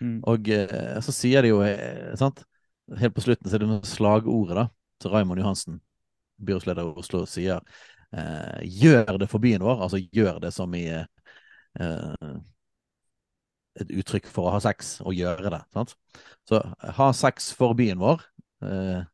Mm. 0.00 0.18
Og 0.28 0.48
så 1.04 1.14
sier 1.14 1.44
de 1.44 1.50
jo, 1.52 1.60
sant 2.18 2.42
Helt 2.98 3.14
på 3.14 3.22
slutten 3.24 3.48
så 3.48 3.56
er 3.56 3.62
det 3.62 3.68
noe 3.70 3.86
slagordet 3.88 4.56
da 4.58 4.64
til 5.00 5.12
Raymond 5.14 5.40
Johansen, 5.40 5.78
byrådsleder 6.44 6.84
i 6.84 7.00
Oslo, 7.00 7.22
sier 7.26 7.62
eh, 8.12 8.58
'gjør 8.62 9.18
det 9.22 9.28
for 9.30 9.42
byen 9.42 9.62
vår', 9.64 9.82
altså 9.86 10.02
gjør 10.12 10.38
det 10.42 10.52
som 10.54 10.74
i 10.74 10.84
eh, 10.92 12.34
et 13.80 13.92
uttrykk 14.02 14.28
for 14.28 14.48
å 14.48 14.54
ha 14.56 14.60
sex, 14.60 14.98
og 15.04 15.16
gjøre 15.16 15.52
det. 15.54 15.62
sant? 15.72 15.94
Så 16.48 16.60
ha 16.98 17.12
sex 17.16 17.52
for 17.56 17.76
byen 17.78 18.00
vår. 18.02 18.24
Eh, 18.66 19.04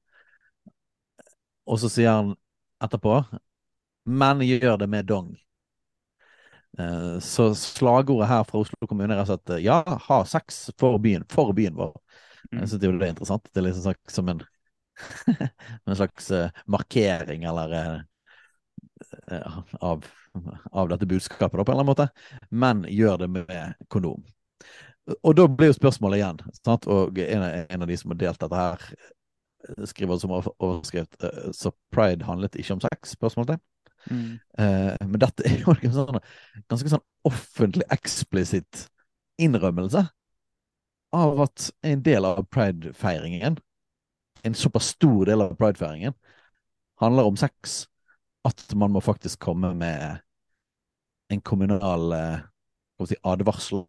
og 1.69 1.79
så 1.83 1.91
sier 1.93 2.11
han 2.17 2.33
etterpå 2.83 3.21
'men 4.09 4.41
gjør 4.41 4.79
det 4.79 4.89
med 4.89 5.07
dong'. 5.07 5.37
Eh, 6.79 7.19
så 7.21 7.55
slagordet 7.55 8.29
her 8.29 8.45
fra 8.45 8.59
Oslo 8.59 8.87
kommune 8.87 9.15
er 9.15 9.21
altså 9.21 9.37
at 9.37 9.63
ja, 9.63 9.83
ha 9.85 10.25
sex 10.25 10.71
for 10.79 10.99
byen, 10.99 11.25
for 11.29 11.53
byen 11.53 11.77
vår. 11.77 11.93
Mm. 12.53 12.61
Jeg 12.61 12.69
syns 12.69 12.81
det 12.81 12.89
er 12.89 13.11
interessant. 13.13 13.51
Det 13.53 13.61
er 13.61 13.67
liksom 13.67 13.83
sagt 13.83 14.15
som 14.15 14.29
en, 14.29 14.43
en 15.87 15.97
slags 15.97 16.31
eh, 16.31 16.51
markering 16.67 17.45
eller 17.45 17.73
eh, 17.73 18.01
eh, 19.33 19.59
av, 19.81 20.07
av 20.71 20.89
dette 20.89 21.07
budskapet, 21.07 21.59
da, 21.59 21.65
på 21.65 21.73
en 21.73 21.79
eller 21.79 21.85
annen 21.85 21.93
måte. 21.93 22.09
Men 22.51 22.85
gjør 22.89 23.25
det 23.25 23.29
med 23.29 23.75
kondom. 23.89 24.25
Og 25.23 25.37
da 25.37 25.47
blir 25.49 25.71
jo 25.71 25.77
spørsmålet 25.79 26.21
igjen, 26.21 26.41
sant? 26.61 26.87
og 26.91 27.19
en 27.23 27.45
av, 27.45 27.55
en 27.71 27.85
av 27.85 27.89
de 27.89 27.97
som 27.97 28.13
har 28.13 28.21
delt 28.21 28.43
dette 28.43 28.61
her, 28.61 28.85
skriver 29.89 30.21
som 30.21 30.33
over- 30.37 30.55
overskrift 30.63 31.17
eh, 31.25 31.51
Så 31.53 31.73
pride 31.93 32.25
handlet 32.25 32.57
ikke 32.57 32.77
om 32.77 32.81
sex? 32.81 33.17
spørsmål 33.17 33.47
til. 33.47 33.59
Mm. 34.11 34.39
Uh, 34.61 34.95
men 35.03 35.21
dette 35.21 35.45
er 35.45 35.59
jo 35.65 35.75
en 35.75 35.93
sånn, 35.93 36.21
ganske 36.71 36.93
sånn 36.93 37.05
offentlig, 37.29 37.85
eksplisitt 37.93 38.87
innrømmelse 39.43 40.05
av 41.19 41.43
at 41.43 41.71
en 41.89 42.03
del 42.05 42.25
av 42.29 42.45
pride-feiringen, 42.53 43.59
en 44.45 44.57
såpass 44.57 44.93
stor 44.95 45.29
del 45.29 45.43
av 45.45 45.57
pride-feiringen, 45.59 46.15
handler 47.03 47.29
om 47.29 47.37
sex. 47.37 47.87
At 48.47 48.63
man 48.79 48.93
må 48.95 49.03
faktisk 49.05 49.41
komme 49.43 49.73
med 49.77 50.21
en 51.33 51.41
kommunal 51.45 52.13
eh, 52.17 52.45
si, 53.09 53.19
advarsel 53.27 53.85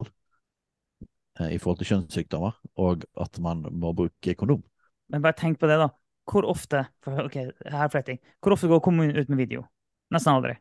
i 1.48 1.58
forhold 1.62 1.80
til 1.82 1.94
kjønnssykdommer, 1.94 2.58
og 2.84 3.06
at 3.20 3.40
man 3.44 3.64
må 3.72 3.94
bruke 3.96 4.36
kondom. 4.38 4.64
Men 5.10 5.24
bare 5.24 5.38
tenk 5.40 5.60
på 5.62 5.70
det, 5.70 5.80
da. 5.82 5.90
Hvor 6.30 6.46
ofte 6.46 6.84
ok, 7.10 7.38
her 7.66 7.86
er 7.86 7.92
fletting. 7.94 8.20
Hvor 8.44 8.54
ofte 8.54 8.70
går 8.70 8.82
kommunen 8.86 9.18
ut 9.18 9.32
med 9.32 9.40
video? 9.42 9.64
Nesten 10.14 10.36
aldri. 10.36 10.58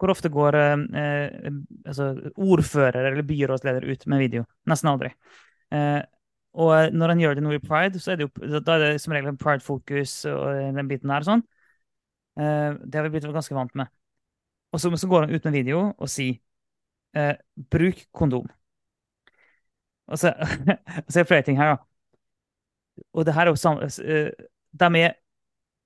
Hvor 0.00 0.14
ofte 0.14 0.30
går 0.32 0.56
eh, 0.56 0.84
eh, 1.02 1.50
altså, 1.84 2.14
ordfører 2.40 3.10
eller 3.10 3.26
byrådsleder 3.28 3.84
ut 3.90 4.06
med 4.08 4.22
video? 4.24 4.46
Nesten 4.70 4.88
aldri. 4.92 5.12
Eh, 5.76 6.00
og 6.60 6.94
når 6.96 7.12
han 7.12 7.20
gjør 7.22 7.36
det 7.36 7.44
nå 7.44 7.52
i 7.54 7.62
pride, 7.62 8.00
så 8.02 8.12
er 8.12 8.20
det 8.20 8.26
jo 8.26 8.60
da 8.64 8.76
er 8.76 8.84
det 8.86 9.02
som 9.02 9.12
regel 9.14 9.30
en 9.30 9.40
pride-fokus 9.40 10.14
og 10.32 10.74
den 10.76 10.88
biten 10.90 11.12
der. 11.12 11.26
sånn. 11.26 11.44
Eh, 12.40 12.78
det 12.80 12.98
har 12.98 13.06
vi 13.06 13.12
blitt 13.14 13.28
ganske 13.28 13.54
vant 13.54 13.76
med. 13.78 13.92
Og 14.72 14.80
så, 14.80 14.90
så 14.96 15.10
går 15.10 15.26
han 15.26 15.34
ut 15.34 15.46
med 15.46 15.56
video 15.58 15.82
og 15.92 16.10
sier 16.10 16.38
eh, 17.14 17.36
'bruk 17.70 18.06
kondom'. 18.14 18.48
Og 20.10 20.18
så, 20.18 20.32
så 21.10 21.20
er 21.20 21.22
det 21.22 21.28
flere 21.30 21.46
ting 21.46 21.58
her, 21.60 21.74
da. 21.74 21.84
Og 23.16 23.26
det 23.26 23.34
her 23.34 23.48
er 23.48 23.54
jo 23.54 23.56
sam, 23.58 23.78
eh, 23.80 24.30
De 24.72 25.00
er 25.00 25.14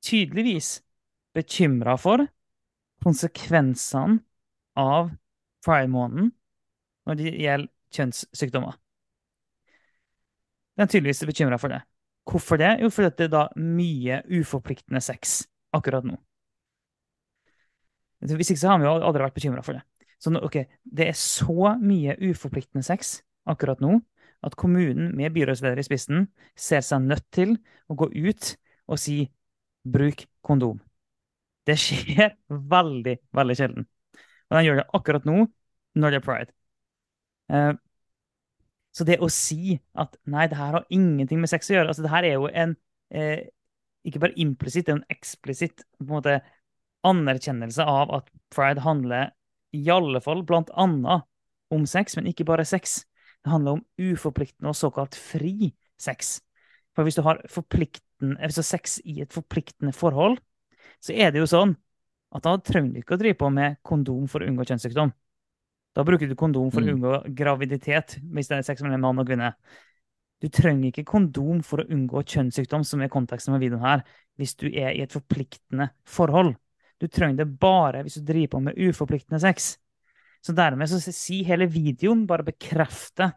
tydeligvis 0.04 0.82
bekymra 1.34 1.96
for 2.00 2.26
konsekvensene 3.04 4.20
av 4.76 5.10
pride-måneden 5.64 6.32
når 7.04 7.18
det 7.20 7.32
gjelder 7.32 7.70
kjønnssykdommer. 7.94 8.76
De 10.74 10.82
er 10.82 10.90
tydeligvis 10.90 11.24
bekymra 11.28 11.58
for 11.60 11.72
det. 11.72 11.82
Hvorfor 12.24 12.58
det? 12.58 12.78
Jo, 12.82 12.90
fordi 12.90 13.10
det 13.18 13.26
er 13.28 13.34
da 13.34 13.44
mye 13.60 14.22
uforpliktende 14.40 15.02
sex 15.04 15.42
akkurat 15.76 16.06
nå. 16.08 16.16
Hvis 18.24 18.50
ikke 18.50 18.62
så 18.62 18.72
har 18.72 18.80
vi 18.80 18.88
jo 18.88 18.94
aldri 18.96 19.26
vært 19.26 19.36
bekymra 19.36 19.62
for 19.64 19.76
det. 19.76 19.84
Så 20.18 20.32
nå, 20.32 20.40
ok, 20.46 20.62
det 20.84 21.10
er 21.10 21.18
så 21.18 21.74
mye 21.82 22.16
uforpliktende 22.30 22.84
sex 22.86 23.18
akkurat 23.44 23.82
nå 23.84 23.98
at 24.46 24.56
kommunen 24.60 25.12
med 25.16 25.32
byrådsleder 25.34 25.80
i 25.80 25.86
spissen 25.86 26.26
ser 26.56 26.84
seg 26.84 27.06
nødt 27.08 27.26
til 27.34 27.56
å 27.88 27.96
gå 27.98 28.10
ut 28.12 28.54
og 28.86 29.00
si 29.00 29.30
'bruk 29.84 30.26
kondom'. 30.44 30.80
Det 31.66 31.76
skjer 31.80 32.36
veldig, 32.74 33.18
veldig 33.32 33.56
sjelden. 33.56 33.86
Og 34.50 34.58
de 34.58 34.64
gjør 34.66 34.80
det 34.82 34.90
akkurat 34.94 35.24
nå, 35.28 35.46
når 35.96 36.10
det 36.10 36.20
er 36.20 36.26
pride. 36.26 36.52
Eh, 37.50 37.74
Så 38.94 39.04
det 39.06 39.18
å 39.22 39.28
si 39.32 39.74
at 39.98 40.14
nei, 40.30 40.46
det 40.50 40.58
her 40.58 40.76
har 40.78 40.84
ingenting 40.94 41.40
med 41.42 41.50
sex 41.50 41.70
å 41.70 41.74
gjøre 41.76 41.90
altså 41.90 42.04
Det 42.04 42.12
her 42.12 42.26
er 42.28 42.36
jo 42.36 42.50
en 42.50 42.76
eh, 43.10 43.48
ikke 44.06 44.20
bare 44.22 44.38
implisitt, 44.40 44.86
det 44.86 44.92
er 44.92 45.00
en 45.00 45.14
eksplisitt 45.16 45.82
på 45.98 46.04
en 46.04 46.10
måte, 46.12 46.36
anerkjennelse 47.04 47.84
av 47.88 48.12
at 48.16 48.28
pride 48.54 48.84
handler 48.84 49.32
i 49.76 49.82
alle 49.92 50.20
fall 50.24 50.44
blant 50.46 50.70
annet 50.80 51.24
om 51.74 51.84
sex, 51.88 52.16
men 52.16 52.28
ikke 52.30 52.46
bare 52.48 52.64
sex. 52.68 53.02
Det 53.44 53.52
handler 53.52 53.76
om 53.76 53.84
uforpliktende 54.00 54.72
og 54.72 54.78
såkalt 54.78 55.16
fri 55.18 55.74
sex. 56.00 56.38
For 56.96 57.04
hvis 57.04 57.18
du 57.18 57.24
har 57.26 57.42
altså 57.44 58.62
sex 58.64 59.00
i 59.04 59.20
et 59.20 59.34
forpliktende 59.34 59.92
forhold, 59.92 60.38
så 61.02 61.12
er 61.12 61.32
det 61.32 61.42
jo 61.42 61.50
sånn 61.50 61.74
at 62.34 62.46
da 62.46 62.56
trenger 62.58 62.94
du 62.94 63.02
ikke 63.02 63.18
å 63.18 63.20
drive 63.20 63.38
på 63.38 63.50
med 63.52 63.78
kondom 63.86 64.26
for 64.30 64.42
å 64.42 64.48
unngå 64.48 64.66
kjønnssykdom. 64.66 65.12
Da 65.94 66.02
bruker 66.06 66.30
du 66.30 66.34
kondom 66.38 66.72
for 66.74 66.82
å 66.82 66.88
mm. 66.88 66.94
unngå 66.94 67.18
graviditet 67.38 68.16
hvis 68.34 68.50
det 68.50 68.58
er 68.58 68.66
sex 68.66 68.82
mellom 68.82 69.04
mann 69.04 69.20
og 69.22 69.28
kvinne. 69.28 69.52
Du 70.42 70.48
trenger 70.52 70.90
ikke 70.90 71.06
kondom 71.08 71.60
for 71.64 71.80
å 71.80 71.88
unngå 71.94 72.24
kjønnssykdom, 72.26 72.82
som 72.84 73.04
er 73.04 73.12
konteksten 73.12 73.54
med 73.54 73.62
videoen 73.62 73.84
her, 73.84 74.02
hvis 74.40 74.56
du 74.60 74.66
er 74.68 74.90
i 74.90 75.04
et 75.04 75.14
forpliktende 75.14 75.92
forhold. 76.08 76.56
Du 77.00 77.06
trenger 77.08 77.44
det 77.44 77.58
bare 77.60 78.02
hvis 78.04 78.18
du 78.18 78.26
driver 78.26 78.56
på 78.56 78.64
med 78.66 78.80
uforpliktende 78.88 79.40
sex. 79.42 79.74
Så 80.44 80.52
dermed 80.56 80.90
så 80.90 81.00
sier 81.00 81.48
hele 81.48 81.68
videoen 81.72 82.26
bare 82.28 82.46
bekrefter 82.46 83.32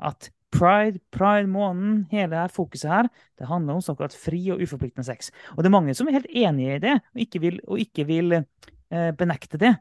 at 0.00 0.30
pride, 0.50 1.00
pride-måneden, 1.14 2.06
hele 2.10 2.32
det 2.32 2.40
her 2.40 2.52
fokuset 2.52 2.90
her, 2.90 3.08
det 3.38 3.48
handler 3.48 3.78
om 3.78 3.84
såkalt 3.84 4.16
fri 4.16 4.42
og 4.52 4.62
uforpliktende 4.64 5.06
sex. 5.06 5.30
Og 5.54 5.62
det 5.62 5.70
er 5.70 5.76
mange 5.76 5.94
som 5.96 6.08
er 6.08 6.18
helt 6.18 6.32
enige 6.32 6.76
i 6.76 6.82
det, 6.82 6.96
og 7.14 7.22
ikke 7.24 7.42
vil, 7.44 7.60
og 7.68 7.80
ikke 7.84 8.06
vil 8.08 8.36
eh, 8.40 9.12
benekte 9.16 9.60
det. 9.60 9.74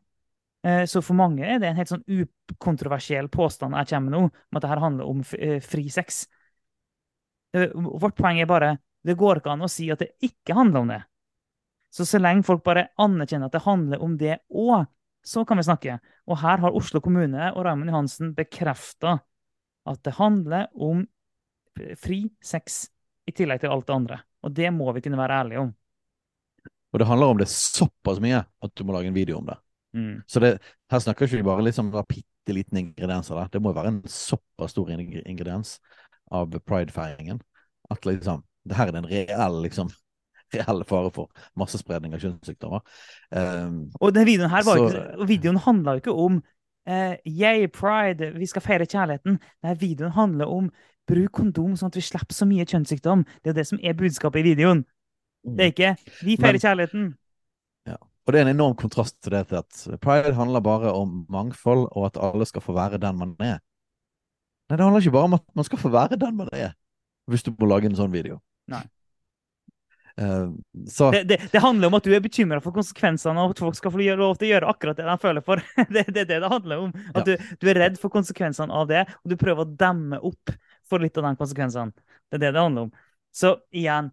Eh, 0.64 0.84
så 0.86 1.02
for 1.02 1.18
mange 1.18 1.48
er 1.48 1.60
det 1.60 1.72
en 1.72 1.80
helt 1.80 1.92
sånn 1.92 2.06
ukontroversiell 2.06 3.30
påstand 3.32 3.78
jeg 3.80 3.92
kommer 3.94 4.12
med 4.12 4.18
nå, 4.18 4.30
om 4.30 4.60
at 4.60 4.66
det 4.66 4.72
her 4.74 4.84
handler 4.84 5.10
om 5.10 5.24
eh, 5.40 5.58
fri 5.64 5.88
sex. 5.94 6.26
Eh, 7.56 7.72
vårt 7.74 8.18
poeng 8.20 8.40
er 8.40 8.50
bare 8.50 8.76
det 9.08 9.16
går 9.18 9.40
ikke 9.40 9.54
an 9.54 9.64
å 9.64 9.72
si 9.72 9.88
at 9.92 10.02
det 10.04 10.12
ikke 10.26 10.58
handler 10.58 10.84
om 10.84 10.94
det. 10.94 11.02
Så 11.90 12.06
så 12.06 12.20
lenge 12.22 12.46
folk 12.46 12.62
bare 12.66 12.90
anerkjenner 13.02 13.50
at 13.50 13.56
det 13.56 13.66
handler 13.66 14.04
om 14.04 14.18
det 14.20 14.42
òg, 14.52 14.86
så 15.26 15.44
kan 15.46 15.60
vi 15.60 15.66
snakke. 15.68 15.98
Og 16.30 16.40
her 16.42 16.62
har 16.64 16.76
Oslo 16.76 17.02
kommune 17.04 17.52
og 17.54 17.64
Raymond 17.66 17.92
Johansen 17.92 18.34
bekrefta 18.38 19.20
at 19.90 20.02
det 20.06 20.16
handler 20.20 20.68
om 20.76 21.04
fri 22.00 22.26
sex 22.44 22.88
i 23.30 23.34
tillegg 23.36 23.62
til 23.64 23.74
alt 23.74 23.88
det 23.88 23.96
andre. 23.96 24.20
Og 24.44 24.54
det 24.56 24.72
må 24.74 24.92
vi 24.96 25.04
kunne 25.06 25.20
være 25.20 25.40
ærlige 25.44 25.64
om. 25.66 25.72
Og 26.90 27.02
det 27.02 27.08
handler 27.08 27.34
om 27.34 27.40
det 27.40 27.50
såpass 27.52 28.22
mye 28.24 28.42
at 28.42 28.76
du 28.76 28.86
må 28.86 28.96
lage 28.96 29.12
en 29.12 29.18
video 29.18 29.38
om 29.40 29.50
det. 29.50 29.58
Mm. 29.94 30.22
Så 30.28 30.42
det, 30.42 30.58
her 30.92 31.02
snakker 31.02 31.26
vi 31.26 31.40
ikke 31.40 31.50
bare 31.50 31.66
liksom 31.66 31.92
om 31.94 32.06
bitte 32.10 32.54
liten 32.54 32.78
ingredienser. 32.82 33.36
Der. 33.36 33.52
Det 33.54 33.62
må 33.62 33.74
være 33.74 33.94
en 33.94 34.04
såpass 34.10 34.74
stor 34.74 34.90
ingrediens 34.92 35.78
av 36.32 36.54
pridefeiringen 36.66 37.42
at 37.90 38.06
liksom, 38.06 38.44
det 38.70 38.78
her 38.78 38.92
er 38.92 39.00
en 39.00 39.10
reell 39.10 39.62
liksom, 39.64 39.90
reell 40.58 40.86
fare 40.90 41.12
for 41.16 41.30
massespredning 41.60 42.16
av 42.16 42.24
kjønnssykdommer. 42.24 42.86
Um, 43.32 43.82
og 44.00 44.14
den 44.16 44.28
videoen 44.30 44.54
her 44.54 44.66
var 44.68 44.80
så, 44.80 44.88
ikke, 44.90 45.28
videoen 45.30 45.62
handla 45.66 45.96
jo 45.96 46.04
ikke 46.04 46.16
om 46.26 46.40
uh, 46.90 47.16
yay, 47.26 47.68
pride, 47.74 48.34
vi 48.38 48.50
skal 48.50 48.66
feire 48.66 48.88
kjærligheten. 48.90 49.40
Denne 49.64 49.80
videoen 49.82 50.16
handler 50.18 50.52
om 50.52 50.70
bruk 51.10 51.34
kondom 51.40 51.74
sånn 51.78 51.92
at 51.92 51.98
vi 51.98 52.06
slipper 52.06 52.38
så 52.38 52.48
mye 52.50 52.68
kjønnssykdom. 52.70 53.26
Det 53.40 53.50
er 53.50 53.54
jo 53.54 53.60
det 53.62 53.68
som 53.72 53.82
er 53.82 53.98
budskapet 53.98 54.44
i 54.44 54.52
videoen. 54.52 54.86
Det 55.44 55.66
er 55.66 55.72
ikke 55.72 55.96
'vi 56.26 56.36
feirer 56.38 56.58
Men, 56.58 56.62
kjærligheten'. 56.62 57.10
Ja. 57.88 57.96
Og 58.26 58.34
det 58.34 58.40
er 58.40 58.46
en 58.46 58.56
enorm 58.56 58.76
kontrast 58.76 59.22
til 59.24 59.32
det 59.32 59.48
til 59.48 59.56
at 59.56 60.00
pride 60.02 60.36
handler 60.36 60.60
bare 60.60 60.94
om 60.94 61.26
mangfold, 61.30 61.88
og 61.92 62.06
at 62.06 62.18
alle 62.22 62.46
skal 62.46 62.62
få 62.62 62.74
være 62.74 62.98
den 62.98 63.18
man 63.18 63.36
er. 63.40 63.60
Nei, 64.70 64.78
det 64.78 64.86
handler 64.86 65.02
ikke 65.02 65.12
bare 65.12 65.24
om 65.24 65.34
at 65.34 65.44
man 65.56 65.66
skal 65.66 65.78
få 65.78 65.90
være 65.90 66.20
den 66.20 66.36
man 66.38 66.50
er, 66.54 66.72
hvis 67.28 67.44
du 67.44 67.56
må 67.60 67.66
lage 67.66 67.86
en 67.86 67.96
sånn 67.96 68.14
video. 68.14 68.40
Nei. 68.68 68.84
Så... 70.20 71.10
det, 71.12 71.24
det, 71.30 71.38
det, 71.52 71.62
handler 71.64 71.88
om 71.88 71.98
at 72.00 72.06
du 72.08 72.14
er 72.16 72.24
bekymra 72.24 72.60
for 72.64 72.76
konsekvensene, 72.76 73.40
og 73.40 73.54
at 73.54 73.62
folk 73.64 73.78
skal 73.78 73.94
få 73.94 74.02
lov 74.20 74.40
til 74.40 74.50
å 74.50 74.52
gjøre 74.54 74.72
akkurat 74.74 75.00
det 75.00 75.08
de 75.08 75.18
føler 75.22 75.46
for. 75.46 75.64
det 75.94 76.06
er 76.06 76.12
det, 76.12 76.26
det 76.32 76.40
det 76.44 76.52
handler 76.52 76.88
om. 76.88 76.96
At 77.14 77.30
ja. 77.30 77.36
du, 77.38 77.52
du, 77.62 77.70
er 77.72 77.82
redd 77.86 78.00
for 78.02 78.14
konsekvensene 78.14 78.76
av 78.76 78.90
det, 78.92 79.06
og 79.22 79.32
du 79.32 79.38
prøver 79.40 79.64
å 79.64 79.78
demme 79.84 80.20
opp 80.32 80.56
for 80.90 81.04
litt 81.04 81.18
av 81.22 81.30
de 81.30 81.36
konsekvensene. 81.40 81.96
Det 82.30 82.40
er 82.40 82.48
det 82.48 82.56
det 82.58 82.66
handler 82.66 82.90
om. 82.90 82.92
Så 83.36 83.56
igjen, 83.76 84.10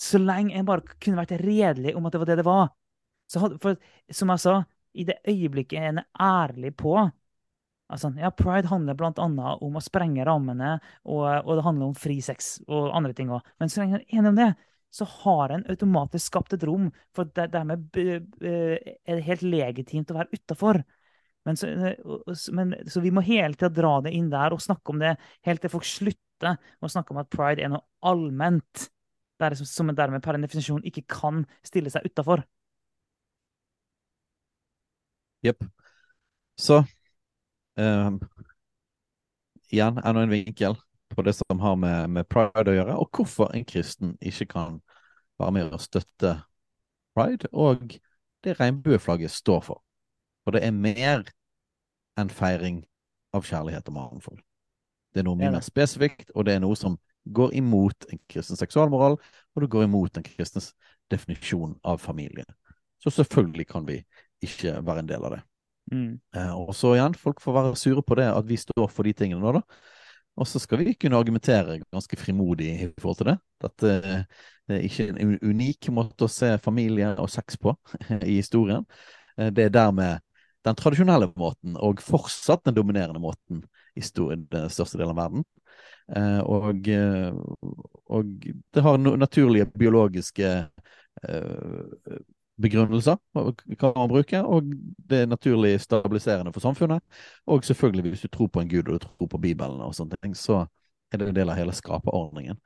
så 0.00 0.20
lenge 0.20 0.56
jeg 0.56 0.66
bare 0.68 0.98
kunne 0.98 1.22
vært 1.22 1.38
redelig 1.40 1.96
om 1.96 2.06
at 2.08 2.14
det 2.14 2.22
var 2.22 2.30
det 2.30 2.38
det 2.40 2.48
var 2.48 2.68
så 3.30 3.44
hadde, 3.44 3.58
for, 3.62 3.76
Som 4.12 4.32
jeg 4.34 4.42
sa, 4.42 4.56
i 4.98 5.06
det 5.06 5.20
øyeblikket 5.28 5.78
en 5.86 6.00
er 6.02 6.06
ærlig 6.18 6.72
på 6.80 6.96
altså, 6.98 8.10
ja, 8.18 8.32
Pride 8.34 8.70
handler 8.70 8.96
bl.a. 8.98 9.12
om 9.14 9.76
å 9.78 9.82
sprenge 9.82 10.26
rammene, 10.26 10.78
og, 11.04 11.22
og, 11.44 11.52
det 11.58 11.66
handler 11.66 11.90
om 11.90 11.94
fri 11.98 12.18
sex 12.24 12.56
og 12.66 12.90
andre 12.96 13.14
ting 13.14 13.30
òg. 13.30 13.46
Men 13.62 13.70
så 13.70 13.82
lenge 13.82 14.00
en 14.00 14.02
er 14.02 14.18
enig 14.18 14.32
om 14.32 14.40
det, 14.40 14.48
så 14.90 15.06
har 15.06 15.54
en 15.54 15.66
automatisk 15.70 16.32
skapt 16.32 16.54
et 16.56 16.64
rom, 16.66 16.88
for 17.14 17.28
dermed 17.38 17.94
er 17.96 18.90
det 19.06 19.26
helt 19.26 19.44
legitimt 19.46 20.10
å 20.10 20.18
være 20.18 20.34
utafor. 20.34 20.82
Men 21.48 21.56
men, 22.52 22.74
så, 22.84 23.00
vi 23.00 23.12
må 23.14 23.22
hele 23.24 23.56
tida 23.56 23.70
dra 23.72 23.94
det 24.04 24.12
inn 24.16 24.28
der 24.32 24.52
og 24.52 24.62
snakke 24.62 24.92
om 24.92 25.00
det 25.00 25.14
helt 25.46 25.62
til 25.64 25.72
folk 25.72 25.86
slutter 25.88 26.58
å 26.80 26.90
snakke 26.90 27.14
om 27.14 27.20
at 27.22 27.30
pride 27.32 27.64
er 27.64 27.72
noe 27.72 27.84
allment, 28.06 28.90
der, 29.40 29.56
som 29.56 29.88
dermed 29.96 30.20
per 30.24 30.36
en 30.36 30.44
definisjon 30.44 30.84
ikke 30.84 31.06
kan 31.08 31.44
stille 31.64 31.92
seg 31.92 32.04
utafor. 32.04 32.42
Jepp. 35.40 35.64
Så 36.60 36.82
um, 37.80 38.18
igjen, 39.72 39.96
enda 40.04 40.26
en 40.26 40.34
vinkel 40.34 40.76
på 41.10 41.22
det 41.26 41.34
som 41.38 41.60
har 41.60 41.76
med, 41.76 42.10
med, 42.10 42.28
pride 42.30 42.70
å 42.70 42.76
gjøre, 42.76 42.96
og 43.02 43.10
hvorfor 43.16 43.50
en 43.56 43.66
kristen 43.66 44.14
ikke 44.20 44.46
kan 44.54 44.78
være 45.40 45.56
med 45.56 45.74
og 45.74 45.82
støtte 45.82 46.36
pride 47.16 47.50
og 47.52 47.96
det 48.44 48.56
regnbueflagget 48.60 49.32
står 49.34 49.64
for. 49.66 49.82
For 50.44 50.56
det 50.56 50.62
er 50.64 50.76
mer 50.76 51.26
enn 52.18 52.30
feiring 52.32 52.84
av 53.36 53.44
kjærlighet 53.46 53.88
og 53.90 53.96
mangfold. 53.96 54.40
Det 55.10 55.22
er 55.22 55.26
noe 55.26 55.38
mye 55.38 55.52
mer 55.52 55.64
spesifikt, 55.66 56.30
og 56.34 56.46
det 56.46 56.56
er 56.56 56.62
noe 56.62 56.78
som 56.78 56.96
går 57.34 57.54
imot 57.58 58.06
en 58.10 58.20
kristen 58.30 58.58
seksualmoral, 58.58 59.18
og 59.54 59.62
det 59.62 59.70
går 59.70 59.86
imot 59.88 60.16
en 60.16 60.26
kristens 60.26 60.72
definisjon 61.10 61.76
av 61.84 62.00
familie. 62.00 62.46
Så 63.02 63.10
selvfølgelig 63.10 63.66
kan 63.68 63.86
vi 63.88 64.00
ikke 64.44 64.78
være 64.86 65.04
en 65.04 65.10
del 65.10 65.24
av 65.26 65.36
det. 65.36 65.40
Mm. 65.92 66.20
Eh, 66.36 66.52
og 66.54 66.74
så 66.76 66.94
igjen, 66.94 67.16
folk 67.18 67.40
får 67.42 67.56
være 67.56 67.76
sure 67.76 68.02
på 68.06 68.16
det, 68.20 68.28
at 68.30 68.46
vi 68.48 68.58
står 68.60 68.86
for 68.92 69.06
de 69.06 69.14
tingene 69.16 69.42
nå, 69.42 69.58
da. 69.58 69.89
Og 70.40 70.48
så 70.48 70.60
skal 70.62 70.80
vi 70.80 70.94
kunne 70.96 71.18
argumentere 71.20 71.80
ganske 71.92 72.16
frimodig 72.16 72.70
i 72.72 72.88
forhold 73.00 73.20
til 73.20 73.28
det. 73.28 73.36
Dette 73.60 73.92
er 74.70 74.86
ikke 74.86 75.10
en 75.12 75.36
unik 75.42 75.90
måte 75.92 76.24
å 76.24 76.32
se 76.32 76.54
familie 76.64 77.12
og 77.20 77.28
sex 77.32 77.58
på 77.60 77.74
i 78.22 78.38
historien. 78.38 78.86
Eh, 79.36 79.50
det 79.52 79.68
er 79.68 79.76
dermed 79.76 80.24
den 80.64 80.76
tradisjonelle 80.76 81.30
måten, 81.40 81.76
og 81.80 82.02
fortsatt 82.04 82.66
den 82.68 82.76
dominerende 82.76 83.20
måten 83.22 83.62
i 83.96 84.02
den 84.04 84.68
største 84.72 85.00
delen 85.00 85.14
av 85.14 85.20
verden. 85.20 85.44
Eh, 86.16 86.40
og, 86.40 86.88
eh, 86.88 87.30
og 88.10 88.50
det 88.74 88.84
har 88.84 89.00
naturlige 89.00 89.70
biologiske 89.76 90.52
begrunnelser 92.60 93.16
kan 93.78 93.94
man 93.96 94.10
bruke, 94.10 94.42
og 94.42 94.68
det 95.10 95.22
er 95.22 95.30
naturlig 95.30 95.74
stabiliserende 95.80 96.52
for 96.52 96.64
samfunnet. 96.64 97.02
Og 97.46 97.64
selvfølgelig, 97.64 98.12
hvis 98.14 98.26
du 98.26 98.28
tror 98.28 98.50
på 98.52 98.62
en 98.62 98.70
gud 98.70 98.88
og 98.88 99.00
du 99.00 99.06
tror 99.06 99.30
på 99.32 99.42
Bibelen, 99.42 99.80
og 99.80 99.94
sånne 99.96 100.18
ting, 100.22 100.36
så 100.36 100.64
er 101.10 101.18
det 101.18 101.28
en 101.28 101.36
del 101.36 101.50
av 101.50 101.58
hele 101.58 101.74
skaperordningen. 101.74 102.58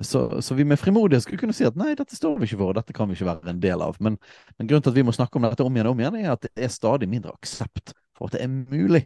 Så, 0.00 0.40
så, 0.40 0.54
vi 0.56 0.64
med 0.64 0.78
frimodighet 0.80 1.22
skulle 1.22 1.40
kunne 1.42 1.56
si 1.56 1.66
at 1.68 1.76
nei, 1.76 1.92
dette 1.98 2.16
står 2.16 2.38
vi 2.38 2.48
ikke 2.48 2.60
for, 2.62 2.72
og 2.72 2.78
dette 2.78 2.94
kan 2.96 3.10
vi 3.10 3.18
ikke 3.18 3.28
være 3.28 3.52
en 3.52 3.60
del 3.60 3.82
av. 3.84 3.98
Men, 4.00 4.16
men 4.56 4.70
grunnen 4.70 4.86
til 4.86 4.94
at 4.94 5.00
vi 5.00 5.04
må 5.04 5.12
snakke 5.12 5.36
om 5.36 5.48
dette 5.48 5.66
om 5.66 5.76
igjen 5.76 5.90
og 5.90 5.96
om 5.96 6.04
igjen, 6.04 6.20
er 6.22 6.32
at 6.32 6.46
det 6.46 6.52
er 6.56 6.72
stadig 6.72 7.08
mindre 7.10 7.34
aksept 7.36 7.92
for 8.16 8.30
at 8.30 8.38
det 8.38 8.44
er 8.46 8.54
mulig 8.54 9.02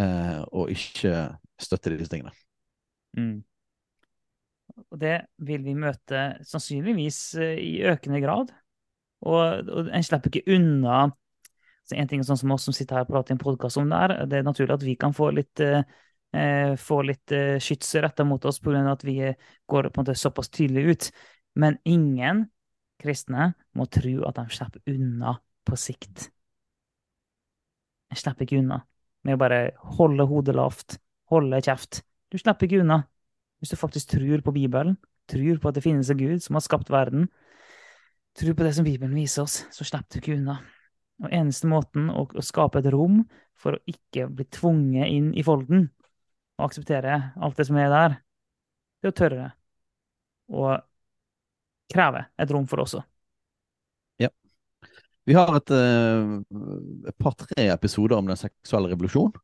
eh, 0.00 0.40
å 0.42 0.66
ikke 0.72 1.28
støtte 1.60 1.94
disse 1.94 2.10
tingene. 2.10 2.34
Mm. 3.18 3.36
Og 4.88 4.98
det 5.00 5.16
vil 5.42 5.62
vi 5.66 5.76
møte 5.78 6.24
sannsynligvis 6.46 7.20
eh, 7.38 7.54
i 7.62 7.72
økende 7.90 8.22
grad. 8.24 8.50
Og, 9.26 9.70
og 9.70 9.88
en 9.90 10.04
slipper 10.06 10.30
ikke 10.30 10.54
unna 10.54 11.08
så 11.88 11.96
En 11.96 12.08
ting 12.08 12.20
sånn 12.20 12.36
som 12.36 12.52
oss 12.52 12.66
som 12.68 12.74
sitter 12.76 12.98
her 12.98 13.06
og 13.06 13.14
prater 13.14 13.32
i 13.32 13.34
en 13.38 13.40
podkast 13.40 13.78
om 13.80 13.88
det 13.88 13.96
her, 13.96 14.12
det 14.28 14.38
er 14.38 14.44
naturlig 14.44 14.74
at 14.74 14.82
vi 14.84 14.92
kan 15.00 15.14
få 15.16 15.30
litt, 15.32 15.60
eh, 15.64 16.74
få 16.76 16.98
litt 17.08 17.32
eh, 17.32 17.56
skyts 17.64 17.94
retta 18.04 18.26
mot 18.28 18.44
oss 18.44 18.60
pga. 18.60 18.82
at 18.92 19.04
vi 19.08 19.14
går 19.24 19.88
på 19.88 19.96
en 19.96 20.04
måte 20.04 20.18
såpass 20.18 20.52
tydelig 20.52 20.84
ut. 20.84 21.10
Men 21.56 21.78
ingen 21.88 22.50
kristne 23.00 23.54
må 23.72 23.86
tro 23.88 24.26
at 24.28 24.36
de 24.36 24.44
slipper 24.52 24.84
unna 24.92 25.38
på 25.64 25.80
sikt. 25.80 26.28
En 28.12 28.20
slipper 28.20 28.44
ikke 28.44 28.60
unna 28.60 28.82
med 29.24 29.38
å 29.38 29.40
bare 29.40 29.62
holde 29.96 30.28
hodet 30.28 30.56
lavt, 30.56 30.98
holde 31.32 31.62
kjeft. 31.64 32.02
Du 32.28 32.36
slipper 32.36 32.68
ikke 32.68 32.82
unna 32.84 33.06
hvis 33.58 33.72
du 33.72 33.80
faktisk 33.80 34.12
tror 34.12 34.44
på 34.44 34.54
Bibelen, 34.54 34.98
tror 35.26 35.56
på 35.56 35.70
at 35.70 35.80
det 35.80 35.82
finnes 35.82 36.10
en 36.12 36.20
Gud 36.20 36.44
som 36.44 36.54
har 36.54 36.64
skapt 36.68 36.92
verden, 36.92 37.30
Tro 38.38 38.54
på 38.54 38.62
det 38.62 38.72
som 38.76 38.86
Bibelen 38.86 39.16
viser 39.18 39.42
oss, 39.42 39.64
så 39.74 39.84
slipper 39.84 40.14
du 40.14 40.20
ikke 40.20 40.36
unna. 40.38 40.60
Og 41.24 41.32
eneste 41.34 41.66
måten 41.66 42.06
å, 42.12 42.22
å, 42.30 42.44
skape 42.44 42.78
et 42.78 42.90
rom 42.94 43.24
for 43.58 43.74
å 43.74 43.82
ikke 43.90 44.28
bli 44.30 44.46
tvunget 44.54 45.10
inn 45.10 45.32
i 45.34 45.42
folden, 45.46 45.88
og 46.58 46.68
akseptere 46.68 47.16
alt 47.34 47.58
det 47.58 47.66
som 47.66 47.78
er 47.82 47.90
der, 47.90 48.16
det 48.98 49.10
er 49.10 49.14
å 49.14 49.18
tørre 49.18 49.48
å 50.48 50.70
kreve 51.90 52.24
et 52.38 52.54
rom 52.54 52.66
for 52.70 52.78
det 52.78 52.86
også. 52.86 53.02
Ja. 54.22 54.30
Vi 55.26 55.36
har 55.36 55.52
et, 55.58 55.74
et 55.74 57.18
par-tre 57.18 57.68
episoder 57.74 58.18
om 58.18 58.30
den 58.30 58.38
seksuelle 58.38 58.90
revolusjonen 58.92 59.34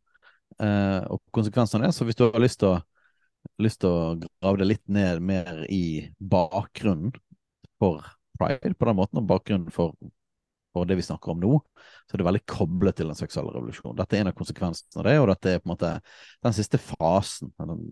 og 1.10 1.18
konsekvensene 1.34 1.82
av 1.82 1.90
det, 1.90 1.96
så 1.96 2.06
hvis 2.06 2.18
du 2.18 2.28
har 2.28 2.42
lyst 2.42 2.62
til 2.62 2.76
å 2.76 2.82
lyst 3.62 3.82
til 3.82 3.92
å 3.92 4.14
grave 4.18 4.60
det 4.62 4.68
litt 4.68 4.84
ned 4.90 5.22
mer 5.24 5.64
i 5.72 6.10
bakgrunnen 6.18 7.12
for 7.82 8.04
pride 8.38 8.74
på 8.74 8.88
den 8.88 8.98
måten, 8.98 9.20
og 9.20 9.28
bakgrunnen 9.30 9.74
for, 9.74 9.94
for, 10.74 10.88
det 10.88 10.98
vi 10.98 11.06
snakker 11.06 11.34
om 11.34 11.42
nå, 11.42 11.58
så 12.04 12.16
er 12.16 12.22
det 12.22 12.28
veldig 12.30 12.44
koblet 12.50 12.98
til 12.98 13.10
den 13.10 13.18
seksuelle 13.18 13.54
revolusjonen. 13.54 13.98
Dette 14.00 14.18
er 14.18 14.24
en 14.24 14.32
av 14.32 14.38
konsekvensene 14.38 15.02
av 15.02 15.08
det, 15.08 15.18
og 15.20 15.28
dette 15.32 15.52
er 15.52 15.62
på 15.62 15.68
en 15.68 15.74
måte 15.74 15.92
den 16.44 16.56
siste 16.56 16.80
fasen, 16.82 17.52
den 17.60 17.84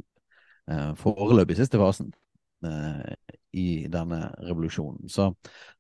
eh, 0.70 0.90
foreløpig 1.00 1.58
siste 1.58 1.80
fasen 1.80 2.12
eh, 2.66 3.12
i 3.58 3.68
denne 3.92 4.24
revolusjonen. 4.42 5.10
Så 5.12 5.32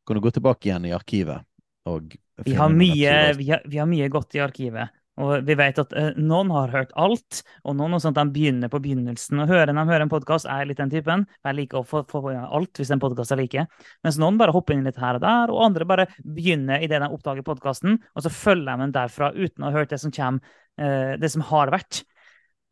kan 0.06 0.18
du 0.18 0.24
gå 0.24 0.34
tilbake 0.34 0.70
igjen 0.70 0.90
i 0.90 0.96
arkivet 0.96 1.48
og 1.84 2.14
vi 2.44 2.54
har, 2.54 2.70
mye, 2.70 3.34
vi, 3.36 3.50
har, 3.50 3.62
vi 3.66 3.78
har 3.78 3.88
mye 3.90 4.08
godt 4.12 4.36
i 4.38 4.42
arkivet. 4.42 4.94
Og 5.20 5.44
vi 5.44 5.54
vet 5.58 5.76
at 5.76 5.90
eh, 5.98 6.14
noen 6.16 6.50
har 6.54 6.70
hørt 6.72 6.92
alt, 6.96 7.42
og 7.68 7.76
noen 7.76 7.98
sånn 8.00 8.16
de 8.16 8.24
begynner 8.32 8.70
på 8.72 8.80
begynnelsen. 8.80 9.42
Og 9.42 9.50
hører 9.50 9.68
de 9.68 9.84
hører 9.84 10.06
en 10.06 10.12
podkast, 10.12 10.48
er 10.48 10.64
litt 10.68 10.80
den 10.80 10.92
typen. 10.92 11.26
Jeg 11.44 11.58
liker 11.58 11.82
å 11.82 11.86
få, 11.86 12.00
få 12.08 12.22
alt 12.32 12.80
hvis 12.80 12.92
en 12.94 13.02
podkast 13.02 13.34
jeg 13.34 13.42
liker. 13.42 13.68
Mens 14.06 14.16
noen 14.22 14.40
bare 14.40 14.54
hopper 14.56 14.76
inn 14.76 14.86
litt 14.88 15.00
her 15.02 15.20
og 15.20 15.24
der, 15.24 15.52
og 15.52 15.66
andre 15.66 15.88
bare 15.88 16.08
begynner 16.24 16.80
idet 16.84 17.02
de 17.04 17.10
oppdager 17.12 17.44
podkasten, 17.44 18.00
og 18.16 18.24
så 18.24 18.32
følger 18.32 18.70
de 18.72 18.86
den 18.86 18.96
derfra 18.96 19.32
uten 19.36 19.66
å 19.66 19.68
ha 19.68 19.76
hørt 19.76 19.92
det 19.92 20.00
som 20.00 20.14
kommer, 20.14 20.56
eh, 20.80 21.12
det 21.20 21.32
som 21.34 21.44
har 21.52 21.74
vært. 21.74 22.04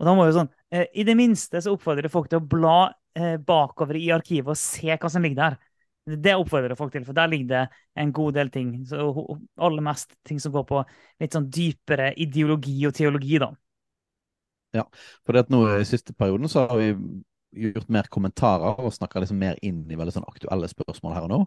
Og 0.00 0.08
da 0.08 0.16
må 0.16 0.24
jo 0.24 0.38
sånn, 0.38 0.48
eh, 0.72 0.88
I 0.96 1.04
det 1.04 1.16
minste 1.18 1.60
så 1.60 1.76
oppfordrer 1.76 2.08
folk 2.08 2.30
til 2.32 2.40
å 2.40 2.48
bla 2.48 2.78
eh, 3.14 3.36
bakover 3.36 3.98
i 4.00 4.08
arkivet 4.14 4.54
og 4.54 4.56
se 4.56 4.88
hva 4.88 5.10
som 5.12 5.22
ligger 5.22 5.42
der. 5.42 5.58
Det 6.18 6.34
oppfordrer 6.36 6.78
folk 6.78 6.92
til, 6.94 7.04
for 7.06 7.16
der 7.16 7.30
ligger 7.30 7.48
det 7.52 7.80
en 8.02 8.12
god 8.16 8.36
del 8.38 8.50
ting. 8.50 8.74
Så 8.88 9.08
aller 9.60 9.84
mest 9.84 10.14
ting 10.26 10.40
som 10.42 10.54
går 10.54 10.66
på 10.68 10.84
litt 11.22 11.36
sånn 11.36 11.50
dypere 11.52 12.12
ideologi 12.20 12.78
og 12.88 12.94
teologi, 12.96 13.38
da. 13.42 13.50
Ja, 14.76 14.86
for 15.26 15.34
det 15.34 15.46
at 15.46 15.50
nå 15.52 15.64
i 15.80 15.86
siste 15.88 16.14
perioden 16.14 16.50
så 16.50 16.68
har 16.70 16.78
vi 16.78 16.92
gjort 17.50 17.88
mer 17.90 18.06
kommentarer 18.12 18.78
og 18.78 18.92
snakka 18.94 19.22
liksom 19.22 19.40
mer 19.42 19.58
inn 19.66 19.82
i 19.90 19.98
veldig 19.98 20.14
sånn 20.14 20.28
aktuelle 20.30 20.68
spørsmål 20.70 21.16
her 21.16 21.26
og 21.26 21.32
nå. 21.32 21.40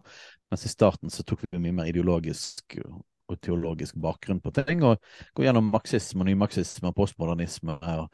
Mens 0.52 0.66
i 0.68 0.72
starten 0.72 1.12
så 1.12 1.24
tok 1.24 1.46
vi 1.48 1.60
mye 1.62 1.76
mer 1.80 1.88
ideologisk 1.88 2.76
og 2.84 3.38
teologisk 3.40 3.96
bakgrunn 4.00 4.42
på 4.44 4.52
ting. 4.58 4.84
Og 4.84 5.00
går 5.36 5.48
gjennom 5.48 5.70
marxisme 5.72 6.24
og 6.24 6.28
nymarxisme 6.28 6.90
og 6.90 6.96
postmodernisme 6.98 7.78
og 7.80 8.04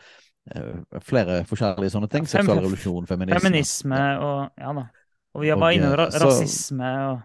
uh, 0.55 1.01
flere 1.03 1.43
forskjellige 1.51 1.97
sånne 1.97 2.11
ting. 2.13 2.31
Seksual 2.31 2.63
revolusjon, 2.63 3.11
feminisme. 3.11 3.43
Feminisme 3.43 4.01
og 4.23 4.63
ja 4.63 4.77
da. 4.79 4.87
Og 5.35 5.45
vi 5.45 5.51
har 5.51 5.59
bare 5.61 5.77
innom 5.77 5.93
ra 5.99 6.09
eh, 6.11 6.23
rasisme 6.23 6.95
og 7.09 7.19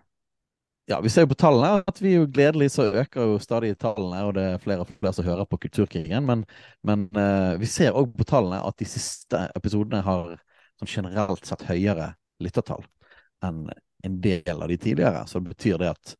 Ja, 0.85 0.99
vi 1.01 1.09
ser 1.09 1.23
jo 1.25 1.31
på 1.31 1.37
tallene 1.41 1.81
at 1.89 1.97
vi 1.97 2.11
jo 2.13 2.27
gledelig 2.29 2.67
så 2.75 2.83
øker 3.01 3.31
jo 3.31 3.37
stadig 3.41 3.71
tallene, 3.81 4.19
og 4.27 4.35
det 4.37 4.43
er 4.51 4.59
flere 4.61 4.83
og 4.83 4.89
flere 4.91 5.13
som 5.17 5.25
hører 5.25 5.47
på 5.49 5.57
Kulturkrigen. 5.63 6.27
Men, 6.27 6.43
men 6.85 7.07
uh, 7.17 7.55
vi 7.57 7.65
ser 7.65 7.95
òg 7.97 8.11
på 8.13 8.27
tallene 8.29 8.59
at 8.61 8.77
de 8.77 8.85
siste 8.85 9.39
episodene 9.57 10.03
har 10.05 10.35
sånn 10.77 10.91
generelt 10.91 11.49
sett 11.49 11.63
høyere 11.65 12.11
lyttertall 12.43 12.85
enn 13.45 13.63
en 14.05 14.19
del 14.21 14.61
av 14.61 14.69
de 14.69 14.77
tidligere. 14.77 15.23
Så 15.25 15.41
det 15.41 15.55
betyr 15.55 15.81
det 15.81 15.89
at 15.95 16.13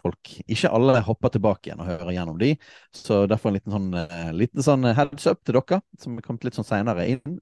folk 0.00 0.30
Ikke 0.48 0.68
alle 0.72 1.00
hopper 1.04 1.32
tilbake 1.32 1.68
igjen 1.68 1.80
og 1.80 1.88
hører 1.88 2.12
gjennom 2.12 2.36
de. 2.40 2.50
Så 2.96 3.22
derfor 3.28 3.50
en 3.50 3.56
liten 3.56 3.72
sånn, 3.72 3.88
uh, 3.96 4.30
liten 4.36 4.64
sånn 4.64 4.84
heads 4.84 5.30
up 5.32 5.40
til 5.44 5.56
dere, 5.56 5.80
som 6.00 6.20
er 6.20 6.28
kommet 6.28 6.44
litt 6.44 6.60
sånn 6.60 6.68
seinere 6.68 7.08
inn. 7.14 7.40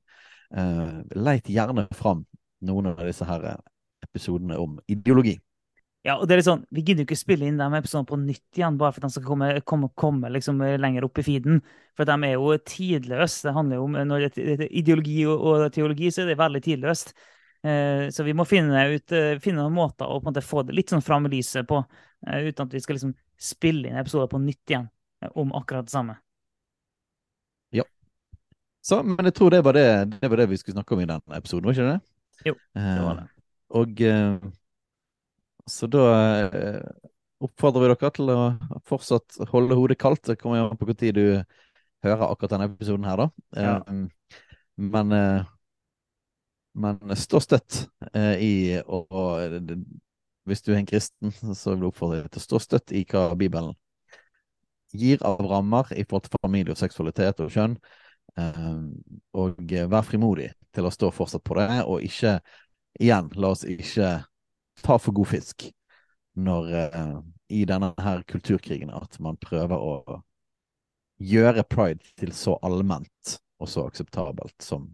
Uh, 0.54 1.02
leit 1.18 1.50
gjerne 1.50 1.88
fram 1.98 2.22
noen 2.70 2.92
av 2.94 3.02
disse 3.02 3.26
her 3.26 3.50
episodene 4.10 4.58
om 4.60 4.78
ideologi. 4.90 5.38
Ja, 6.06 6.14
og 6.16 6.28
det 6.28 6.36
er 6.36 6.40
litt 6.40 6.46
sånn, 6.46 6.62
Vi 6.72 6.84
gidder 6.86 7.02
jo 7.02 7.08
ikke 7.08 7.18
spille 7.18 7.48
inn 7.48 7.58
de 7.58 7.66
episodene 7.76 8.08
på 8.08 8.18
nytt 8.20 8.58
igjen, 8.58 8.76
bare 8.80 8.94
for 8.94 9.02
at 9.02 9.10
de 9.10 9.18
skal 9.18 9.26
komme, 9.26 9.48
komme, 9.66 9.90
komme 9.98 10.30
liksom 10.32 10.62
lenger 10.80 11.04
opp 11.08 11.18
i 11.20 11.24
feeden. 11.26 11.58
For 11.98 12.08
de 12.08 12.14
er 12.28 12.36
jo 12.36 12.54
tidløse. 12.70 13.48
Det 13.48 13.54
handler 13.56 13.80
jo 13.80 13.88
om 13.88 13.98
når 14.08 14.28
det 14.28 14.44
er 14.54 14.62
ideologi 14.68 15.24
og, 15.28 15.42
og 15.42 15.66
teologi, 15.74 16.12
så 16.14 16.22
er 16.22 16.30
det 16.32 16.38
veldig 16.40 16.62
tidløst. 16.64 17.12
Eh, 17.66 18.06
så 18.14 18.22
vi 18.22 18.36
må 18.38 18.46
finne, 18.46 18.84
ut, 18.94 19.12
eh, 19.12 19.40
finne 19.42 19.64
noen 19.64 19.74
måter 19.74 20.06
å 20.06 20.20
måte 20.22 20.44
få 20.44 20.62
det 20.62 20.76
litt 20.78 20.92
sånn 20.94 21.02
fram 21.02 21.26
i 21.26 21.32
lyset 21.32 21.66
på, 21.66 21.80
eh, 22.28 22.46
uten 22.46 22.68
at 22.68 22.76
vi 22.76 22.82
skal 22.84 22.94
liksom 22.94 23.16
spille 23.34 23.90
inn 23.90 23.98
episoder 23.98 24.30
på 24.30 24.38
nytt 24.38 24.70
igjen 24.70 24.86
eh, 25.24 25.32
om 25.34 25.50
akkurat 25.58 25.88
det 25.88 25.94
samme. 25.96 26.14
Ja. 27.74 27.84
Så, 28.80 29.02
men 29.02 29.26
jeg 29.26 29.34
tror 29.34 29.50
det 29.50 29.64
var 29.66 29.74
det, 29.74 29.88
det 30.20 30.30
var 30.30 30.44
det 30.44 30.52
vi 30.54 30.60
skulle 30.62 30.78
snakke 30.78 30.94
om 30.94 31.02
i 31.02 31.10
den 31.10 31.40
episoden, 31.40 31.66
var 31.66 31.74
ikke 31.74 31.90
det? 31.90 31.98
Jo, 32.46 32.54
det 32.78 33.02
var 33.02 33.20
det. 33.24 33.26
Og 33.76 34.00
eh, 34.00 34.38
så 35.68 35.88
da 35.92 36.04
eh, 36.48 36.80
oppfordrer 37.44 37.84
vi 37.84 37.90
dere 37.92 38.12
til 38.16 38.32
å 38.32 38.38
fortsatt 38.88 39.40
holde 39.52 39.76
hodet 39.78 39.98
kaldt. 40.00 40.24
Det 40.30 40.38
kommer 40.40 40.64
an 40.64 40.80
på 40.80 40.88
tid 40.94 41.18
du 41.18 41.26
hører 42.04 42.28
akkurat 42.30 42.54
denne 42.54 42.70
episoden 42.70 43.06
her, 43.08 43.24
da. 43.24 43.28
Ja. 43.58 43.76
Eh, 43.84 44.40
men, 44.78 45.14
men 46.78 47.14
stå 47.18 47.40
støtt 47.42 47.80
i 48.14 48.78
og, 48.84 49.08
og 49.10 49.72
hvis 50.46 50.62
du 50.62 50.70
er 50.70 50.78
en 50.78 50.86
kristen, 50.86 51.32
så 51.34 51.72
vil 51.74 51.82
jeg 51.82 51.90
oppfordre 51.90 52.20
deg 52.22 52.30
til 52.30 52.40
å 52.40 52.44
stå 52.46 52.60
støtt 52.62 52.94
i 52.94 53.02
hva 53.10 53.32
Bibelen 53.34 53.74
gir 54.94 55.18
av 55.26 55.42
rammer 55.44 55.90
i 55.98 56.06
forhold 56.06 56.28
til 56.28 56.38
familie 56.38 56.72
og 56.72 56.78
seksualitet 56.80 57.42
og 57.42 57.50
kjønn. 57.52 57.74
Og 59.42 59.74
vær 59.90 60.06
frimodig 60.06 60.52
til 60.70 60.86
å 60.86 60.94
stå 60.94 61.10
fortsatt 61.12 61.44
på 61.44 61.58
det, 61.58 61.66
og 61.82 62.06
ikke 62.06 62.38
igjen, 62.98 63.30
la 63.34 63.52
oss 63.54 63.64
ikke 63.68 64.12
ta 64.82 64.98
for 64.98 65.16
god 65.16 65.30
fisk 65.32 65.68
når 66.38 66.70
uh, 66.94 67.18
i 67.50 67.64
denne 67.66 67.92
her 67.98 68.22
kulturkrigen 68.28 68.92
at 68.94 69.18
man 69.22 69.38
prøver 69.42 69.78
å 69.78 70.20
gjøre 71.18 71.66
pride 71.66 72.12
til 72.18 72.32
så 72.36 72.54
allment 72.62 73.38
og 73.58 73.70
så 73.70 73.88
akseptabelt 73.88 74.54
som 74.62 74.86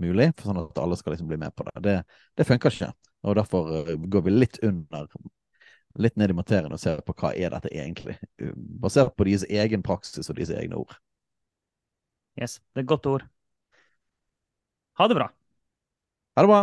mulig, 0.00 0.30
for 0.38 0.48
sånn 0.48 0.62
at 0.62 0.80
alle 0.80 0.96
skal 0.96 1.12
liksom 1.12 1.28
bli 1.28 1.36
med 1.42 1.52
på 1.56 1.66
det. 1.68 1.82
Det, 1.84 1.96
det 2.40 2.48
funker 2.48 2.72
ikke. 2.72 2.90
Og 3.28 3.36
derfor 3.36 3.68
uh, 3.82 3.94
går 4.14 4.26
vi 4.26 4.34
litt 4.34 4.58
under, 4.64 5.10
litt 6.00 6.16
ned 6.16 6.32
i 6.32 6.38
materien 6.38 6.72
og 6.72 6.80
ser 6.80 7.04
på 7.04 7.14
hva 7.20 7.34
er 7.36 7.52
dette 7.52 7.72
egentlig, 7.74 8.16
basert 8.82 9.12
på 9.16 9.28
deres 9.28 9.44
egen 9.50 9.84
praksis 9.84 10.32
og 10.32 10.40
deres 10.40 10.54
egne 10.56 10.80
ord. 10.80 10.96
Yes, 12.40 12.62
det 12.72 12.80
er 12.80 12.86
et 12.86 12.92
godt 12.94 13.06
ord. 13.10 13.28
Ha 14.96 15.08
det 15.08 15.20
bra. 15.20 15.28
Ha 16.36 16.44
det 16.44 16.48
bra. 16.48 16.62